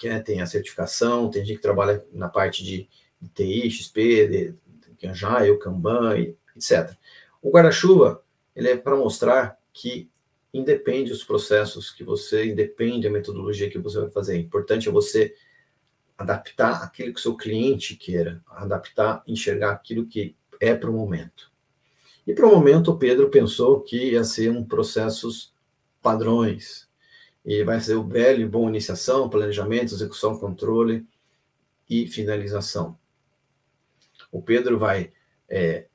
que 0.00 0.08
é, 0.08 0.18
tem 0.20 0.40
a 0.40 0.46
certificação, 0.46 1.30
tem 1.30 1.44
gente 1.44 1.56
que 1.56 1.62
trabalha 1.62 2.02
na 2.14 2.26
parte 2.26 2.64
de, 2.64 2.88
de 3.20 3.28
TI, 3.28 3.70
XP, 3.70 4.26
de, 4.26 4.54
de 4.98 5.06
Agile, 5.06 5.58
Kanban, 5.58 6.34
etc. 6.56 6.96
O 7.42 7.50
guarda-chuva, 7.50 8.24
ele 8.54 8.70
é 8.70 8.76
para 8.78 8.96
mostrar 8.96 9.58
que 9.70 10.10
independe 10.50 11.10
dos 11.10 11.22
processos 11.22 11.90
que 11.90 12.02
você, 12.02 12.46
independe 12.46 13.06
da 13.06 13.12
metodologia 13.12 13.68
que 13.68 13.78
você 13.78 14.00
vai 14.00 14.08
fazer. 14.08 14.38
O 14.38 14.40
importante 14.40 14.88
é 14.88 14.92
você 14.92 15.34
adaptar 16.16 16.82
aquilo 16.82 17.12
que 17.12 17.20
o 17.20 17.22
seu 17.22 17.36
cliente 17.36 17.94
queira, 17.94 18.42
adaptar, 18.46 19.22
enxergar 19.26 19.72
aquilo 19.72 20.06
que 20.06 20.34
é 20.58 20.74
para 20.74 20.88
o 20.88 20.94
momento. 20.94 21.54
E 22.26 22.34
para 22.34 22.46
o 22.46 22.50
momento, 22.50 22.90
o 22.90 22.98
Pedro 22.98 23.30
pensou 23.30 23.80
que 23.80 24.12
ia 24.12 24.24
ser 24.24 24.50
um 24.50 24.64
processos 24.64 25.54
padrões. 26.02 26.88
E 27.44 27.62
vai 27.62 27.80
ser 27.80 27.94
o 27.94 28.06
velho 28.06 28.42
e 28.42 28.48
bom 28.48 28.68
iniciação, 28.68 29.28
planejamento, 29.28 29.94
execução, 29.94 30.36
controle 30.36 31.06
e 31.88 32.06
finalização. 32.08 32.98
O 34.32 34.42
Pedro 34.42 34.76
vai 34.78 35.12
é, 35.48 35.86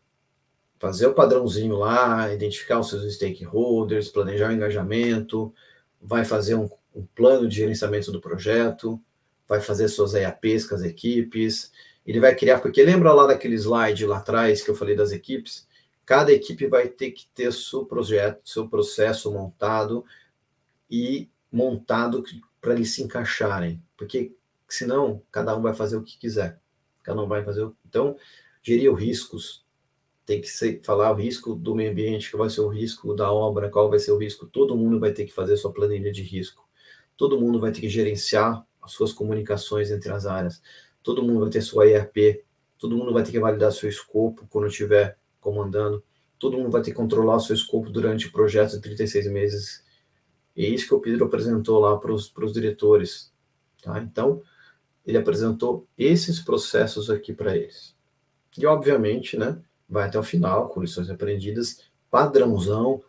fazer 0.80 1.08
o 1.08 1.14
padrãozinho 1.14 1.76
lá, 1.76 2.34
identificar 2.34 2.80
os 2.80 2.90
seus 2.90 3.14
stakeholders, 3.14 4.08
planejar 4.08 4.50
o 4.50 4.54
engajamento, 4.54 5.54
vai 6.02 6.24
fazer 6.24 6.56
um, 6.56 6.70
um 6.96 7.06
plano 7.14 7.48
de 7.48 7.58
gerenciamento 7.58 8.12
do 8.12 8.22
projeto, 8.22 9.00
vai 9.48 9.60
fazer 9.60 9.90
suas 9.90 10.14
EAPs 10.14 10.66
com 10.66 10.76
as 10.76 10.84
equipes, 10.84 11.72
ele 12.06 12.20
vai 12.20 12.34
criar, 12.34 12.60
porque 12.60 12.82
lembra 12.82 13.14
lá 13.14 13.28
daquele 13.28 13.56
slide 13.56 14.06
lá 14.06 14.18
atrás 14.18 14.64
que 14.64 14.72
eu 14.72 14.76
falei 14.76 14.96
das 14.96 15.12
equipes? 15.12 15.68
Cada 16.12 16.34
equipe 16.34 16.68
vai 16.68 16.90
ter 16.90 17.12
que 17.12 17.26
ter 17.34 17.54
seu 17.54 17.86
projeto, 17.86 18.42
seu 18.44 18.68
processo 18.68 19.32
montado 19.32 20.04
e 20.90 21.30
montado 21.50 22.22
para 22.60 22.74
eles 22.74 22.94
se 22.94 23.02
encaixarem, 23.02 23.82
porque 23.96 24.36
senão 24.68 25.24
cada 25.32 25.56
um 25.56 25.62
vai 25.62 25.74
fazer 25.74 25.96
o 25.96 26.04
que 26.04 26.18
quiser. 26.18 26.60
Cada 27.02 27.22
um 27.22 27.30
vai 27.30 27.46
fazer. 27.46 27.64
O... 27.64 27.78
Então, 27.88 28.18
gerir 28.62 28.92
os 28.92 29.00
riscos 29.00 29.66
tem 30.26 30.42
que 30.42 30.50
ser, 30.50 30.82
falar 30.84 31.14
o 31.14 31.16
risco 31.16 31.56
do 31.56 31.74
meio 31.74 31.92
ambiente, 31.92 32.30
qual 32.30 32.42
vai 32.42 32.50
ser 32.50 32.60
o 32.60 32.68
risco 32.68 33.16
da 33.16 33.32
obra, 33.32 33.70
qual 33.70 33.90
vai 33.90 33.98
ser 33.98 34.12
o 34.12 34.18
risco. 34.18 34.46
Todo 34.46 34.76
mundo 34.76 35.00
vai 35.00 35.14
ter 35.14 35.24
que 35.24 35.32
fazer 35.32 35.56
sua 35.56 35.72
planilha 35.72 36.12
de 36.12 36.24
risco. 36.24 36.68
Todo 37.16 37.40
mundo 37.40 37.58
vai 37.58 37.72
ter 37.72 37.80
que 37.80 37.88
gerenciar 37.88 38.68
as 38.82 38.92
suas 38.92 39.14
comunicações 39.14 39.90
entre 39.90 40.12
as 40.12 40.26
áreas. 40.26 40.62
Todo 41.02 41.24
mundo 41.24 41.40
vai 41.40 41.50
ter 41.50 41.62
sua 41.62 41.88
ERP. 41.88 42.44
Todo 42.78 42.98
mundo 42.98 43.14
vai 43.14 43.24
ter 43.24 43.32
que 43.32 43.40
validar 43.40 43.72
seu 43.72 43.88
escopo 43.88 44.46
quando 44.50 44.68
estiver 44.68 45.21
comandando. 45.42 46.02
Todo 46.40 46.58
mundo 46.58 46.72
vai 46.72 46.82
ter 46.82 46.92
que 46.92 46.98
controlar 46.98 47.36
o 47.36 47.40
seu 47.40 47.54
escopo 47.54 47.90
durante 47.90 48.28
o 48.28 48.32
projeto 48.32 48.72
de 48.72 48.82
36 48.82 49.28
meses. 49.32 49.84
E 50.56 50.66
é 50.66 50.70
isso 50.70 50.88
que 50.88 50.94
o 50.94 51.00
Pedro 51.00 51.26
apresentou 51.26 51.80
lá 51.80 51.98
para 51.98 52.14
os 52.14 52.54
diretores. 52.54 53.34
Tá? 53.82 54.00
Então, 54.00 54.42
ele 55.06 55.18
apresentou 55.18 55.88
esses 55.98 56.40
processos 56.40 57.10
aqui 57.10 57.34
para 57.34 57.58
eles. 57.58 57.96
E, 58.58 58.66
obviamente, 58.66 59.38
né, 59.38 59.62
vai 59.90 60.08
até 60.08 60.20
o 60.20 60.24
final, 60.24 60.70
com 60.70 60.82
lições 60.82 61.10
aprendidas, 61.10 61.82
padrãozão. 62.10 63.04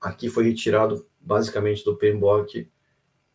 Aqui 0.00 0.28
foi 0.28 0.44
retirado 0.44 1.06
basicamente 1.20 1.84
do 1.84 1.96
PMBOK, 1.96 2.70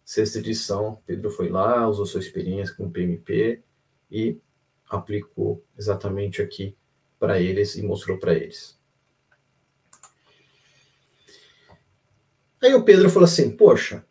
sexta 0.04 0.40
edição. 0.40 1.02
Pedro 1.06 1.30
foi 1.30 1.50
lá, 1.50 1.88
usou 1.88 2.06
sua 2.06 2.20
experiência 2.20 2.76
com 2.76 2.86
o 2.86 2.92
PMP 2.92 3.62
e 4.12 4.40
aplicou 4.90 5.64
exatamente 5.78 6.42
aqui 6.42 6.76
para 7.24 7.40
eles 7.40 7.78
e 7.78 7.82
mostrou 7.82 8.18
para 8.18 8.34
eles. 8.34 8.78
Aí 12.62 12.74
o 12.74 12.84
Pedro 12.84 13.10
falou 13.10 13.24
assim: 13.24 13.56
Poxa, 13.56 14.06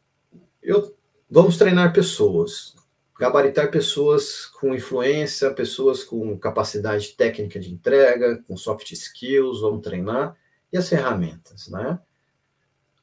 eu, 0.63 0.97
vamos 1.29 1.59
treinar 1.59 1.93
pessoas, 1.93 2.75
gabaritar 3.21 3.71
pessoas 3.71 4.47
com 4.47 4.75
influência, 4.75 5.53
pessoas 5.53 6.03
com 6.03 6.39
capacidade 6.39 7.13
técnica 7.13 7.61
de 7.61 7.71
entrega, 7.71 8.43
com 8.49 8.57
soft 8.57 8.91
skills, 8.93 9.61
vamos 9.61 9.83
treinar, 9.83 10.35
e 10.73 10.79
as 10.79 10.89
ferramentas, 10.89 11.69
né? 11.69 12.01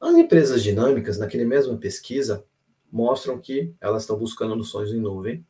As 0.01 0.15
empresas 0.15 0.63
dinâmicas, 0.63 1.19
naquele 1.19 1.45
mesma 1.45 1.77
pesquisa, 1.77 2.43
mostram 2.91 3.39
que 3.39 3.75
elas 3.79 4.01
estão 4.01 4.17
buscando 4.17 4.63
soluções 4.63 4.91
em 4.91 4.99
nuvem 4.99 5.45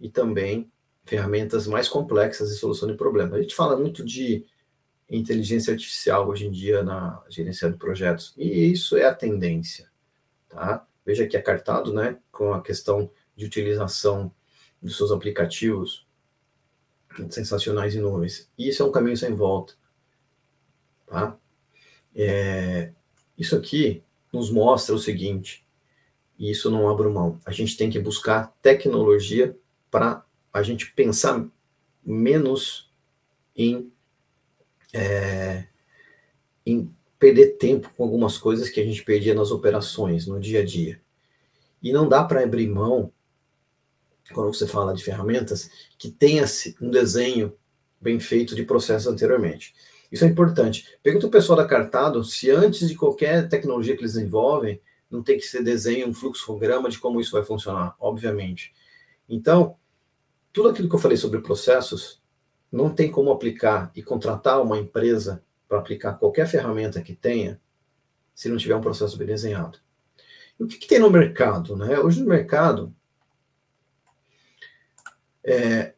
e 0.00 0.08
também 0.08 0.72
ferramentas 1.04 1.66
mais 1.66 1.88
complexas 1.88 2.50
de 2.50 2.56
solução 2.56 2.88
de 2.88 2.94
problemas. 2.96 3.34
A 3.34 3.42
gente 3.42 3.54
fala 3.54 3.76
muito 3.76 4.04
de 4.04 4.44
inteligência 5.10 5.72
artificial 5.72 6.28
hoje 6.28 6.46
em 6.46 6.50
dia 6.50 6.82
na 6.82 7.22
gerência 7.28 7.70
de 7.70 7.76
projetos, 7.76 8.32
e 8.36 8.72
isso 8.72 8.96
é 8.96 9.04
a 9.04 9.14
tendência, 9.14 9.90
tá? 10.48 10.86
Veja 11.04 11.26
que 11.26 11.36
é 11.36 11.42
cartado, 11.42 11.92
né, 11.92 12.18
com 12.30 12.54
a 12.54 12.62
questão 12.62 13.10
de 13.36 13.44
utilização 13.44 14.32
dos 14.80 14.96
seus 14.96 15.10
aplicativos 15.10 16.06
sensacionais 17.30 17.94
e 17.94 18.00
nuvens. 18.00 18.50
Isso 18.56 18.82
é 18.82 18.86
um 18.86 18.92
caminho 18.92 19.16
sem 19.16 19.34
volta, 19.34 19.74
tá? 21.06 21.36
É, 22.14 22.92
isso 23.36 23.56
aqui 23.56 24.02
nos 24.32 24.50
mostra 24.50 24.94
o 24.94 24.98
seguinte, 24.98 25.66
e 26.38 26.50
isso 26.50 26.70
não 26.70 26.88
abro 26.88 27.12
mão, 27.12 27.38
a 27.44 27.52
gente 27.52 27.76
tem 27.76 27.90
que 27.90 27.98
buscar 27.98 28.54
tecnologia 28.62 29.56
para 29.90 30.24
a 30.52 30.62
gente 30.62 30.92
pensar 30.92 31.46
menos 32.04 32.90
em, 33.56 33.92
é, 34.92 35.66
em 36.66 36.92
perder 37.18 37.56
tempo 37.56 37.90
com 37.96 38.02
algumas 38.02 38.36
coisas 38.36 38.68
que 38.68 38.80
a 38.80 38.84
gente 38.84 39.02
perdia 39.04 39.34
nas 39.34 39.50
operações, 39.50 40.26
no 40.26 40.40
dia 40.40 40.60
a 40.60 40.64
dia. 40.64 41.00
E 41.82 41.92
não 41.92 42.08
dá 42.08 42.24
para 42.24 42.42
abrir 42.42 42.68
mão, 42.68 43.12
quando 44.32 44.52
você 44.52 44.66
fala 44.66 44.94
de 44.94 45.04
ferramentas, 45.04 45.70
que 45.98 46.10
tenha 46.10 46.44
um 46.80 46.90
desenho 46.90 47.56
bem 48.00 48.18
feito 48.18 48.54
de 48.54 48.64
processo 48.64 49.08
anteriormente. 49.08 49.74
Isso 50.10 50.24
é 50.24 50.28
importante. 50.28 50.86
Pergunta 51.02 51.26
o 51.26 51.30
pessoal 51.30 51.56
da 51.56 51.66
Cartado 51.66 52.22
se 52.24 52.50
antes 52.50 52.88
de 52.88 52.94
qualquer 52.94 53.48
tecnologia 53.48 53.94
que 53.94 54.02
eles 54.02 54.14
desenvolvem, 54.14 54.80
não 55.10 55.22
tem 55.22 55.38
que 55.38 55.46
ser 55.46 55.62
desenho, 55.62 56.08
um 56.08 56.14
fluxograma 56.14 56.88
de 56.88 56.98
como 56.98 57.20
isso 57.20 57.32
vai 57.32 57.44
funcionar, 57.44 57.94
obviamente. 58.00 58.74
Então, 59.28 59.76
tudo 60.52 60.68
aquilo 60.68 60.88
que 60.88 60.94
eu 60.94 61.00
falei 61.00 61.16
sobre 61.16 61.40
processos, 61.40 62.20
não 62.70 62.94
tem 62.94 63.10
como 63.10 63.30
aplicar 63.30 63.90
e 63.94 64.02
contratar 64.02 64.60
uma 64.62 64.78
empresa 64.78 65.42
para 65.68 65.78
aplicar 65.78 66.14
qualquer 66.14 66.46
ferramenta 66.46 67.02
que 67.02 67.14
tenha, 67.14 67.60
se 68.34 68.48
não 68.48 68.56
tiver 68.56 68.76
um 68.76 68.80
processo 68.80 69.16
bem 69.16 69.26
desenhado. 69.26 69.78
E 70.58 70.64
o 70.64 70.66
que, 70.66 70.78
que 70.78 70.86
tem 70.86 70.98
no 70.98 71.10
mercado? 71.10 71.76
Né? 71.76 71.98
Hoje 71.98 72.20
no 72.20 72.28
mercado, 72.28 72.94
é, 75.44 75.94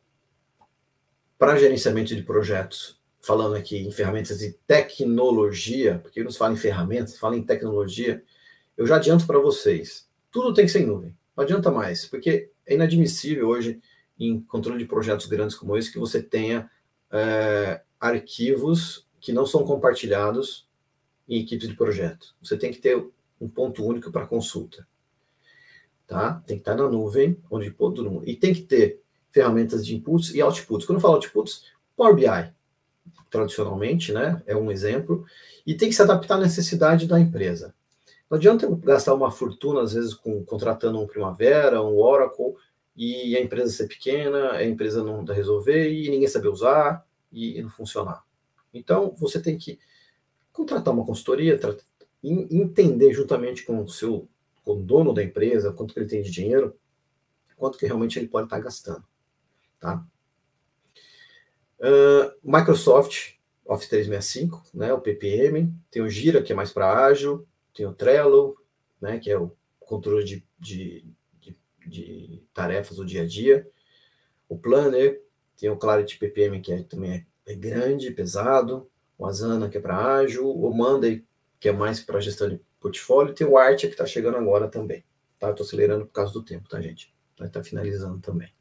para 1.38 1.58
gerenciamento 1.58 2.14
de 2.14 2.22
projetos, 2.22 3.00
falando 3.20 3.54
aqui 3.56 3.78
em 3.78 3.90
ferramentas 3.90 4.38
de 4.38 4.52
tecnologia, 4.66 5.98
porque 5.98 6.22
nos 6.22 6.36
fala 6.36 6.52
em 6.52 6.58
ferramentas, 6.58 7.18
fala 7.18 7.36
em 7.36 7.42
tecnologia, 7.42 8.22
eu 8.76 8.86
já 8.86 8.96
adianto 8.96 9.26
para 9.26 9.38
vocês, 9.38 10.08
tudo 10.30 10.54
tem 10.54 10.66
que 10.66 10.72
ser 10.72 10.82
em 10.82 10.86
nuvem. 10.86 11.16
Não 11.36 11.44
adianta 11.44 11.70
mais, 11.70 12.06
porque 12.06 12.50
é 12.66 12.74
inadmissível 12.74 13.48
hoje 13.48 13.80
em 14.18 14.40
controle 14.40 14.78
de 14.78 14.84
projetos 14.84 15.26
grandes 15.26 15.56
como 15.56 15.76
esse, 15.76 15.92
que 15.92 15.98
você 15.98 16.22
tenha 16.22 16.70
é, 17.10 17.82
arquivos 18.00 19.06
que 19.20 19.32
não 19.32 19.46
são 19.46 19.64
compartilhados 19.64 20.68
em 21.28 21.40
equipes 21.40 21.68
de 21.68 21.74
projeto. 21.74 22.34
Você 22.42 22.56
tem 22.56 22.72
que 22.72 22.78
ter 22.78 23.02
um 23.40 23.48
ponto 23.48 23.84
único 23.84 24.10
para 24.10 24.26
consulta. 24.26 24.86
tá? 26.06 26.42
Tem 26.46 26.56
que 26.56 26.60
estar 26.60 26.74
na 26.74 26.88
nuvem, 26.88 27.36
onde 27.50 27.70
todo 27.70 28.10
mundo. 28.10 28.28
E 28.28 28.36
tem 28.36 28.52
que 28.52 28.62
ter 28.62 29.02
ferramentas 29.30 29.84
de 29.84 29.94
inputs 29.94 30.34
e 30.34 30.42
outputs. 30.42 30.86
Quando 30.86 30.98
eu 30.98 31.02
falo 31.02 31.14
outputs, 31.14 31.64
Power 31.96 32.14
BI, 32.14 32.52
tradicionalmente, 33.30 34.12
né? 34.12 34.42
É 34.46 34.56
um 34.56 34.70
exemplo. 34.70 35.24
E 35.66 35.74
tem 35.74 35.88
que 35.88 35.94
se 35.94 36.02
adaptar 36.02 36.36
à 36.36 36.40
necessidade 36.40 37.06
da 37.06 37.18
empresa. 37.18 37.74
Não 38.30 38.36
adianta 38.36 38.66
eu 38.66 38.76
gastar 38.76 39.14
uma 39.14 39.30
fortuna, 39.30 39.82
às 39.82 39.92
vezes, 39.92 40.14
com, 40.14 40.44
contratando 40.44 41.00
um 41.00 41.06
Primavera, 41.06 41.82
um 41.82 41.96
Oracle, 41.96 42.54
e 42.96 43.36
a 43.36 43.40
empresa 43.40 43.72
ser 43.72 43.88
pequena, 43.88 44.52
a 44.52 44.64
empresa 44.64 45.02
não 45.02 45.24
resolver 45.24 45.92
e 45.92 46.08
ninguém 46.08 46.28
saber 46.28 46.48
usar 46.48 47.04
e 47.32 47.60
não 47.60 47.70
funcionar. 47.70 48.24
Então, 48.72 49.14
você 49.18 49.40
tem 49.40 49.56
que 49.58 49.78
contratar 50.52 50.94
uma 50.94 51.04
consultoria, 51.04 51.58
entender 52.22 53.12
juntamente 53.12 53.64
com 53.64 53.82
o 53.82 53.88
seu 53.88 54.28
com 54.64 54.72
o 54.72 54.82
dono 54.82 55.12
da 55.12 55.22
empresa, 55.22 55.72
quanto 55.72 55.92
que 55.92 56.00
ele 56.00 56.08
tem 56.08 56.22
de 56.22 56.30
dinheiro, 56.30 56.74
quanto 57.56 57.76
que 57.76 57.84
realmente 57.84 58.18
ele 58.18 58.28
pode 58.28 58.46
estar 58.46 58.58
gastando. 58.58 59.04
Tá? 59.78 60.02
Uh, 61.78 62.32
Microsoft 62.42 63.34
Office 63.66 63.88
365, 63.88 64.62
né, 64.72 64.92
o 64.92 65.00
PPM, 65.00 65.72
tem 65.90 66.02
o 66.02 66.08
Gira, 66.08 66.42
que 66.42 66.52
é 66.52 66.56
mais 66.56 66.72
para 66.72 67.06
ágil, 67.06 67.46
tem 67.74 67.86
o 67.86 67.94
Trello, 67.94 68.56
né, 69.00 69.18
que 69.18 69.30
é 69.30 69.38
o 69.38 69.54
controle 69.80 70.24
de, 70.24 70.46
de, 70.58 71.04
de, 71.86 72.42
tarefas 72.52 72.96
do 72.96 73.04
dia 73.04 73.22
a 73.22 73.26
dia, 73.26 73.68
o 74.48 74.58
Planner, 74.58 75.22
tem 75.56 75.70
o 75.70 75.76
Clarity 75.76 76.18
PPM, 76.18 76.60
que 76.60 76.72
é, 76.72 76.82
também 76.82 77.26
é, 77.46 77.52
é 77.52 77.54
grande, 77.54 78.10
pesado, 78.10 78.90
o 79.16 79.26
Asana, 79.26 79.68
que 79.68 79.78
é 79.78 79.80
para 79.80 80.16
ágil, 80.16 80.48
o 80.48 80.74
Monday, 80.74 81.24
que 81.60 81.68
é 81.68 81.72
mais 81.72 82.00
para 82.00 82.20
gestão 82.20 82.48
de 82.48 82.60
portfólio, 82.80 83.34
tem 83.34 83.46
o 83.46 83.56
Art, 83.56 83.80
que 83.80 83.86
está 83.86 84.04
chegando 84.04 84.36
agora 84.36 84.68
também. 84.68 85.04
Tá? 85.38 85.50
Estou 85.50 85.64
acelerando 85.64 86.06
por 86.06 86.12
causa 86.12 86.32
do 86.32 86.42
tempo, 86.42 86.68
tá, 86.68 86.80
gente? 86.80 87.14
Vai 87.38 87.48
estar 87.48 87.60
tá 87.60 87.64
finalizando 87.64 88.20
também. 88.20 88.52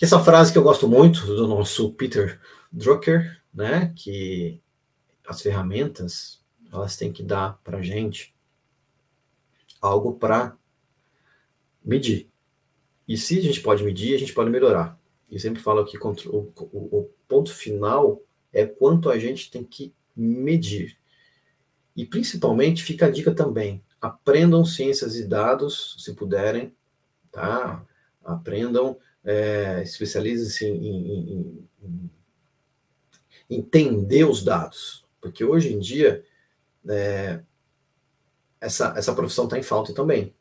Essa 0.00 0.18
frase 0.18 0.50
que 0.50 0.56
eu 0.56 0.62
gosto 0.62 0.88
muito 0.88 1.26
do 1.26 1.46
nosso 1.46 1.92
Peter 1.92 2.40
Drucker, 2.72 3.42
né, 3.52 3.92
que 3.94 4.62
as 5.26 5.42
ferramentas 5.42 6.42
elas 6.72 6.96
têm 6.96 7.12
que 7.12 7.22
dar 7.22 7.60
para 7.62 7.82
gente 7.82 8.34
algo 9.80 10.14
para 10.14 10.56
medir. 11.84 12.28
E 13.08 13.16
se 13.16 13.38
a 13.38 13.42
gente 13.42 13.60
pode 13.60 13.82
medir, 13.82 14.14
a 14.14 14.18
gente 14.18 14.32
pode 14.32 14.50
melhorar. 14.50 14.98
E 15.30 15.38
sempre 15.38 15.62
falo 15.62 15.84
que 15.84 15.98
o, 15.98 16.12
o, 16.28 16.98
o 16.98 17.10
ponto 17.26 17.54
final 17.54 18.22
é 18.52 18.66
quanto 18.66 19.10
a 19.10 19.18
gente 19.18 19.50
tem 19.50 19.64
que 19.64 19.94
medir. 20.14 20.96
E 21.96 22.04
principalmente 22.04 22.82
fica 22.82 23.06
a 23.06 23.10
dica 23.10 23.34
também: 23.34 23.82
aprendam 24.00 24.64
ciências 24.64 25.16
e 25.16 25.26
dados, 25.26 25.96
se 25.98 26.14
puderem, 26.14 26.74
tá? 27.32 27.84
Aprendam 28.24 28.96
é, 29.24 29.82
especialize-se 29.82 30.66
em, 30.66 30.86
em, 30.86 31.32
em, 31.32 31.68
em, 31.82 32.10
entender 33.50 34.24
os 34.24 34.42
dados, 34.42 35.04
porque 35.20 35.44
hoje 35.44 35.72
em 35.72 35.78
dia 35.78 36.24
é, 36.88 37.40
essa, 38.60 38.92
essa 38.96 39.14
profissão 39.14 39.44
está 39.44 39.58
em 39.58 39.62
falta 39.62 39.94
também. 39.94 40.34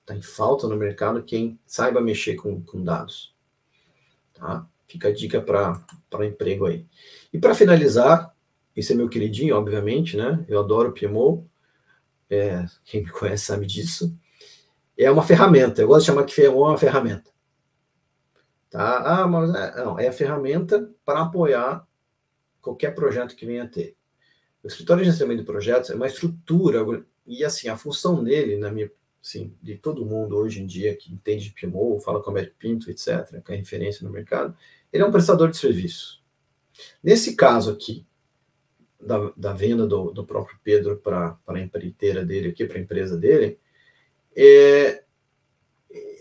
Está 0.00 0.14
em 0.14 0.22
falta 0.22 0.66
no 0.66 0.76
mercado 0.76 1.22
quem 1.22 1.58
saiba 1.66 2.00
mexer 2.00 2.34
com, 2.34 2.62
com 2.62 2.82
dados. 2.82 3.34
Tá? 4.32 4.66
Fica 4.88 5.08
a 5.08 5.12
dica 5.12 5.40
para 5.40 6.26
emprego 6.26 6.66
aí. 6.66 6.86
E 7.32 7.38
para 7.38 7.54
finalizar, 7.54 8.34
esse 8.74 8.92
é 8.92 8.96
meu 8.96 9.08
queridinho, 9.08 9.56
obviamente, 9.56 10.16
né? 10.16 10.44
Eu 10.48 10.58
adoro 10.60 10.92
PMO. 10.92 11.48
É, 12.28 12.64
quem 12.84 13.02
me 13.02 13.10
conhece 13.10 13.44
sabe 13.44 13.66
disso. 13.66 14.16
É 14.96 15.10
uma 15.10 15.22
ferramenta. 15.22 15.80
Eu 15.80 15.88
gosto 15.88 16.00
de 16.00 16.06
chamar 16.06 16.24
que 16.24 16.34
PMO 16.34 16.64
é 16.64 16.68
uma 16.70 16.78
ferramenta. 16.78 17.30
Tá? 18.70 19.22
Ah, 19.22 19.26
mas 19.26 19.54
é, 19.54 19.84
não, 19.84 19.98
é 19.98 20.08
a 20.08 20.12
ferramenta 20.12 20.90
para 21.04 21.22
apoiar 21.22 21.86
qualquer 22.60 22.94
projeto 22.94 23.34
que 23.34 23.46
venha 23.46 23.64
a 23.64 23.68
ter. 23.68 23.96
O 24.62 24.68
escritório 24.68 25.02
de 25.02 25.06
gerenciamento 25.06 25.40
de 25.40 25.46
projetos 25.46 25.90
é 25.90 25.94
uma 25.94 26.06
estrutura, 26.06 26.84
e 27.30 27.44
assim, 27.44 27.68
a 27.68 27.76
função 27.76 28.24
dele, 28.24 28.56
na 28.56 28.72
minha, 28.72 28.90
assim, 29.22 29.54
de 29.62 29.76
todo 29.76 30.04
mundo 30.04 30.36
hoje 30.36 30.60
em 30.60 30.66
dia 30.66 30.96
que 30.96 31.12
entende 31.12 31.44
de 31.44 31.54
PMO, 31.54 32.00
fala 32.00 32.20
com 32.20 32.30
a 32.30 32.32
Américo 32.32 32.56
Pinto, 32.58 32.90
etc., 32.90 33.40
que 33.44 33.52
é 33.52 33.56
referência 33.56 34.04
no 34.04 34.12
mercado, 34.12 34.56
ele 34.92 35.04
é 35.04 35.06
um 35.06 35.12
prestador 35.12 35.48
de 35.48 35.56
serviço. 35.56 36.20
Nesse 37.02 37.36
caso 37.36 37.70
aqui, 37.70 38.04
da, 39.00 39.32
da 39.36 39.52
venda 39.52 39.86
do, 39.86 40.10
do 40.10 40.26
próprio 40.26 40.58
Pedro 40.62 40.96
para 40.96 41.38
a 41.46 41.60
empreiteira 41.60 42.24
dele 42.24 42.48
aqui, 42.48 42.66
para 42.66 42.78
a 42.78 42.82
empresa 42.82 43.16
dele, 43.16 43.58
é, 44.36 45.04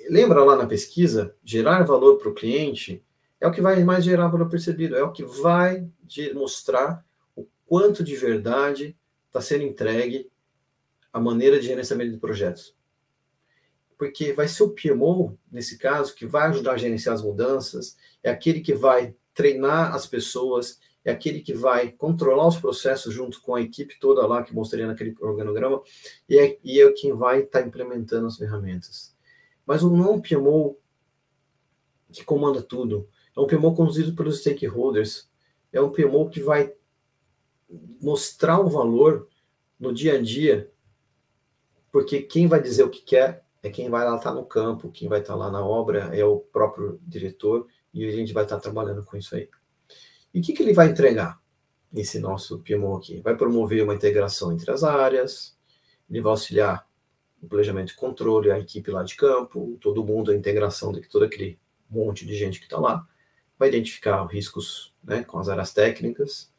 lembra 0.09 0.43
lá 0.43 0.55
na 0.55 0.67
pesquisa, 0.67 1.35
gerar 1.43 1.83
valor 1.83 2.17
para 2.17 2.29
o 2.29 2.33
cliente 2.33 3.03
é 3.41 3.47
o 3.47 3.51
que 3.51 3.61
vai 3.61 3.83
mais 3.83 4.03
gerar 4.03 4.27
valor 4.27 4.49
percebido, 4.49 4.95
é 4.95 5.03
o 5.03 5.11
que 5.11 5.23
vai 5.23 5.87
mostrar 6.33 7.05
o 7.35 7.47
quanto 7.65 8.03
de 8.03 8.15
verdade 8.15 8.97
está 9.27 9.39
sendo 9.39 9.63
entregue 9.63 10.29
a 11.11 11.19
maneira 11.19 11.59
de 11.59 11.67
gerenciamento 11.67 12.11
de 12.11 12.17
projetos. 12.17 12.75
Porque 13.97 14.31
vai 14.31 14.47
ser 14.47 14.63
o 14.63 14.69
PMO, 14.69 15.37
nesse 15.51 15.77
caso, 15.77 16.15
que 16.15 16.25
vai 16.25 16.47
ajudar 16.47 16.73
a 16.73 16.77
gerenciar 16.77 17.15
as 17.15 17.21
mudanças, 17.21 17.97
é 18.23 18.29
aquele 18.29 18.61
que 18.61 18.73
vai 18.73 19.15
treinar 19.33 19.93
as 19.93 20.05
pessoas, 20.05 20.79
é 21.03 21.11
aquele 21.11 21.41
que 21.41 21.53
vai 21.53 21.91
controlar 21.91 22.47
os 22.47 22.57
processos 22.57 23.13
junto 23.13 23.41
com 23.41 23.55
a 23.55 23.61
equipe 23.61 23.99
toda 23.99 24.25
lá 24.25 24.43
que 24.43 24.53
mostrei 24.53 24.85
naquele 24.85 25.15
organograma, 25.19 25.81
e 26.27 26.37
é, 26.37 26.57
e 26.63 26.81
é 26.81 26.91
quem 26.93 27.13
vai 27.13 27.41
estar 27.41 27.61
tá 27.61 27.67
implementando 27.67 28.27
as 28.27 28.37
ferramentas. 28.37 29.15
Mas 29.65 29.83
o 29.83 29.89
não 29.89 30.21
PMO 30.21 30.77
que 32.11 32.23
comanda 32.23 32.61
tudo. 32.61 33.07
É 33.35 33.39
um 33.39 33.47
PMO 33.47 33.75
conduzido 33.75 34.15
pelos 34.15 34.39
stakeholders. 34.39 35.29
É 35.71 35.81
um 35.81 35.91
PMO 35.91 36.29
que 36.29 36.41
vai 36.41 36.73
mostrar 38.01 38.59
o 38.59 38.69
valor 38.69 39.27
no 39.79 39.93
dia 39.93 40.15
a 40.15 40.21
dia, 40.21 40.71
porque 41.91 42.21
quem 42.21 42.47
vai 42.47 42.61
dizer 42.61 42.83
o 42.83 42.89
que 42.89 43.01
quer 43.01 43.43
é 43.61 43.69
quem 43.69 43.89
vai 43.89 44.05
lá 44.05 44.15
estar 44.15 44.29
tá 44.29 44.35
no 44.35 44.45
campo, 44.45 44.91
quem 44.91 45.09
vai 45.09 45.19
estar 45.19 45.33
tá 45.33 45.39
lá 45.39 45.51
na 45.51 45.63
obra 45.63 46.15
é 46.15 46.23
o 46.23 46.37
próprio 46.37 46.99
diretor 47.05 47.67
e 47.93 48.05
a 48.05 48.11
gente 48.11 48.33
vai 48.33 48.43
estar 48.43 48.55
tá 48.55 48.61
trabalhando 48.61 49.03
com 49.03 49.17
isso 49.17 49.35
aí. 49.35 49.49
E 50.33 50.39
o 50.39 50.43
que, 50.43 50.53
que 50.53 50.63
ele 50.63 50.73
vai 50.73 50.87
entregar, 50.87 51.39
esse 51.93 52.19
nosso 52.19 52.59
PMO 52.59 52.97
aqui? 52.97 53.19
Vai 53.21 53.35
promover 53.35 53.83
uma 53.83 53.95
integração 53.95 54.51
entre 54.51 54.71
as 54.71 54.83
áreas, 54.83 55.57
ele 56.09 56.21
vai 56.21 56.31
auxiliar 56.31 56.87
o 57.41 57.47
planejamento 57.47 57.91
e 57.91 57.95
controle, 57.95 58.51
a 58.51 58.59
equipe 58.59 58.91
lá 58.91 59.03
de 59.03 59.15
campo, 59.15 59.77
todo 59.81 60.03
mundo, 60.03 60.31
a 60.31 60.35
integração 60.35 60.91
de 60.91 61.01
todo 61.07 61.25
aquele 61.25 61.59
monte 61.89 62.25
de 62.25 62.35
gente 62.35 62.59
que 62.59 62.65
está 62.65 62.77
lá, 62.77 63.07
vai 63.57 63.69
identificar 63.69 64.25
riscos 64.25 64.93
né, 65.03 65.23
com 65.23 65.39
as 65.39 65.49
áreas 65.49 65.73
técnicas, 65.73 66.51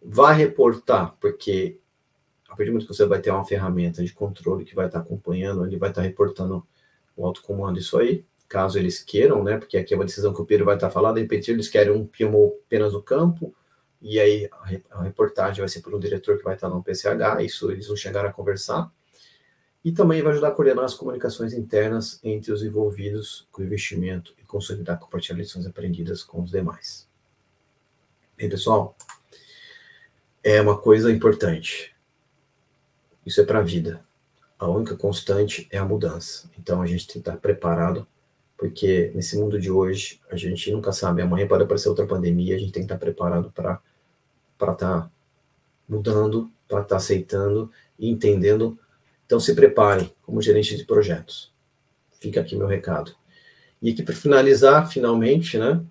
vai 0.00 0.34
reportar, 0.34 1.16
porque 1.20 1.80
a 2.52 2.54
partir 2.54 2.66
do 2.66 2.72
momento 2.74 2.86
que 2.86 2.94
você 2.94 3.06
vai 3.06 3.18
ter 3.18 3.30
uma 3.30 3.46
ferramenta 3.46 4.04
de 4.04 4.12
controle 4.12 4.64
que 4.64 4.74
vai 4.74 4.84
estar 4.84 4.98
acompanhando, 4.98 5.64
ele 5.64 5.78
vai 5.78 5.88
estar 5.88 6.02
reportando 6.02 6.62
o 7.16 7.26
autocomando 7.26 7.78
isso 7.78 7.96
aí, 7.98 8.26
caso 8.46 8.78
eles 8.78 9.02
queiram, 9.02 9.42
né? 9.42 9.56
Porque 9.56 9.78
aqui 9.78 9.94
é 9.94 9.96
uma 9.96 10.04
decisão 10.04 10.34
que 10.34 10.42
o 10.42 10.44
Pedro 10.44 10.66
vai 10.66 10.74
estar 10.74 10.90
falando, 10.90 11.14
de 11.14 11.22
repente 11.22 11.50
eles 11.50 11.68
querem 11.68 11.92
um 11.92 12.06
PMO 12.06 12.58
apenas 12.66 12.92
no 12.92 13.02
campo, 13.02 13.54
e 14.02 14.20
aí 14.20 14.50
a 14.90 15.02
reportagem 15.02 15.60
vai 15.60 15.68
ser 15.68 15.80
por 15.80 15.94
um 15.94 15.98
diretor 15.98 16.36
que 16.36 16.44
vai 16.44 16.54
estar 16.54 16.68
no 16.68 16.82
PCH, 16.82 17.42
isso 17.42 17.70
eles 17.70 17.86
vão 17.86 17.96
chegar 17.96 18.26
a 18.26 18.32
conversar, 18.32 18.92
e 19.82 19.90
também 19.90 20.20
vai 20.20 20.32
ajudar 20.32 20.48
a 20.48 20.52
coordenar 20.52 20.84
as 20.84 20.94
comunicações 20.94 21.54
internas 21.54 22.20
entre 22.22 22.52
os 22.52 22.62
envolvidos 22.62 23.48
com 23.50 23.62
o 23.62 23.64
investimento 23.64 24.34
e 24.38 24.42
consolidar 24.42 24.98
compartilhar 24.98 25.38
lições 25.38 25.66
aprendidas 25.66 26.22
com 26.22 26.42
os 26.42 26.50
demais. 26.50 27.08
Bem, 28.36 28.50
pessoal, 28.50 28.94
é 30.44 30.60
uma 30.60 30.76
coisa 30.76 31.10
importante. 31.10 31.91
Isso 33.24 33.40
é 33.40 33.44
para 33.44 33.60
a 33.60 33.62
vida. 33.62 34.04
A 34.58 34.68
única 34.68 34.96
constante 34.96 35.66
é 35.70 35.78
a 35.78 35.84
mudança. 35.84 36.50
Então 36.58 36.82
a 36.82 36.86
gente 36.86 37.06
tem 37.06 37.14
que 37.14 37.18
estar 37.20 37.36
preparado, 37.36 38.06
porque 38.56 39.10
nesse 39.14 39.36
mundo 39.36 39.60
de 39.60 39.70
hoje 39.70 40.20
a 40.30 40.36
gente 40.36 40.70
nunca 40.70 40.92
sabe. 40.92 41.22
Amanhã 41.22 41.46
pode 41.46 41.64
aparecer 41.64 41.88
outra 41.88 42.06
pandemia, 42.06 42.56
a 42.56 42.58
gente 42.58 42.72
tem 42.72 42.82
que 42.82 42.92
estar 42.92 42.98
preparado 42.98 43.50
para 43.50 43.80
estar 44.60 44.76
tá 44.76 45.10
mudando, 45.88 46.50
para 46.68 46.78
estar 46.78 46.88
tá 46.90 46.96
aceitando 46.96 47.70
e 47.98 48.08
entendendo 48.08 48.78
então 49.32 49.40
se 49.40 49.54
preparem 49.54 50.12
como 50.20 50.42
gerente 50.42 50.76
de 50.76 50.84
projetos. 50.84 51.50
Fica 52.20 52.42
aqui 52.42 52.54
meu 52.54 52.66
recado. 52.66 53.14
E 53.80 53.90
aqui 53.90 54.02
para 54.02 54.14
finalizar, 54.14 54.86
finalmente, 54.90 55.56
né, 55.56 55.82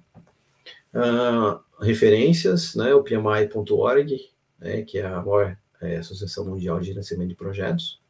uh, 0.94 1.60
referências, 1.84 2.76
né, 2.76 2.94
o 2.94 3.04
PMI.org, 3.04 4.30
né, 4.60 4.84
que 4.84 5.00
é 5.00 5.08
a 5.08 5.24
maior 5.24 5.58
é, 5.82 5.98
Associação 5.98 6.46
Mundial 6.46 6.80
de 6.80 6.88
Gerenciamento 6.88 7.30
de 7.30 7.36
Projetos. 7.36 8.02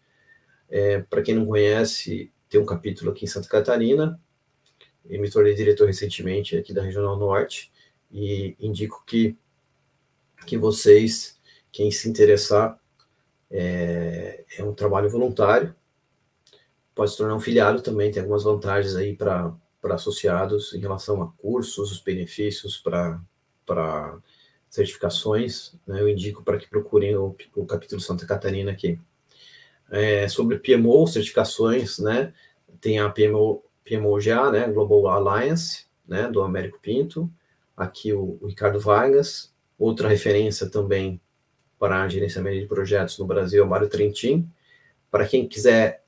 É, 0.69 0.99
para 0.99 1.21
quem 1.21 1.35
não 1.35 1.45
conhece, 1.45 2.31
tem 2.49 2.59
um 2.59 2.65
capítulo 2.65 3.11
aqui 3.11 3.25
em 3.25 3.27
Santa 3.27 3.47
Catarina. 3.47 4.19
Eu 5.05 5.21
me 5.21 5.29
tornei 5.29 5.55
diretor 5.55 5.87
recentemente 5.87 6.57
aqui 6.57 6.73
da 6.73 6.83
Regional 6.83 7.17
Norte 7.17 7.71
e 8.11 8.55
indico 8.59 9.03
que, 9.05 9.37
que 10.45 10.57
vocês, 10.57 11.39
quem 11.71 11.89
se 11.91 12.09
interessar, 12.09 12.79
É, 13.53 14.45
é 14.59 14.63
um 14.63 14.73
trabalho 14.73 15.09
voluntário, 15.09 15.75
pode 16.95 17.11
se 17.11 17.17
tornar 17.17 17.35
um 17.35 17.41
filiado 17.41 17.81
também, 17.81 18.09
tem 18.09 18.21
algumas 18.21 18.45
vantagens 18.45 18.95
aí 18.95 19.13
para 19.13 19.53
associados 19.93 20.73
em 20.73 20.79
relação 20.79 21.21
a 21.21 21.27
cursos, 21.33 21.91
os 21.91 22.01
benefícios 22.01 22.77
para 22.77 23.19
certificações. 24.71 25.73
Né? 25.85 26.01
Eu 26.01 26.09
indico 26.09 26.41
para 26.43 26.57
que 26.57 26.67
procurem 26.67 27.15
o, 27.15 27.35
o 27.55 27.65
capítulo 27.65 28.01
Santa 28.01 28.25
Catarina 28.25 28.71
aqui. 28.71 28.97
É, 29.91 30.27
sobre 30.29 30.57
PMO, 30.57 31.05
certificações, 31.05 31.99
né? 31.99 32.33
Tem 32.79 32.97
a 32.99 33.09
PMO, 33.09 33.61
PMOGA, 33.83 34.49
né? 34.49 34.67
Global 34.71 35.07
Alliance, 35.07 35.85
né? 36.07 36.29
Do 36.29 36.41
Américo 36.41 36.79
Pinto. 36.81 37.29
Aqui 37.75 38.13
o, 38.13 38.37
o 38.41 38.47
Ricardo 38.47 38.79
Vargas. 38.79 39.53
Outra 39.77 40.07
referência 40.07 40.69
também 40.69 41.19
para 41.77 42.07
gerenciamento 42.07 42.61
de 42.61 42.67
projetos 42.67 43.17
no 43.19 43.25
Brasil 43.25 43.61
é 43.61 43.65
o 43.65 43.69
Mário 43.69 43.89
Trentin. 43.89 44.49
Para 45.09 45.27
quem 45.27 45.45
quiser 45.45 46.05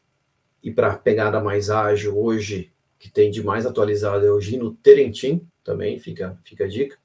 ir 0.63 0.71
para 0.71 0.93
a 0.93 0.97
pegada 0.97 1.41
mais 1.41 1.69
ágil 1.69 2.17
hoje, 2.17 2.71
que 2.97 3.11
tem 3.11 3.29
de 3.29 3.43
mais 3.43 3.65
atualizado 3.65 4.25
é 4.25 4.31
o 4.31 4.39
Gino 4.39 4.73
Terentin, 4.75 5.45
também 5.61 5.99
fica, 5.99 6.39
fica 6.45 6.63
a 6.63 6.67
dica. 6.67 6.97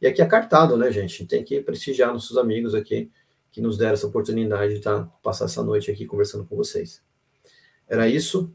E 0.00 0.06
aqui 0.06 0.20
é 0.20 0.26
cartado, 0.26 0.76
né, 0.76 0.90
gente? 0.90 1.24
Tem 1.26 1.42
que 1.42 1.60
prestigiar 1.60 2.12
nossos 2.12 2.36
amigos 2.36 2.74
aqui 2.74 3.10
que 3.50 3.60
nos 3.60 3.78
deram 3.78 3.94
essa 3.94 4.06
oportunidade 4.06 4.74
de 4.74 4.80
tá, 4.80 5.04
passar 5.22 5.46
essa 5.46 5.62
noite 5.62 5.90
aqui 5.90 6.04
conversando 6.04 6.44
com 6.44 6.56
vocês. 6.56 7.02
Era 7.88 8.08
isso. 8.08 8.52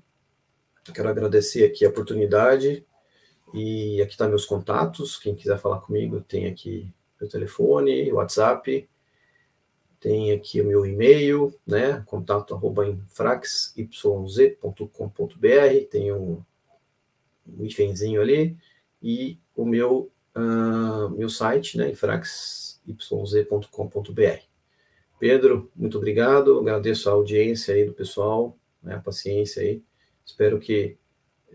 Quero 0.94 1.10
agradecer 1.10 1.66
aqui 1.66 1.86
a 1.86 1.89
oportunidade. 1.89 2.86
E 3.54 4.02
aqui 4.02 4.12
estão 4.12 4.28
tá 4.28 4.30
meus 4.30 4.46
contatos. 4.46 5.18
Quem 5.18 5.36
quiser 5.36 5.58
falar 5.58 5.80
comigo, 5.80 6.22
tem 6.22 6.48
aqui 6.48 6.94
meu 7.20 7.30
telefone, 7.30 8.12
WhatsApp. 8.12 8.88
Tem 10.00 10.32
aqui 10.32 10.62
o 10.62 10.66
meu 10.66 10.86
e-mail, 10.86 11.54
né? 11.66 12.04
Contato 12.06 12.54
arroba 12.54 12.88
infraxyz.com.br. 12.88 15.88
Tem 15.89 16.12
um, 16.12 16.44
um 17.48 17.68
ali. 18.20 18.58
E 19.02 19.39
o 19.56 19.66
meu, 19.66 20.12
uh, 20.36 21.10
meu 21.10 21.30
site, 21.30 21.78
né? 21.78 21.90
infraxyz.com.br. 21.90 24.40
Pedro, 25.20 25.72
muito 25.76 25.98
obrigado. 25.98 26.60
Agradeço 26.60 27.10
a 27.10 27.14
audiência 27.14 27.76
aí 27.76 27.86
do 27.86 27.94
pessoal, 27.94 28.58
né, 28.82 28.96
a 28.96 29.00
paciência 29.00 29.62
aí. 29.62 29.84
Espero 30.26 30.60
que 30.60 30.98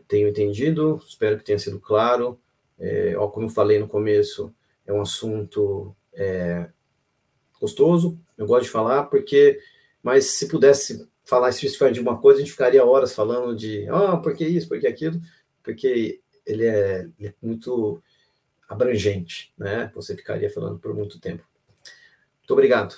tenham 0.07 0.29
entendido, 0.29 1.03
espero 1.05 1.37
que 1.37 1.45
tenha 1.45 1.59
sido 1.59 1.81
claro. 1.81 2.41
É, 2.79 3.17
ó, 3.17 3.27
como 3.27 3.47
eu 3.47 3.51
falei 3.51 3.81
no 3.81 3.89
começo, 3.89 4.55
é 4.87 4.93
um 4.93 5.01
assunto 5.01 5.97
é, 6.13 6.71
gostoso, 7.61 8.21
eu 8.39 8.47
gosto 8.47 8.65
de 8.65 8.71
falar, 8.71 9.05
porque, 9.05 9.59
mas 10.03 10.27
se 10.27 10.47
pudesse 10.47 11.09
falar 11.25 11.49
especificamente 11.49 11.95
de 11.95 12.01
uma 12.01 12.21
coisa, 12.21 12.39
a 12.39 12.43
gente 12.43 12.53
ficaria 12.53 12.85
horas 12.85 13.15
falando 13.15 13.57
de, 13.57 13.89
ah, 13.89 14.17
por 14.17 14.37
que 14.37 14.47
isso, 14.47 14.69
por 14.69 14.79
que 14.79 14.87
aquilo, 14.87 15.21
porque 15.63 16.21
ele 16.47 16.65
é, 16.65 17.09
ele 17.19 17.29
é 17.29 17.35
muito 17.43 18.01
abrangente, 18.69 19.53
né? 19.57 19.91
Você 19.95 20.17
ficaria 20.17 20.51
falando 20.51 20.79
por 20.79 20.95
muito 20.95 21.21
tempo. 21.21 21.45
Muito 22.39 22.53
obrigado. 22.53 22.97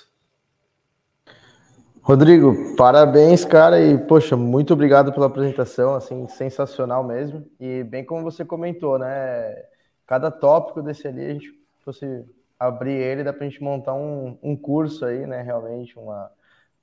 Rodrigo, 2.01 2.75
parabéns, 2.75 3.45
cara, 3.45 3.79
e 3.79 3.97
poxa, 3.97 4.35
muito 4.35 4.73
obrigado 4.73 5.13
pela 5.13 5.27
apresentação, 5.27 5.93
assim, 5.93 6.27
sensacional 6.27 7.03
mesmo. 7.03 7.45
E 7.59 7.83
bem 7.83 8.03
como 8.03 8.23
você 8.23 8.43
comentou, 8.43 8.97
né? 8.97 9.63
Cada 10.07 10.31
tópico 10.31 10.81
desse 10.81 11.07
ali, 11.07 11.25
a 11.25 11.33
gente 11.33 11.53
fosse 11.85 12.25
abrir 12.59 12.93
ele, 12.93 13.23
dá 13.23 13.31
para 13.31 13.45
a 13.45 13.49
gente 13.49 13.61
montar 13.61 13.93
um, 13.93 14.37
um 14.41 14.55
curso 14.55 15.05
aí, 15.05 15.27
né? 15.27 15.41
Realmente, 15.41 15.97
uma, 15.99 16.31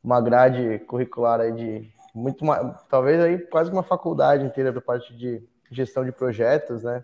uma 0.02 0.20
grade 0.20 0.78
curricular 0.86 1.40
aí 1.40 1.52
de 1.52 1.90
muito 2.14 2.44
mais, 2.44 2.80
talvez 2.88 3.20
aí 3.20 3.38
quase 3.38 3.70
uma 3.70 3.82
faculdade 3.82 4.44
inteira 4.44 4.72
para 4.72 4.80
parte 4.80 5.14
de 5.14 5.42
gestão 5.70 6.04
de 6.04 6.12
projetos, 6.12 6.82
né? 6.82 7.02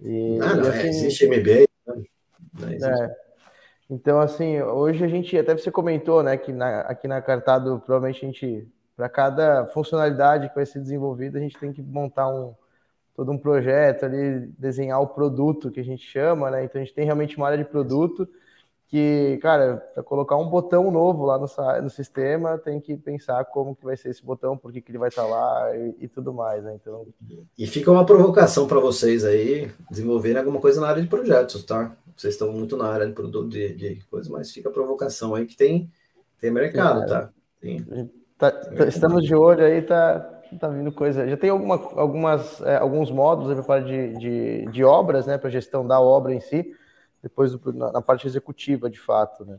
E, 0.00 0.38
ah, 0.42 0.54
não, 0.54 0.64
e, 0.64 0.66
é, 0.66 0.70
assim, 0.70 0.88
existe 0.88 1.26
MBA, 1.26 1.66
né? 1.86 2.04
Não 2.58 2.68
existe. 2.68 3.02
É, 3.02 3.16
então, 3.88 4.20
assim, 4.20 4.60
hoje 4.60 5.04
a 5.04 5.08
gente, 5.08 5.38
até 5.38 5.56
você 5.56 5.70
comentou, 5.70 6.22
né, 6.22 6.36
que 6.36 6.52
na, 6.52 6.80
aqui 6.80 7.06
na 7.06 7.22
Cartado, 7.22 7.80
provavelmente 7.84 8.24
a 8.24 8.28
gente, 8.28 8.68
para 8.96 9.08
cada 9.08 9.66
funcionalidade 9.66 10.48
que 10.48 10.54
vai 10.54 10.66
ser 10.66 10.80
desenvolvida, 10.80 11.38
a 11.38 11.40
gente 11.40 11.56
tem 11.56 11.72
que 11.72 11.80
montar 11.82 12.28
um, 12.28 12.52
todo 13.14 13.30
um 13.30 13.38
projeto 13.38 14.04
ali, 14.04 14.40
desenhar 14.58 15.00
o 15.00 15.06
produto 15.06 15.70
que 15.70 15.80
a 15.80 15.84
gente 15.84 16.04
chama, 16.04 16.50
né? 16.50 16.64
Então 16.64 16.80
a 16.80 16.84
gente 16.84 16.94
tem 16.94 17.04
realmente 17.04 17.36
uma 17.36 17.46
área 17.46 17.58
de 17.58 17.64
produto 17.64 18.28
que, 18.88 19.38
cara, 19.42 19.78
para 19.94 20.02
colocar 20.02 20.36
um 20.36 20.48
botão 20.48 20.90
novo 20.90 21.24
lá 21.24 21.38
no, 21.38 21.46
no 21.82 21.90
sistema, 21.90 22.56
tem 22.56 22.80
que 22.80 22.96
pensar 22.96 23.44
como 23.46 23.74
que 23.74 23.84
vai 23.84 23.96
ser 23.96 24.10
esse 24.10 24.24
botão, 24.24 24.56
por 24.56 24.72
que, 24.72 24.80
que 24.80 24.92
ele 24.92 24.98
vai 24.98 25.08
estar 25.08 25.24
tá 25.24 25.28
lá 25.28 25.76
e, 25.76 25.96
e, 26.02 26.08
tudo 26.08 26.32
mais, 26.32 26.62
né? 26.62 26.76
Então... 26.80 27.04
E 27.58 27.66
fica 27.66 27.90
uma 27.90 28.06
provocação 28.06 28.68
para 28.68 28.78
vocês 28.78 29.24
aí 29.24 29.70
desenvolverem 29.90 30.38
alguma 30.38 30.60
coisa 30.60 30.80
na 30.80 30.88
área 30.88 31.02
de 31.02 31.08
projetos, 31.08 31.64
tá? 31.64 31.96
Vocês 32.16 32.34
estão 32.34 32.52
muito 32.52 32.76
na 32.76 32.88
área 32.88 33.06
de 33.06 33.12
produto 33.12 33.48
de, 33.48 33.74
de 33.74 34.04
coisas, 34.08 34.30
mas 34.30 34.52
fica 34.52 34.68
a 34.68 34.72
provocação 34.72 35.34
aí 35.34 35.46
que 35.46 35.56
tem, 35.56 35.90
tem 36.38 36.52
mercado, 36.52 37.06
tá? 37.06 37.30
Tem, 37.60 37.84
tá, 38.38 38.52
tem 38.52 38.76
tá 38.76 38.86
estamos 38.86 39.24
de 39.24 39.34
olho 39.34 39.64
aí, 39.64 39.82
tá, 39.82 40.20
tá 40.60 40.68
vindo 40.68 40.92
coisa. 40.92 41.28
Já 41.28 41.36
tem 41.36 41.50
alguma, 41.50 41.74
algumas, 41.96 42.60
é, 42.62 42.76
alguns 42.76 43.10
módulos 43.10 43.66
para 43.66 43.82
de, 43.82 44.12
de, 44.14 44.66
de 44.66 44.84
obras, 44.84 45.26
né? 45.26 45.36
Para 45.36 45.50
gestão 45.50 45.84
da 45.84 46.00
obra 46.00 46.32
em 46.32 46.40
si, 46.40 46.72
depois 47.22 47.52
na, 47.74 47.92
na, 47.92 48.02
parte 48.02 48.26
executiva, 48.26 48.88
de 48.88 49.00
fato, 49.00 49.44
né? 49.44 49.58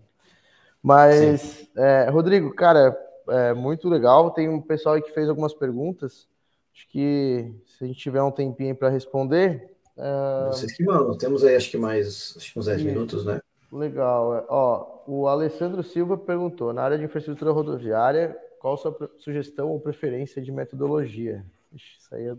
Mas, 0.82 1.68
é, 1.76 2.10
Rodrigo, 2.10 2.54
cara, 2.54 2.98
é 3.30 3.54
muito 3.54 3.90
legal. 3.90 4.32
Tem 4.32 4.48
um 4.48 4.62
pessoal 4.62 4.96
aí 4.96 5.02
que 5.02 5.12
fez 5.12 5.28
algumas 5.28 5.54
perguntas. 5.54 6.28
Acho 6.74 6.88
que 6.90 7.54
se 7.66 7.84
a 7.84 7.88
gente 7.88 8.00
tiver 8.00 8.22
um 8.22 8.32
tempinho 8.32 8.76
para 8.76 8.90
responder, 8.90 9.78
Uh... 9.98 10.48
Vocês 10.54 10.72
que 10.74 10.84
mandam. 10.84 11.18
Temos 11.18 11.44
aí, 11.44 11.56
acho 11.56 11.72
que 11.72 11.78
mais 11.78 12.36
acho 12.38 12.54
que 12.54 12.60
uns 12.60 12.68
10 12.68 12.84
minutos, 12.84 13.26
né? 13.26 13.42
Legal. 13.72 14.38
É. 14.38 14.46
Ó, 14.48 15.02
o 15.08 15.28
Alessandro 15.28 15.82
Silva 15.82 16.16
perguntou: 16.18 16.72
na 16.72 16.84
área 16.84 16.98
de 16.98 17.04
infraestrutura 17.04 17.52
rodoviária, 17.52 18.38
qual 18.60 18.78
sua 18.78 18.96
sugestão 19.18 19.70
ou 19.70 19.80
preferência 19.80 20.42
de 20.42 20.52
metodologia? 20.52 21.44
Ixi, 21.74 21.98
isso 22.00 22.16
aí 22.16 22.28
é... 22.28 22.36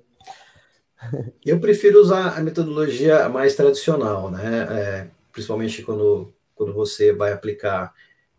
Eu 1.45 1.61
prefiro 1.61 2.01
usar 2.01 2.37
a 2.37 2.43
metodologia 2.43 3.29
mais 3.29 3.55
tradicional, 3.55 4.31
né? 4.31 4.67
É, 4.71 5.11
principalmente 5.33 5.83
quando, 5.83 6.33
quando 6.55 6.73
você 6.73 7.13
vai 7.13 7.33
aplicar. 7.33 7.95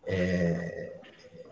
É, 0.05 0.99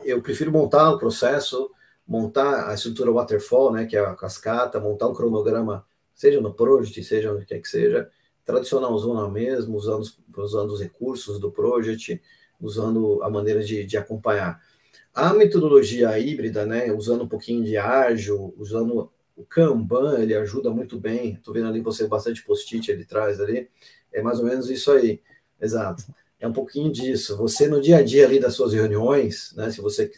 eu 0.03 0.21
prefiro 0.21 0.51
montar 0.51 0.91
o 0.91 0.97
processo, 0.97 1.71
montar 2.07 2.69
a 2.69 2.73
estrutura 2.73 3.11
waterfall, 3.11 3.71
né? 3.71 3.85
Que 3.85 3.95
é 3.95 3.99
a 3.99 4.15
cascata, 4.15 4.79
montar 4.79 5.07
um 5.07 5.13
cronograma 5.13 5.85
seja 6.17 6.41
no 6.41 6.51
Project, 6.51 7.03
seja 7.03 7.31
onde 7.31 7.45
quer 7.45 7.59
que 7.59 7.69
seja, 7.69 8.09
tradicional 8.43 8.97
zona 8.97 9.29
mesmo, 9.29 9.77
usando, 9.77 10.03
usando 10.35 10.71
os 10.71 10.81
recursos 10.81 11.39
do 11.39 11.51
Project, 11.51 12.19
usando 12.59 13.21
a 13.21 13.29
maneira 13.29 13.63
de, 13.63 13.85
de 13.85 13.97
acompanhar. 13.97 14.59
A 15.13 15.31
metodologia 15.33 16.17
híbrida, 16.17 16.65
né, 16.65 16.91
usando 16.91 17.23
um 17.23 17.27
pouquinho 17.27 17.63
de 17.63 17.77
ágil, 17.77 18.53
usando 18.57 19.11
o 19.37 19.45
Kanban, 19.45 20.19
ele 20.19 20.35
ajuda 20.35 20.71
muito 20.71 20.99
bem. 20.99 21.33
Estou 21.33 21.53
vendo 21.53 21.67
ali 21.67 21.79
você 21.79 22.07
bastante 22.07 22.43
post-it 22.43 22.91
ali 22.91 23.03
atrás 23.03 23.39
ali. 23.39 23.69
É 24.11 24.21
mais 24.21 24.39
ou 24.39 24.45
menos 24.45 24.69
isso 24.69 24.91
aí. 24.91 25.21
Exato. 25.61 26.03
É 26.39 26.47
um 26.47 26.53
pouquinho 26.53 26.91
disso. 26.91 27.37
Você 27.37 27.67
no 27.67 27.79
dia 27.79 27.97
a 27.97 28.03
dia 28.03 28.25
ali 28.25 28.39
das 28.39 28.55
suas 28.55 28.73
reuniões, 28.73 29.53
né, 29.55 29.69
se 29.69 29.79
você 29.79 30.11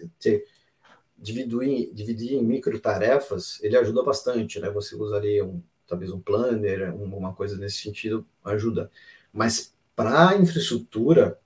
dividir, 1.18 1.94
dividir 1.94 2.34
em 2.34 2.44
micro 2.44 2.80
tarefas, 2.80 3.62
ele 3.62 3.78
ajuda 3.78 4.02
bastante, 4.04 4.60
né? 4.60 4.70
Você 4.70 4.96
usa 4.96 5.18
ali 5.18 5.42
um, 5.42 5.62
talvez 5.86 6.12
um 6.12 6.20
planner, 6.20 6.96
uma 6.96 7.34
coisa 7.34 7.58
nesse 7.58 7.82
sentido 7.82 8.26
ajuda. 8.44 8.90
Mas 9.34 9.74
para 9.96 10.38
infraestrutura, 10.38 11.38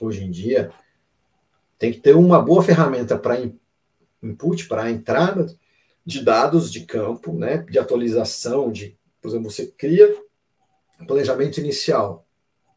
hoje 0.00 0.24
em 0.24 0.30
dia, 0.30 0.72
tem 1.78 1.92
que 1.92 2.00
ter 2.00 2.16
uma 2.16 2.42
boa 2.42 2.64
ferramenta 2.64 3.16
para 3.16 3.38
input, 4.20 4.66
para 4.66 4.90
entrada 4.90 5.46
de 6.04 6.22
dados 6.24 6.70
de 6.70 6.84
campo, 6.84 7.32
né, 7.32 7.58
de 7.58 7.78
atualização, 7.78 8.70
de, 8.70 8.98
por 9.20 9.28
exemplo, 9.28 9.50
você 9.50 9.66
cria 9.66 10.14
planejamento 11.06 11.58
inicial, 11.58 12.26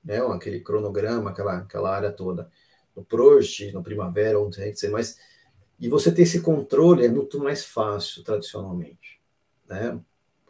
né, 0.03 0.19
aquele 0.19 0.59
cronograma, 0.59 1.29
aquela, 1.29 1.57
aquela 1.57 1.95
área 1.95 2.11
toda, 2.11 2.49
no 2.95 3.03
Prost, 3.03 3.71
no 3.71 3.83
Primavera, 3.83 4.39
onde 4.39 4.57
tem 4.57 4.71
que 4.71 4.79
ser, 4.79 4.89
mas 4.89 5.17
e 5.79 5.89
você 5.89 6.11
ter 6.11 6.21
esse 6.21 6.41
controle 6.41 7.05
é 7.05 7.09
muito 7.09 7.37
mais 7.39 7.65
fácil 7.65 8.23
tradicionalmente, 8.23 9.19
né? 9.67 9.99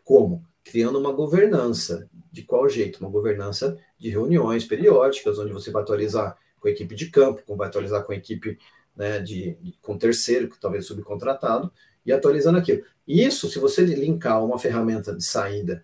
Como? 0.03 0.45
criando 0.65 0.99
uma 0.99 1.13
governança. 1.13 2.09
De 2.31 2.41
qual 2.43 2.67
jeito? 2.67 2.99
Uma 2.99 3.09
governança 3.09 3.77
de 3.97 4.09
reuniões 4.09 4.65
periódicas, 4.65 5.39
onde 5.39 5.53
você 5.53 5.71
vai 5.71 5.83
atualizar 5.83 6.37
com 6.59 6.67
a 6.67 6.71
equipe 6.71 6.95
de 6.95 7.09
campo, 7.09 7.55
vai 7.55 7.67
atualizar 7.67 8.03
com 8.03 8.11
a 8.11 8.15
equipe 8.15 8.57
né, 8.93 9.19
de, 9.19 9.57
com 9.81 9.97
terceiro, 9.97 10.49
que 10.49 10.59
talvez 10.59 10.85
subcontratado, 10.85 11.71
e 12.05 12.13
atualizando 12.13 12.57
aquilo. 12.57 12.83
Isso, 13.07 13.49
se 13.49 13.59
você 13.59 13.83
linkar 13.83 14.43
uma 14.43 14.59
ferramenta 14.59 15.15
de 15.15 15.23
saída 15.23 15.83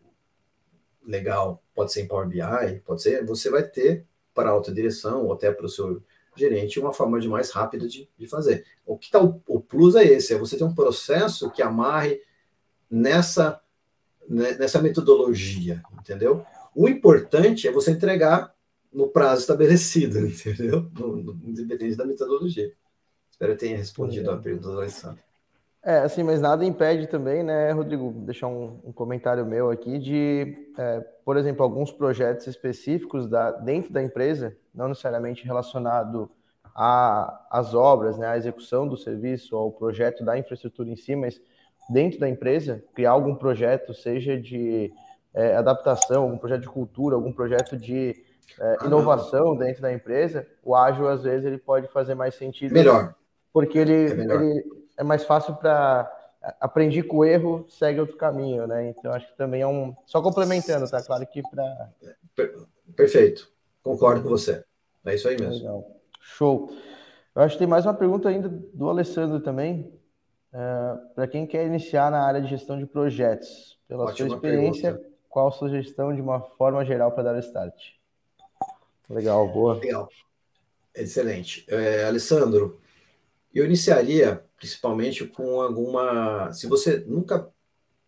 legal, 1.05 1.63
pode 1.74 1.91
ser 1.91 2.01
em 2.01 2.07
Power 2.07 2.28
BI, 2.28 2.80
pode 2.86 3.01
ser, 3.01 3.26
você 3.26 3.49
vai 3.49 3.63
ter 3.63 4.05
para 4.34 4.49
a 4.49 4.53
alta 4.53 4.72
direção, 4.72 5.26
ou 5.26 5.34
até 5.34 5.51
para 5.51 5.65
o 5.65 5.69
seu 5.69 6.01
gerente 6.36 6.80
uma 6.80 6.93
forma 6.93 7.19
de 7.19 7.28
mais 7.28 7.51
rápida 7.51 7.88
de, 7.88 8.09
de 8.17 8.28
fazer. 8.28 8.65
O 8.86 8.97
que 8.97 9.07
está 9.07 9.22
o, 9.22 9.41
o, 9.47 9.59
plus 9.59 9.95
é 9.95 10.03
esse, 10.03 10.34
é 10.34 10.38
você 10.38 10.57
ter 10.57 10.63
um 10.63 10.74
processo 10.74 11.51
que 11.51 11.61
amarre 11.61 12.22
nessa, 12.89 13.61
né, 14.28 14.53
nessa 14.53 14.82
metodologia, 14.82 15.82
entendeu? 15.99 16.45
O 16.74 16.88
importante 16.88 17.67
é 17.67 17.72
você 17.72 17.91
entregar 17.91 18.53
no 18.91 19.07
prazo 19.07 19.41
estabelecido, 19.41 20.19
entendeu? 20.26 20.89
No, 20.97 21.17
no, 21.17 21.49
independente 21.49 21.95
da 21.95 22.05
metodologia. 22.05 22.74
Espero 23.30 23.53
que 23.53 23.59
tenha 23.59 23.78
respondido 23.78 24.30
é. 24.30 24.34
a 24.34 24.38
pergunta 24.38 24.69
do 24.69 24.78
Alessandro. 24.78 25.22
É, 25.84 25.97
assim, 25.99 26.21
mas 26.21 26.39
nada 26.39 26.63
impede 26.63 27.07
também, 27.07 27.41
né, 27.41 27.71
Rodrigo, 27.71 28.11
deixar 28.11 28.47
um, 28.47 28.79
um 28.84 28.91
comentário 28.91 29.43
meu 29.43 29.71
aqui 29.71 29.97
de, 29.97 30.69
é, 30.77 30.99
por 31.25 31.38
exemplo, 31.38 31.63
alguns 31.63 31.91
projetos 31.91 32.45
específicos 32.45 33.27
da, 33.27 33.49
dentro 33.51 33.91
da 33.91 34.01
empresa, 34.03 34.55
não 34.75 34.89
necessariamente 34.89 35.43
relacionado 35.43 36.29
às 36.75 37.73
obras, 37.73 38.17
né, 38.17 38.27
à 38.27 38.38
execução 38.38 38.88
do 38.88 38.95
serviço, 38.95 39.55
ao 39.55 39.71
projeto 39.71 40.23
da 40.23 40.38
infraestrutura 40.38 40.88
em 40.88 40.95
si, 40.95 41.15
mas 41.15 41.41
dentro 41.89 42.19
da 42.19 42.29
empresa, 42.29 42.84
criar 42.93 43.11
algum 43.11 43.34
projeto, 43.34 43.91
seja 43.91 44.39
de 44.39 44.93
é, 45.34 45.55
adaptação, 45.55 46.23
algum 46.23 46.38
projeto 46.38 46.61
de 46.61 46.69
cultura, 46.69 47.15
algum 47.15 47.34
projeto 47.34 47.75
de 47.75 48.23
é, 48.59 48.86
inovação 48.86 49.55
dentro 49.57 49.82
da 49.82 49.91
empresa, 49.91 50.47
o 50.63 50.75
ágil, 50.75 51.07
às 51.07 51.23
vezes, 51.23 51.43
ele 51.43 51.57
pode 51.57 51.88
fazer 51.88 52.13
mais 52.13 52.36
sentido. 52.36 52.71
Melhor. 52.71 53.15
Porque 53.51 53.79
ele 53.79 53.93
é, 53.93 54.36
ele 54.36 54.63
é 55.02 55.04
mais 55.04 55.24
fácil 55.24 55.56
para 55.56 56.12
aprendi 56.60 57.02
com 57.02 57.18
o 57.18 57.26
erro, 57.26 57.66
segue 57.68 57.99
outro 57.99 58.16
caminho, 58.18 58.68
né? 58.68 58.89
Então, 58.89 59.12
acho 59.12 59.28
que 59.28 59.36
também 59.36 59.62
é 59.62 59.68
um. 59.68 59.95
Só 60.06 60.22
complementando, 60.22 60.88
tá? 60.89 61.02
Claro 61.02 61.26
que 61.26 61.41
para. 61.41 61.89
Perfeito. 62.95 63.52
Concordo 63.82 64.22
com 64.22 64.30
você. 64.30 64.64
É 65.04 65.16
isso 65.16 65.28
aí 65.28 65.39
mesmo. 65.39 65.56
Legal. 65.56 66.02
Show. 66.20 66.72
Eu 67.34 67.41
acho 67.41 67.56
que 67.56 67.60
tem 67.60 67.68
mais 67.68 67.86
uma 67.86 67.95
pergunta 67.95 68.30
ainda 68.30 68.47
do 68.47 68.89
Alessandro 68.89 69.39
também. 69.39 69.91
Uh, 70.54 71.16
para 71.16 71.28
quem 71.28 71.47
quer 71.47 71.66
iniciar 71.66 72.12
na 72.12 72.22
área 72.24 72.41
de 72.41 72.47
gestão 72.47 72.78
de 72.78 72.86
projetos, 72.86 73.80
pela 73.88 74.04
Ótima 74.04 74.30
sua 74.30 74.36
experiência, 74.36 74.93
pergunta. 74.93 75.16
qual 75.30 75.47
a 75.47 75.52
sugestão 75.52 76.14
de 76.14 76.22
uma 76.22 76.41
forma 76.41 76.86
geral 76.86 77.12
para 77.14 77.24
dar 77.24 77.36
o 77.36 77.39
start? 77.39 77.93
Legal, 79.10 79.47
boa. 79.47 79.80
Legal. 79.80 80.10
Excelente. 80.93 81.66
É, 81.70 82.06
Alessandro, 82.06 82.80
eu 83.54 83.66
iniciaria 83.66 84.43
principalmente 84.62 85.26
com 85.26 85.59
alguma. 85.59 86.53
Se 86.53 86.68
você 86.68 87.03
nunca 87.07 87.49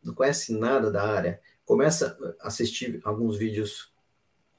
não 0.03 0.13
conhece 0.13 0.53
nada 0.53 0.91
da 0.91 1.03
área, 1.03 1.41
começa 1.65 2.15
a 2.39 2.47
assistir 2.47 3.01
alguns 3.03 3.37
vídeos 3.37 3.91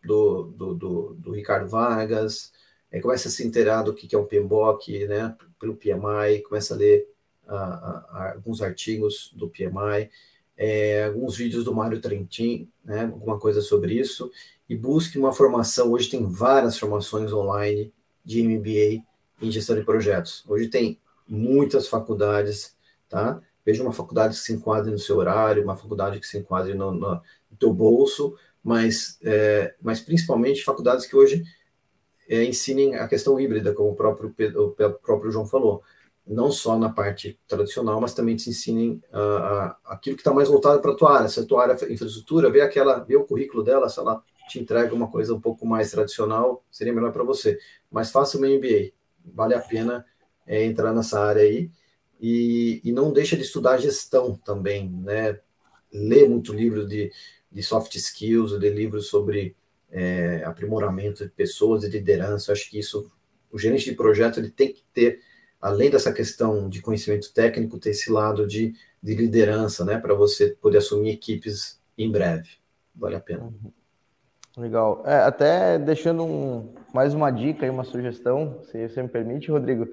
do, 0.04 0.42
do, 0.42 0.74
do, 0.74 1.14
do 1.14 1.30
Ricardo 1.30 1.68
Vargas, 1.68 2.52
é, 2.90 3.00
começa 3.00 3.28
a 3.28 3.30
se 3.30 3.46
inteirar 3.46 3.82
do 3.82 3.94
que 3.94 4.12
é 4.12 4.18
um 4.18 4.26
PMBOK, 4.26 5.06
né, 5.06 5.36
pelo 5.58 5.76
PMI, 5.76 6.42
começa 6.42 6.74
a 6.74 6.76
ler 6.76 7.08
a, 7.46 7.54
a, 7.56 8.32
alguns 8.34 8.60
artigos 8.60 9.32
do 9.36 9.48
PMI, 9.48 10.10
é, 10.56 11.04
alguns 11.04 11.36
vídeos 11.36 11.64
do 11.64 11.74
Mário 11.74 12.00
Trentin, 12.00 12.68
né, 12.84 13.02
alguma 13.02 13.38
coisa 13.38 13.60
sobre 13.60 13.94
isso, 13.94 14.32
e 14.68 14.76
busque 14.76 15.16
uma 15.16 15.32
formação. 15.32 15.92
Hoje 15.92 16.10
tem 16.10 16.26
várias 16.26 16.76
formações 16.76 17.32
online 17.32 17.92
de 18.24 18.42
MBA 18.42 19.04
em 19.40 19.50
gestão 19.50 19.76
de 19.76 19.84
projetos. 19.84 20.44
Hoje 20.48 20.68
tem 20.68 20.98
muitas 21.26 21.88
faculdades, 21.88 22.76
tá? 23.08 23.40
Veja 23.64 23.82
uma 23.82 23.92
faculdade 23.92 24.34
que 24.34 24.40
se 24.40 24.52
enquadre 24.52 24.90
no 24.90 24.98
seu 24.98 25.16
horário, 25.16 25.62
uma 25.62 25.76
faculdade 25.76 26.20
que 26.20 26.26
se 26.26 26.38
enquadre 26.38 26.74
no, 26.74 26.92
no, 26.92 27.14
no 27.14 27.56
teu 27.58 27.72
bolso, 27.72 28.36
mas, 28.62 29.18
é, 29.22 29.74
mas 29.80 30.00
principalmente 30.00 30.64
faculdades 30.64 31.06
que 31.06 31.16
hoje 31.16 31.42
é, 32.28 32.44
ensinem 32.44 32.96
a 32.96 33.08
questão 33.08 33.38
híbrida, 33.38 33.72
como 33.72 33.90
o 33.90 33.94
próprio, 33.94 34.34
o 34.56 34.70
próprio 34.70 35.30
João 35.30 35.46
falou. 35.46 35.82
Não 36.26 36.50
só 36.50 36.78
na 36.78 36.88
parte 36.88 37.38
tradicional, 37.46 38.00
mas 38.00 38.14
também 38.14 38.34
te 38.34 38.48
ensinem 38.48 39.02
uh, 39.12 39.68
uh, 39.68 39.74
aquilo 39.84 40.16
que 40.16 40.22
está 40.22 40.32
mais 40.32 40.48
voltado 40.48 40.80
para 40.80 40.92
a 40.92 40.94
tua 40.94 41.18
área. 41.18 41.28
Se 41.28 41.38
a 41.38 41.44
tua 41.44 41.62
área 41.62 41.72
é 41.74 41.92
infraestrutura, 41.92 42.50
vê 42.50 42.62
aquela, 42.62 43.00
vê 43.00 43.14
o 43.14 43.24
currículo 43.24 43.62
dela, 43.62 43.90
se 43.90 43.98
ela 44.00 44.22
te 44.48 44.58
entrega 44.58 44.94
uma 44.94 45.10
coisa 45.10 45.34
um 45.34 45.40
pouco 45.40 45.66
mais 45.66 45.90
tradicional, 45.90 46.64
seria 46.70 46.94
melhor 46.94 47.12
para 47.12 47.22
você. 47.22 47.58
Mas 47.90 48.10
faça 48.10 48.38
uma 48.38 48.46
MBA, 48.46 48.92
vale 49.22 49.54
a 49.54 49.60
pena 49.60 50.04
é, 50.46 50.64
entrar 50.64 50.92
nessa 50.92 51.20
área 51.20 51.42
aí. 51.42 51.70
E, 52.20 52.80
e 52.84 52.92
não 52.92 53.12
deixa 53.12 53.36
de 53.36 53.42
estudar 53.42 53.78
gestão 53.78 54.34
também, 54.36 54.88
né? 54.88 55.38
Ler 55.92 56.28
muito 56.28 56.52
livro 56.52 56.86
de, 56.86 57.12
de 57.50 57.62
soft 57.62 57.94
skills, 57.94 58.52
ler 58.52 58.74
livros 58.74 59.08
sobre 59.08 59.56
é, 59.90 60.42
aprimoramento 60.44 61.24
de 61.24 61.30
pessoas 61.30 61.84
e 61.84 61.88
liderança. 61.88 62.50
Eu 62.50 62.54
acho 62.54 62.70
que 62.70 62.78
isso, 62.78 63.10
o 63.50 63.58
gerente 63.58 63.84
de 63.84 63.96
projeto, 63.96 64.38
ele 64.38 64.50
tem 64.50 64.72
que 64.72 64.82
ter, 64.92 65.20
além 65.60 65.90
dessa 65.90 66.12
questão 66.12 66.68
de 66.68 66.80
conhecimento 66.80 67.32
técnico, 67.32 67.78
ter 67.78 67.90
esse 67.90 68.10
lado 68.10 68.46
de, 68.46 68.74
de 69.02 69.14
liderança, 69.14 69.84
né? 69.84 69.98
Para 69.98 70.14
você 70.14 70.50
poder 70.60 70.78
assumir 70.78 71.10
equipes 71.10 71.80
em 71.96 72.10
breve. 72.10 72.50
Vale 72.94 73.16
a 73.16 73.20
pena. 73.20 73.44
Uhum. 73.44 73.72
Legal. 74.56 75.02
É, 75.04 75.16
até 75.16 75.78
deixando 75.78 76.24
um, 76.24 76.74
mais 76.92 77.12
uma 77.12 77.30
dica 77.30 77.66
e 77.66 77.70
uma 77.70 77.82
sugestão, 77.82 78.60
se 78.70 78.88
você 78.88 79.02
me 79.02 79.08
permite, 79.08 79.50
Rodrigo. 79.50 79.88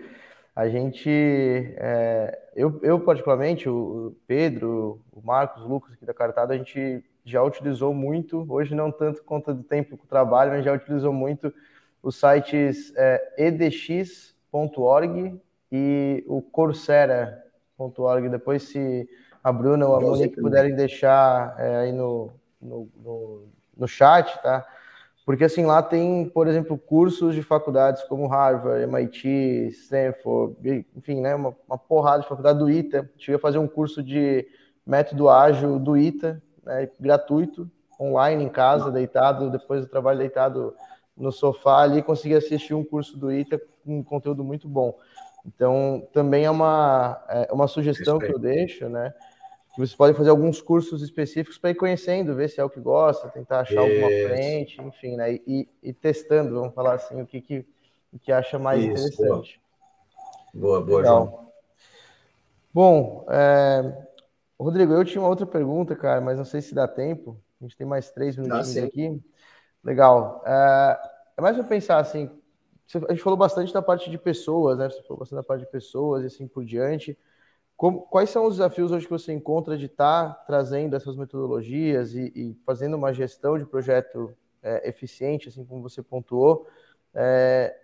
A 0.56 0.68
gente, 0.68 1.10
é, 1.10 2.38
eu, 2.56 2.80
eu 2.84 3.00
particularmente, 3.00 3.70
o 3.70 4.16
Pedro, 4.28 5.00
o 5.12 5.22
Marcos, 5.22 5.64
o 5.64 5.68
Lucas 5.68 5.94
aqui 5.94 6.06
da 6.06 6.14
Cartada, 6.14 6.54
a 6.54 6.58
gente 6.58 7.04
já 7.24 7.42
utilizou 7.42 7.94
muito, 7.94 8.46
hoje 8.50 8.76
não 8.76 8.92
tanto 8.92 9.24
conta 9.24 9.54
do 9.54 9.64
tempo 9.64 9.96
com 9.96 10.04
o 10.04 10.10
trabalho, 10.10 10.52
mas 10.52 10.66
já 10.66 10.74
utilizou 10.74 11.14
muito 11.14 11.54
os 12.04 12.20
sites 12.20 12.94
é, 12.98 13.34
edx.org 13.38 15.40
e 15.72 16.24
o 16.28 16.42
coursera.org. 16.42 18.30
Depois, 18.30 18.64
se 18.64 19.08
a 19.44 19.52
Bruna 19.52 19.88
ou 19.88 19.96
a 19.96 20.02
Monique 20.02 20.42
puderem 20.42 20.76
deixar 20.76 21.56
é, 21.58 21.76
aí 21.78 21.92
no, 21.92 22.32
no, 22.62 22.90
no, 22.98 23.44
no 23.78 23.88
chat, 23.88 24.42
tá? 24.42 24.68
Porque 25.26 25.44
assim, 25.44 25.66
lá 25.66 25.84
tem, 25.84 26.28
por 26.30 26.48
exemplo, 26.48 26.78
cursos 26.78 27.36
de 27.36 27.44
faculdades 27.44 28.04
como 28.04 28.28
Harvard, 28.28 28.84
MIT, 28.84 29.70
Stanford, 29.72 30.86
enfim, 30.96 31.22
né, 31.22 31.36
uma, 31.36 31.56
uma 31.68 31.78
porrada 31.78 32.24
de 32.24 32.28
faculdade 32.28 32.60
do 32.60 32.70
ITA. 32.70 33.10
Cheguei 33.18 33.36
a 33.36 33.40
fazer 33.40 33.60
um 33.60 33.68
curso 33.68 34.02
de 34.02 34.48
método 34.86 35.30
ágil 35.30 35.78
do 35.78 35.96
ITA, 35.96 36.42
né, 36.64 36.90
gratuito, 37.00 37.70
online 38.00 38.44
em 38.44 38.50
casa, 38.50 38.92
deitado, 38.92 39.52
depois 39.52 39.82
do 39.82 39.88
trabalho 39.88 40.18
deitado 40.18 40.74
no 41.16 41.32
sofá 41.32 41.84
ali, 41.84 42.02
consegui 42.02 42.34
assistir 42.34 42.74
um 42.74 42.84
curso 42.84 43.18
do 43.18 43.32
ITA 43.32 43.62
com 43.84 44.00
um 44.00 44.04
conteúdo 44.04 44.44
muito 44.44 44.68
bom. 44.68 44.98
Então, 45.46 46.08
também 46.12 46.46
é 46.46 46.52
uma, 46.52 47.24
é 47.30 47.54
uma 47.54 47.68
sugestão 47.68 48.18
que 48.18 48.32
eu 48.32 48.40
deixo, 48.40 48.90
né? 48.90 49.14
Que 49.74 49.80
você 49.80 49.96
pode 49.96 50.18
fazer 50.18 50.30
alguns 50.30 50.62
cursos 50.62 51.02
específicos 51.02 51.58
para 51.58 51.70
ir 51.70 51.76
conhecendo, 51.76 52.36
ver 52.36 52.50
se 52.50 52.60
é 52.60 52.64
o 52.64 52.70
que 52.70 52.80
gosta, 52.80 53.30
tentar 53.30 53.62
achar 53.62 53.88
Isso. 53.88 54.04
alguma 54.06 54.30
frente, 54.30 54.82
enfim, 54.82 55.16
né? 55.16 55.34
E, 55.48 55.68
e, 55.82 55.94
testando, 55.94 56.56
vamos 56.56 56.74
falar 56.74 56.96
assim, 56.96 57.22
o 57.22 57.26
que, 57.26 57.42
que, 57.42 57.66
que 58.22 58.32
acha 58.32 58.60
mais 58.60 58.84
Isso, 58.84 58.92
interessante. 58.92 59.62
Boa, 60.54 60.82
boa, 60.82 60.82
boa 60.82 61.04
João. 61.04 61.52
Bom, 62.74 63.26
é... 63.30 64.08
Rodrigo, 64.60 64.94
eu 64.94 65.04
tinha 65.04 65.22
uma 65.22 65.30
outra 65.30 65.46
pergunta, 65.46 65.96
cara, 65.96 66.22
mas 66.22 66.38
não 66.38 66.46
sei 66.46 66.62
se 66.62 66.76
dá 66.76 66.88
tempo. 66.88 67.40
A 67.60 67.64
gente 67.64 67.76
tem 67.76 67.88
mais 67.88 68.12
três 68.12 68.38
minutinhos 68.38 68.78
ah, 68.78 68.86
aqui. 68.86 69.22
Legal. 69.84 70.44
É, 70.46 71.00
é 71.38 71.42
mais 71.42 71.56
para 71.56 71.66
pensar 71.66 71.98
assim, 71.98 72.30
a 73.08 73.12
gente 73.14 73.24
falou 73.24 73.38
bastante 73.38 73.74
da 73.74 73.82
parte 73.82 74.10
de 74.10 74.18
pessoas, 74.18 74.78
né? 74.78 74.90
Você 74.90 75.02
falou 75.04 75.20
bastante 75.20 75.40
da 75.40 75.44
parte 75.44 75.62
de 75.62 75.72
pessoas 75.72 76.24
e 76.24 76.28
assim 76.28 76.48
por 76.48 76.66
diante. 76.66 77.18
Como, 77.82 78.02
quais 78.02 78.30
são 78.30 78.46
os 78.46 78.58
desafios 78.58 78.92
hoje 78.92 79.08
que 79.08 79.12
você 79.12 79.34
encontra 79.34 79.76
de 79.76 79.88
estar 79.88 80.36
tá 80.36 80.44
trazendo 80.46 80.96
essas 80.96 81.16
metodologias 81.16 82.14
e, 82.14 82.32
e, 82.36 82.56
fazendo 82.64 82.96
uma 82.96 83.12
gestão 83.12 83.58
de 83.58 83.66
projeto 83.66 84.32
é, 84.62 84.88
eficiente, 84.88 85.50
assim 85.50 85.66
como 85.66 85.82
você 85.82 86.04
pontuou, 86.04 86.68
é, 87.12 87.76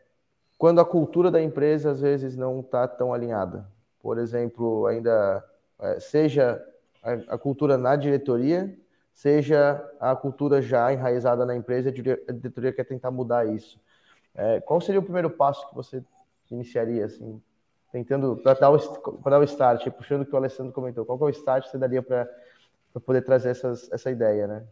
quando 0.56 0.80
a 0.80 0.86
cultura 0.86 1.32
da 1.32 1.42
empresa 1.42 1.90
às 1.90 2.00
vezes 2.00 2.38
não 2.38 2.60
está 2.60 2.88
tão 2.88 3.12
alinhada? 3.12 3.68
Por 4.00 4.20
exemplo, 4.20 4.86
ainda 4.86 5.44
é, 5.80 6.00
seja 6.00 6.64
a, 7.02 7.34
a, 7.34 7.38
cultura 7.40 7.76
na 7.76 7.96
diretoria, 7.96 8.78
seja 9.12 9.84
a 10.00 10.16
cultura 10.16 10.62
já 10.62 10.94
enraizada 10.94 11.44
na 11.44 11.56
empresa, 11.56 11.90
a 11.90 12.32
diretoria 12.32 12.72
quer 12.72 12.84
tentar 12.84 13.10
mudar 13.10 13.48
isso. 13.48 13.82
É, 14.36 14.62
qual 14.62 14.80
seria 14.80 15.00
o 15.00 15.04
primeiro 15.04 15.32
passo 15.32 15.68
que 15.68 15.74
você 15.74 16.04
iniciaria 16.52 17.04
assim 17.04 17.42
tentando 17.92 18.38
para 18.38 18.54
dar, 18.54 18.72
o, 18.72 18.78
dar 19.24 19.40
o 19.40 19.44
start, 19.44 19.90
puxando 19.92 20.22
o 20.22 20.26
que 20.26 20.34
o 20.34 20.38
Alessandro 20.38 20.74
comentou, 20.74 21.06
qual 21.06 21.20
é 21.22 21.24
o 21.24 21.30
start 21.30 21.66
que 21.66 21.72
você 21.72 21.78
daria 21.78 22.02
para 22.02 22.28
poder 23.06 23.22
trazer 23.22 23.50
essas, 23.50 23.92
essa 23.92 24.12
ideia, 24.12 24.48
né? 24.48 24.64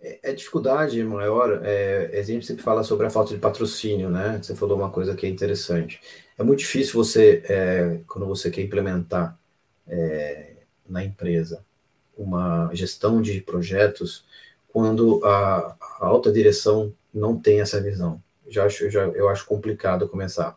É, 0.00 0.30
a 0.30 0.34
dificuldade 0.34 1.02
maior, 1.02 1.60
é, 1.64 2.18
a 2.18 2.22
gente 2.22 2.44
sempre 2.44 2.62
fala 2.62 2.82
sobre 2.84 3.06
a 3.06 3.10
falta 3.10 3.32
de 3.32 3.40
patrocínio, 3.40 4.10
né? 4.10 4.38
Você 4.42 4.54
falou 4.54 4.76
uma 4.76 4.90
coisa 4.90 5.14
que 5.14 5.24
é 5.26 5.28
interessante. 5.28 6.00
É 6.36 6.42
muito 6.42 6.58
difícil 6.58 6.92
você, 6.94 7.42
é, 7.48 8.00
quando 8.06 8.26
você 8.26 8.50
quer 8.50 8.60
implementar 8.60 9.38
é, 9.86 10.56
na 10.86 11.02
empresa 11.02 11.64
uma 12.16 12.70
gestão 12.74 13.22
de 13.22 13.40
projetos, 13.40 14.26
quando 14.68 15.24
a, 15.24 15.76
a 16.00 16.06
alta 16.06 16.30
direção 16.30 16.92
não 17.12 17.38
tem 17.38 17.60
essa 17.60 17.80
visão. 17.80 18.22
já 18.48 18.66
acho, 18.66 18.90
já, 18.90 19.02
eu 19.08 19.28
acho 19.28 19.46
complicado 19.46 20.08
começar. 20.08 20.56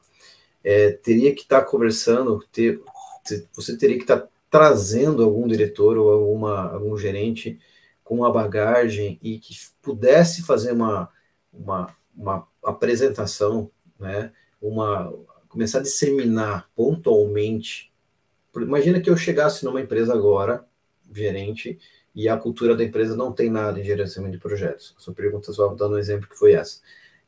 É, 0.70 0.92
teria 0.92 1.34
que 1.34 1.44
estar 1.44 1.62
tá 1.62 1.66
conversando, 1.66 2.44
ter, 2.52 2.82
você 3.54 3.78
teria 3.78 3.96
que 3.96 4.04
estar 4.04 4.20
tá 4.20 4.28
trazendo 4.50 5.24
algum 5.24 5.48
diretor 5.48 5.98
ou 5.98 6.12
alguma, 6.12 6.74
algum 6.74 6.98
gerente 6.98 7.58
com 8.04 8.16
uma 8.16 8.30
bagagem 8.30 9.18
e 9.24 9.40
que 9.40 9.56
pudesse 9.82 10.44
fazer 10.44 10.74
uma, 10.74 11.10
uma, 11.54 11.96
uma 12.14 12.46
apresentação, 12.62 13.72
né? 13.98 14.34
uma, 14.62 15.14
começar 15.48 15.80
a 15.80 15.84
disseminar 15.84 16.70
pontualmente. 16.76 17.90
Imagina 18.54 19.00
que 19.00 19.10
eu 19.10 19.16
chegasse 19.16 19.64
numa 19.64 19.80
empresa 19.80 20.14
agora, 20.14 20.66
gerente, 21.14 21.80
e 22.14 22.28
a 22.28 22.36
cultura 22.36 22.76
da 22.76 22.84
empresa 22.84 23.16
não 23.16 23.32
tem 23.32 23.50
nada 23.50 23.80
em 23.80 23.86
gerenciamento 23.86 24.34
de 24.34 24.42
projetos. 24.42 24.94
Sua 24.98 25.14
pergunta 25.14 25.54
só 25.54 25.74
dando 25.74 25.96
um 25.96 25.98
exemplo 25.98 26.28
que 26.28 26.38
foi 26.38 26.52
essa. 26.52 26.82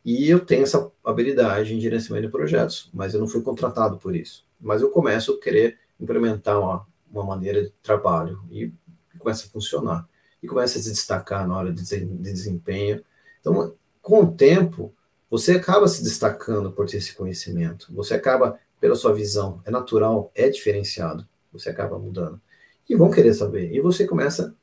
E 0.04 0.30
eu 0.30 0.40
tenho 0.40 0.64
essa 0.64 0.92
habilidade 1.04 1.74
em 1.74 1.80
gerenciamento 1.80 2.28
de 2.28 2.32
projetos, 2.32 2.90
mas 2.94 3.14
eu 3.14 3.20
não 3.20 3.28
fui 3.28 3.42
contratado 3.42 3.98
por 3.98 4.16
isso. 4.16 4.46
Mas 4.60 4.82
eu 4.82 4.90
começo 4.90 5.34
a 5.34 5.40
querer 5.40 5.78
implementar 6.00 6.60
uma, 6.60 6.88
uma 7.12 7.24
maneira 7.24 7.64
de 7.64 7.70
trabalho 7.84 8.42
e 8.50 8.72
começa 9.18 9.46
a 9.46 9.50
funcionar. 9.50 10.08
E 10.42 10.48
começa 10.48 10.80
a 10.80 10.82
se 10.82 10.90
destacar 10.90 11.46
na 11.48 11.58
hora 11.58 11.74
de, 11.74 11.84
de 11.84 12.34
desempenho. 12.34 13.04
Então, 13.42 13.76
com 14.02 14.24
o 14.24 14.32
tempo, 14.32 14.94
você 15.30 15.54
acaba 15.54 15.88
se 15.88 16.02
destacando 16.02 16.72
por 16.72 16.88
ter 16.88 16.98
esse 16.98 17.14
conhecimento. 17.14 17.94
Você 17.94 18.14
acaba, 18.14 18.58
pela 18.80 18.96
sua 18.96 19.14
visão, 19.14 19.62
é 19.66 19.72
natural, 19.72 20.32
é 20.34 20.50
diferenciado. 20.50 21.28
Você 21.52 21.70
acaba 21.70 22.00
mudando. 22.00 22.40
E 22.90 22.96
vão 22.96 23.12
querer 23.12 23.34
saber. 23.34 23.74
E 23.74 23.82
você 23.82 24.08
começa 24.08 24.56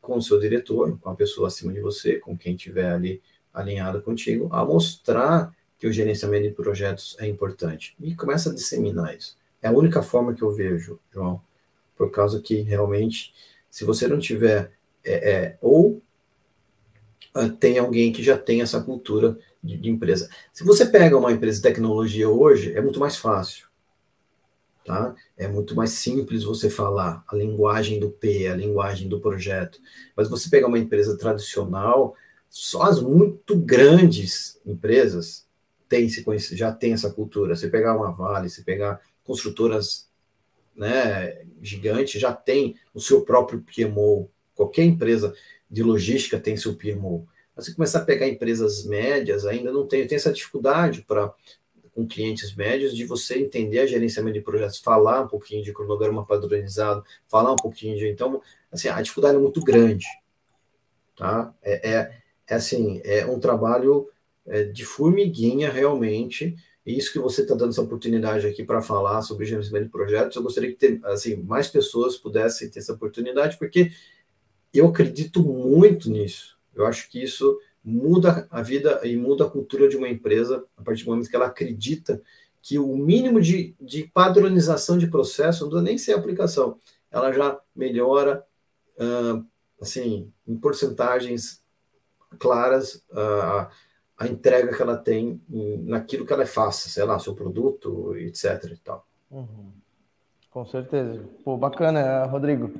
com 0.00 0.16
o 0.18 0.22
seu 0.22 0.38
diretor, 0.38 0.98
com 0.98 1.08
a 1.08 1.14
pessoa 1.14 1.48
acima 1.48 1.72
de 1.72 1.80
você, 1.80 2.16
com 2.16 2.36
quem 2.36 2.54
estiver 2.54 2.90
ali 2.90 3.22
alinhado 3.56 4.02
contigo, 4.02 4.48
a 4.52 4.64
mostrar 4.64 5.52
que 5.78 5.86
o 5.86 5.92
gerenciamento 5.92 6.48
de 6.48 6.54
projetos 6.54 7.16
é 7.18 7.26
importante. 7.26 7.96
E 8.00 8.14
começa 8.14 8.50
a 8.50 8.54
disseminar 8.54 9.16
isso. 9.16 9.36
É 9.60 9.68
a 9.68 9.72
única 9.72 10.02
forma 10.02 10.34
que 10.34 10.42
eu 10.42 10.52
vejo, 10.52 11.00
João, 11.12 11.40
por 11.96 12.10
causa 12.10 12.40
que 12.40 12.60
realmente, 12.60 13.34
se 13.70 13.84
você 13.84 14.06
não 14.06 14.18
tiver, 14.18 14.72
é, 15.04 15.30
é, 15.30 15.58
ou 15.60 16.02
uh, 17.34 17.50
tem 17.58 17.78
alguém 17.78 18.12
que 18.12 18.22
já 18.22 18.38
tem 18.38 18.62
essa 18.62 18.80
cultura 18.80 19.38
de, 19.62 19.76
de 19.76 19.90
empresa. 19.90 20.28
Se 20.52 20.62
você 20.62 20.86
pega 20.86 21.16
uma 21.16 21.32
empresa 21.32 21.56
de 21.56 21.62
tecnologia 21.62 22.28
hoje, 22.28 22.74
é 22.74 22.80
muito 22.80 23.00
mais 23.00 23.16
fácil 23.16 23.66
Tá? 24.86 25.16
É 25.36 25.48
muito 25.48 25.74
mais 25.74 25.90
simples 25.90 26.44
você 26.44 26.70
falar 26.70 27.24
a 27.26 27.34
linguagem 27.34 27.98
do 27.98 28.08
P, 28.08 28.46
a 28.46 28.54
linguagem 28.54 29.08
do 29.08 29.18
projeto. 29.18 29.80
Mas 30.16 30.28
você 30.28 30.48
pegar 30.48 30.68
uma 30.68 30.78
empresa 30.78 31.18
tradicional, 31.18 32.14
só 32.48 32.82
as 32.82 33.00
muito 33.00 33.56
grandes 33.56 34.60
empresas 34.64 35.46
têm 35.88 36.08
se 36.08 36.24
já 36.56 36.72
tem 36.72 36.92
essa 36.92 37.10
cultura. 37.10 37.54
Você 37.54 37.68
pegar 37.68 37.96
uma 37.96 38.10
Vale, 38.10 38.48
você 38.48 38.62
pegar 38.62 39.00
construtoras 39.24 40.08
né, 40.74 41.44
gigantes, 41.60 42.20
já 42.20 42.32
tem 42.32 42.76
o 42.94 43.00
seu 43.00 43.22
próprio 43.22 43.62
PMO. 43.62 44.30
Qualquer 44.54 44.84
empresa 44.84 45.34
de 45.70 45.82
logística 45.82 46.38
tem 46.38 46.56
seu 46.56 46.74
PMO. 46.74 47.26
Mas 47.54 47.66
você 47.66 47.74
começar 47.74 48.00
a 48.00 48.04
pegar 48.04 48.28
empresas 48.28 48.84
médias, 48.84 49.46
ainda 49.46 49.72
não 49.72 49.86
tem, 49.86 50.06
tem 50.06 50.16
essa 50.16 50.32
dificuldade 50.32 51.02
para 51.02 51.32
com 51.96 52.06
clientes 52.06 52.54
médios, 52.54 52.94
de 52.94 53.06
você 53.06 53.38
entender 53.38 53.78
a 53.78 53.86
gerenciamento 53.86 54.34
de 54.34 54.44
projetos, 54.44 54.78
falar 54.78 55.22
um 55.22 55.28
pouquinho 55.28 55.64
de 55.64 55.72
cronograma 55.72 56.26
padronizado, 56.26 57.02
falar 57.26 57.54
um 57.54 57.56
pouquinho 57.56 57.96
de. 57.96 58.06
Então, 58.06 58.42
assim, 58.70 58.88
a 58.88 59.00
dificuldade 59.00 59.36
é 59.36 59.40
muito 59.40 59.64
grande. 59.64 60.04
Tá? 61.16 61.54
É, 61.62 61.90
é, 61.90 62.22
é 62.48 62.54
assim, 62.54 63.00
é 63.04 63.26
um 63.26 63.38
trabalho 63.38 64.08
é, 64.46 64.64
de 64.64 64.84
formiguinha 64.84 65.70
realmente. 65.70 66.56
E 66.84 66.96
isso 66.96 67.12
que 67.12 67.18
você 67.18 67.42
está 67.42 67.54
dando 67.54 67.70
essa 67.70 67.82
oportunidade 67.82 68.46
aqui 68.46 68.62
para 68.62 68.80
falar 68.80 69.20
sobre 69.22 69.44
gerenciamento 69.44 69.86
de 69.86 69.90
projetos, 69.90 70.36
eu 70.36 70.42
gostaria 70.42 70.70
que 70.70 70.78
ter, 70.78 71.00
assim, 71.04 71.36
mais 71.36 71.68
pessoas 71.68 72.16
pudessem 72.16 72.70
ter 72.70 72.78
essa 72.78 72.92
oportunidade, 72.92 73.58
porque 73.58 73.90
eu 74.72 74.86
acredito 74.86 75.42
muito 75.42 76.08
nisso. 76.10 76.56
Eu 76.74 76.86
acho 76.86 77.10
que 77.10 77.22
isso 77.22 77.58
muda 77.82 78.46
a 78.50 78.62
vida 78.62 79.00
e 79.04 79.16
muda 79.16 79.44
a 79.44 79.50
cultura 79.50 79.88
de 79.88 79.96
uma 79.96 80.08
empresa 80.08 80.64
a 80.76 80.82
partir 80.82 81.04
do 81.04 81.10
momento 81.10 81.28
que 81.28 81.36
ela 81.36 81.46
acredita 81.46 82.22
que 82.60 82.78
o 82.78 82.96
mínimo 82.96 83.40
de, 83.40 83.76
de 83.80 84.04
padronização 84.12 84.98
de 84.98 85.06
processo, 85.06 85.70
não 85.70 85.80
nem 85.80 85.96
ser 85.96 86.14
aplicação, 86.14 86.78
ela 87.12 87.32
já 87.32 87.60
melhora, 87.74 88.44
assim, 89.80 90.32
em 90.46 90.56
porcentagens 90.56 91.62
claras, 92.36 92.94
uh, 93.10 93.66
a 94.18 94.26
entrega 94.26 94.74
que 94.74 94.82
ela 94.82 94.96
tem 94.96 95.40
em, 95.50 95.78
naquilo 95.84 96.24
que 96.26 96.32
ela 96.32 96.46
faça, 96.46 96.88
sei 96.88 97.04
lá, 97.04 97.18
seu 97.18 97.34
produto, 97.34 98.16
etc. 98.16 98.64
e 98.72 98.76
tal. 98.76 99.06
Uhum. 99.30 99.72
Com 100.50 100.64
certeza. 100.64 101.22
Pô, 101.44 101.56
bacana, 101.56 102.24
Rodrigo. 102.24 102.72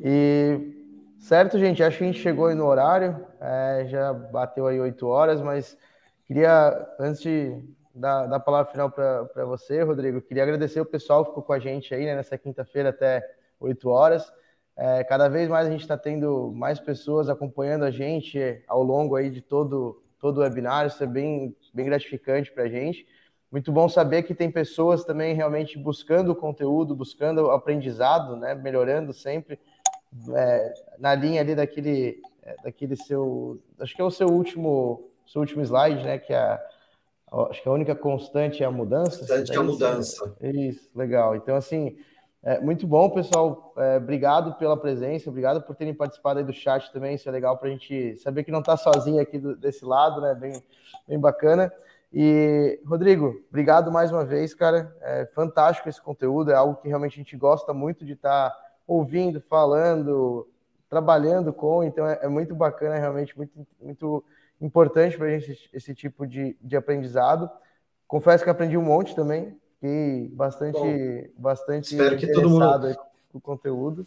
E 0.00 0.82
Certo, 1.24 1.58
gente, 1.58 1.82
acho 1.82 1.96
que 1.96 2.04
a 2.04 2.06
gente 2.06 2.20
chegou 2.20 2.48
aí 2.48 2.54
no 2.54 2.66
horário, 2.66 3.26
é, 3.40 3.86
já 3.88 4.12
bateu 4.12 4.66
aí 4.66 4.78
oito 4.78 5.08
horas, 5.08 5.40
mas 5.40 5.74
queria, 6.26 6.86
antes 7.00 7.22
de 7.22 7.64
dar 7.94 8.30
a 8.30 8.38
palavra 8.38 8.70
final 8.70 8.90
para 8.90 9.46
você, 9.46 9.82
Rodrigo, 9.82 10.20
queria 10.20 10.42
agradecer 10.42 10.82
o 10.82 10.84
pessoal 10.84 11.24
que 11.24 11.30
ficou 11.30 11.42
com 11.42 11.54
a 11.54 11.58
gente 11.58 11.94
aí 11.94 12.04
né, 12.04 12.14
nessa 12.14 12.36
quinta-feira 12.36 12.90
até 12.90 13.26
oito 13.58 13.88
horas. 13.88 14.30
É, 14.76 15.04
cada 15.04 15.28
vez 15.28 15.48
mais 15.48 15.66
a 15.66 15.70
gente 15.70 15.82
está 15.82 15.96
tendo 15.96 16.52
mais 16.54 16.80
pessoas 16.80 17.28
acompanhando 17.28 17.84
a 17.84 17.90
gente 17.90 18.62
ao 18.66 18.82
longo 18.82 19.14
aí 19.14 19.30
de 19.30 19.40
todo, 19.40 20.02
todo 20.18 20.38
o 20.38 20.40
webinar, 20.40 20.86
isso 20.86 21.02
é 21.02 21.06
bem, 21.06 21.54
bem 21.72 21.86
gratificante 21.86 22.50
para 22.50 22.64
a 22.64 22.68
gente. 22.68 23.06
Muito 23.52 23.70
bom 23.70 23.88
saber 23.88 24.24
que 24.24 24.34
tem 24.34 24.50
pessoas 24.50 25.04
também 25.04 25.34
realmente 25.34 25.78
buscando 25.78 26.32
o 26.32 26.36
conteúdo, 26.36 26.94
buscando 26.94 27.42
o 27.42 27.50
aprendizado, 27.52 28.36
né, 28.36 28.54
melhorando 28.54 29.12
sempre 29.12 29.60
é, 30.34 30.74
na 30.98 31.14
linha 31.14 31.40
ali 31.40 31.54
daquele, 31.54 32.20
é, 32.42 32.56
daquele 32.62 32.96
seu, 32.96 33.60
acho 33.78 33.94
que 33.94 34.00
é 34.00 34.04
o 34.04 34.10
seu 34.10 34.28
último, 34.28 35.10
seu 35.26 35.40
último 35.40 35.62
slide, 35.62 36.02
né? 36.04 36.18
Que 36.18 36.32
é 36.32 36.36
a, 36.36 36.60
acho 37.50 37.62
que 37.62 37.68
a 37.68 37.72
única 37.72 37.94
constante 37.94 38.62
é 38.62 38.66
a 38.66 38.70
mudança. 38.70 39.18
Constante 39.18 39.52
é 39.52 39.56
a 39.56 39.62
mudança. 39.62 40.36
Isso, 40.40 40.88
legal. 40.94 41.34
Então, 41.34 41.56
assim, 41.56 41.96
é, 42.44 42.60
muito 42.60 42.86
bom, 42.86 43.10
pessoal. 43.10 43.72
É, 43.76 43.96
obrigado 43.96 44.54
pela 44.54 44.76
presença, 44.76 45.30
obrigado 45.30 45.62
por 45.62 45.74
terem 45.74 45.94
participado 45.94 46.38
aí 46.38 46.44
do 46.44 46.52
chat 46.52 46.92
também. 46.92 47.14
Isso 47.14 47.28
é 47.28 47.32
legal 47.32 47.56
para 47.58 47.68
a 47.68 47.72
gente 47.72 48.16
saber 48.16 48.44
que 48.44 48.52
não 48.52 48.60
está 48.60 48.76
sozinho 48.76 49.20
aqui 49.20 49.38
do, 49.38 49.56
desse 49.56 49.84
lado, 49.84 50.20
né? 50.20 50.34
Bem, 50.34 50.62
bem 51.08 51.18
bacana. 51.18 51.72
E, 52.12 52.80
Rodrigo, 52.86 53.34
obrigado 53.48 53.90
mais 53.90 54.12
uma 54.12 54.24
vez, 54.24 54.54
cara. 54.54 54.94
É 55.00 55.26
fantástico 55.34 55.88
esse 55.88 56.00
conteúdo, 56.00 56.52
é 56.52 56.54
algo 56.54 56.76
que 56.76 56.86
realmente 56.86 57.14
a 57.14 57.22
gente 57.22 57.36
gosta 57.36 57.72
muito 57.72 58.04
de 58.04 58.12
estar. 58.12 58.50
Tá 58.50 58.64
ouvindo, 58.86 59.40
falando, 59.40 60.48
trabalhando 60.88 61.52
com, 61.52 61.82
então 61.82 62.06
é, 62.06 62.20
é 62.22 62.28
muito 62.28 62.54
bacana, 62.54 62.96
realmente 62.96 63.36
muito, 63.36 63.66
muito 63.80 64.24
importante 64.60 65.16
para 65.16 65.26
a 65.26 65.30
gente 65.30 65.52
esse, 65.52 65.68
esse, 65.72 65.94
tipo 65.94 66.26
de, 66.26 66.56
de 66.60 66.76
aprendizado. 66.76 67.50
Confesso 68.06 68.44
que 68.44 68.50
aprendi 68.50 68.76
um 68.76 68.82
monte 68.82 69.14
também, 69.14 69.58
fiquei 69.84 70.28
bastante, 70.32 70.78
Bom, 70.78 71.24
bastante 71.36 71.92
espero 71.92 72.16
que 72.16 72.32
todo 72.32 72.48
mundo 72.48 72.96
com 73.30 73.38
o 73.38 73.40
conteúdo. 73.40 74.06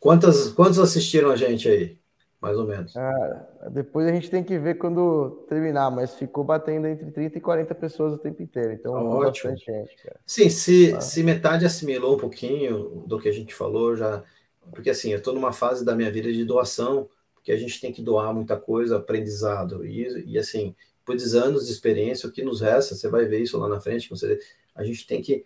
Quantas, 0.00 0.48
quantos 0.50 0.78
assistiram 0.78 1.30
a 1.30 1.36
gente 1.36 1.68
aí? 1.68 1.96
mais 2.40 2.58
ou 2.58 2.66
menos. 2.66 2.94
Ah, 2.94 3.48
depois 3.70 4.06
a 4.06 4.12
gente 4.12 4.28
tem 4.28 4.44
que 4.44 4.58
ver 4.58 4.74
quando 4.74 5.46
terminar, 5.48 5.90
mas 5.90 6.14
ficou 6.14 6.44
batendo 6.44 6.86
entre 6.86 7.10
30 7.10 7.38
e 7.38 7.40
40 7.40 7.74
pessoas 7.74 8.12
o 8.12 8.18
tempo 8.18 8.42
inteiro. 8.42 8.70
Então, 8.70 8.92
Ótimo. 8.92 9.50
bastante 9.50 9.64
gente, 9.64 9.96
cara. 10.02 10.20
Sim, 10.26 10.50
se, 10.50 10.92
ah. 10.92 11.00
se 11.00 11.22
metade 11.22 11.64
assimilou 11.64 12.16
um 12.16 12.18
pouquinho 12.18 13.02
do 13.06 13.18
que 13.18 13.30
a 13.30 13.32
gente 13.32 13.54
falou, 13.54 13.96
já. 13.96 14.22
Porque 14.70 14.90
assim, 14.90 15.10
eu 15.10 15.16
estou 15.16 15.32
numa 15.32 15.54
fase 15.54 15.86
da 15.86 15.96
minha 15.96 16.12
vida 16.12 16.30
de 16.30 16.44
doação, 16.44 17.08
porque 17.34 17.50
a 17.50 17.56
gente 17.56 17.80
tem 17.80 17.90
que 17.90 18.02
doar 18.02 18.34
muita 18.34 18.58
coisa, 18.58 18.98
aprendizado. 18.98 19.82
E, 19.82 20.26
e 20.26 20.38
assim, 20.38 20.74
de 21.12 21.36
anos 21.38 21.66
de 21.66 21.72
experiência, 21.72 22.28
o 22.28 22.32
que 22.32 22.42
nos 22.42 22.60
resta, 22.60 22.94
você 22.94 23.08
vai 23.08 23.24
ver 23.24 23.40
isso 23.40 23.58
lá 23.58 23.68
na 23.68 23.80
frente, 23.80 24.10
você, 24.10 24.38
a 24.74 24.84
gente 24.84 25.06
tem 25.06 25.22
que 25.22 25.44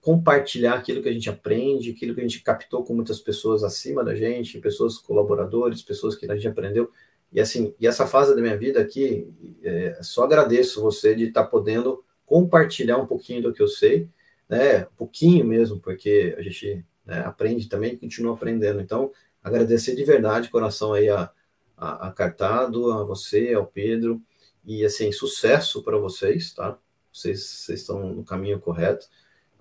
compartilhar 0.00 0.74
aquilo 0.74 1.02
que 1.02 1.08
a 1.08 1.12
gente 1.12 1.30
aprende, 1.30 1.90
aquilo 1.90 2.14
que 2.14 2.20
a 2.20 2.24
gente 2.24 2.42
captou 2.42 2.84
com 2.84 2.94
muitas 2.94 3.20
pessoas 3.20 3.64
acima 3.64 4.04
da 4.04 4.14
gente, 4.14 4.60
pessoas 4.60 4.98
colaboradores, 4.98 5.82
pessoas 5.82 6.14
que 6.14 6.30
a 6.30 6.34
gente 6.34 6.46
aprendeu. 6.46 6.90
E 7.32 7.40
assim, 7.40 7.74
e 7.80 7.86
essa 7.86 8.06
fase 8.06 8.34
da 8.34 8.40
minha 8.40 8.56
vida 8.56 8.80
aqui, 8.80 9.26
é, 9.62 9.98
só 10.02 10.24
agradeço 10.24 10.82
você 10.82 11.14
de 11.14 11.24
estar 11.24 11.44
tá 11.44 11.48
podendo 11.48 12.04
compartilhar 12.26 12.98
um 12.98 13.06
pouquinho 13.06 13.42
do 13.42 13.52
que 13.52 13.62
eu 13.62 13.66
sei, 13.68 14.08
né? 14.48 14.84
Um 14.84 14.96
pouquinho 14.96 15.44
mesmo, 15.44 15.80
porque 15.80 16.34
a 16.38 16.42
gente 16.42 16.84
né, 17.04 17.20
aprende 17.20 17.68
também 17.68 17.94
e 17.94 17.96
continua 17.96 18.34
aprendendo. 18.34 18.80
Então, 18.80 19.10
agradecer 19.42 19.96
de 19.96 20.04
verdade, 20.04 20.50
coração 20.50 20.92
aí 20.92 21.08
a, 21.08 21.30
a, 21.76 22.08
a 22.08 22.12
Cartado, 22.12 22.92
a 22.92 23.04
você, 23.04 23.54
ao 23.54 23.66
Pedro, 23.66 24.20
e 24.64 24.84
assim, 24.84 25.10
sucesso 25.12 25.82
para 25.82 25.98
vocês, 25.98 26.52
tá? 26.52 26.78
Vocês, 27.14 27.44
vocês 27.44 27.80
estão 27.80 28.00
no 28.00 28.24
caminho 28.24 28.58
correto. 28.58 29.06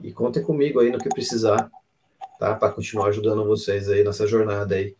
E 0.02 0.12
contem 0.12 0.42
comigo 0.42 0.80
aí 0.80 0.92
no 0.92 0.98
que 0.98 1.08
precisar, 1.08 1.70
tá? 2.40 2.56
Para 2.56 2.74
continuar 2.74 3.10
ajudando 3.10 3.46
vocês 3.46 3.88
aí 3.90 4.04
nessa 4.04 4.26
jornada 4.26 4.74
aí 4.74 4.96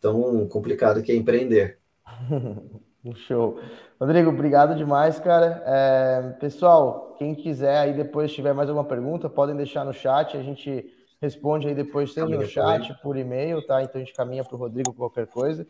tão 0.00 0.48
complicada 0.48 1.02
que 1.02 1.12
é 1.12 1.14
empreender. 1.14 1.78
Show. 3.14 3.60
Rodrigo, 4.00 4.30
obrigado 4.30 4.74
demais, 4.74 5.18
cara. 5.20 5.62
É, 5.66 6.36
pessoal, 6.40 7.14
quem 7.18 7.34
quiser 7.34 7.76
aí 7.76 7.92
depois 7.92 8.32
tiver 8.32 8.54
mais 8.54 8.68
alguma 8.70 8.86
pergunta, 8.86 9.28
podem 9.28 9.56
deixar 9.56 9.84
no 9.84 9.92
chat, 9.92 10.36
a 10.36 10.42
gente 10.42 10.90
responde 11.20 11.68
aí 11.68 11.74
depois, 11.74 12.14
seja 12.14 12.26
no 12.26 12.46
chat, 12.46 12.94
por 13.02 13.16
e-mail, 13.16 13.64
tá? 13.66 13.82
Então 13.82 14.00
a 14.00 14.04
gente 14.04 14.14
caminha 14.14 14.42
para 14.42 14.54
o 14.54 14.58
Rodrigo 14.58 14.94
qualquer 14.94 15.26
coisa. 15.26 15.66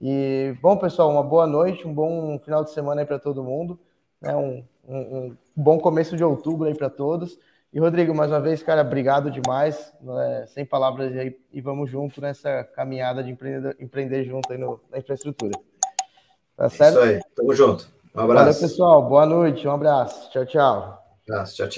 E, 0.00 0.54
bom, 0.60 0.76
pessoal, 0.76 1.10
uma 1.10 1.22
boa 1.22 1.46
noite, 1.46 1.86
um 1.86 1.92
bom 1.92 2.38
final 2.38 2.64
de 2.64 2.70
semana 2.70 3.00
aí 3.00 3.06
para 3.06 3.18
todo 3.18 3.42
mundo, 3.42 3.78
né? 4.20 4.34
Um, 4.36 4.62
um, 4.86 4.98
um, 4.98 5.36
bom 5.54 5.78
começo 5.78 6.16
de 6.16 6.24
outubro 6.24 6.68
aí 6.68 6.74
para 6.74 6.90
todos. 6.90 7.38
E, 7.72 7.78
Rodrigo, 7.78 8.14
mais 8.14 8.30
uma 8.30 8.40
vez, 8.40 8.62
cara, 8.62 8.82
obrigado 8.82 9.30
demais, 9.30 9.92
né? 10.00 10.44
sem 10.48 10.64
palavras 10.64 11.16
aí, 11.16 11.38
e 11.52 11.60
vamos 11.60 11.88
junto 11.88 12.20
nessa 12.20 12.64
caminhada 12.64 13.22
de 13.22 13.30
empreender, 13.30 13.76
empreender 13.78 14.24
junto 14.24 14.52
aí 14.52 14.58
no, 14.58 14.80
na 14.90 14.98
infraestrutura. 14.98 15.52
Tá 16.56 16.68
certo? 16.68 16.98
Isso 16.98 17.00
aí, 17.00 17.20
tamo 17.36 17.54
junto. 17.54 17.88
Um 18.14 18.20
abraço. 18.20 18.44
Valeu, 18.44 18.60
pessoal, 18.60 19.08
boa 19.08 19.26
noite, 19.26 19.68
um 19.68 19.72
abraço. 19.72 20.30
Tchau, 20.30 20.44
tchau. 20.44 21.04
Um 21.28 21.32
abraço, 21.32 21.56
tchau, 21.56 21.66
tchau. 21.66 21.68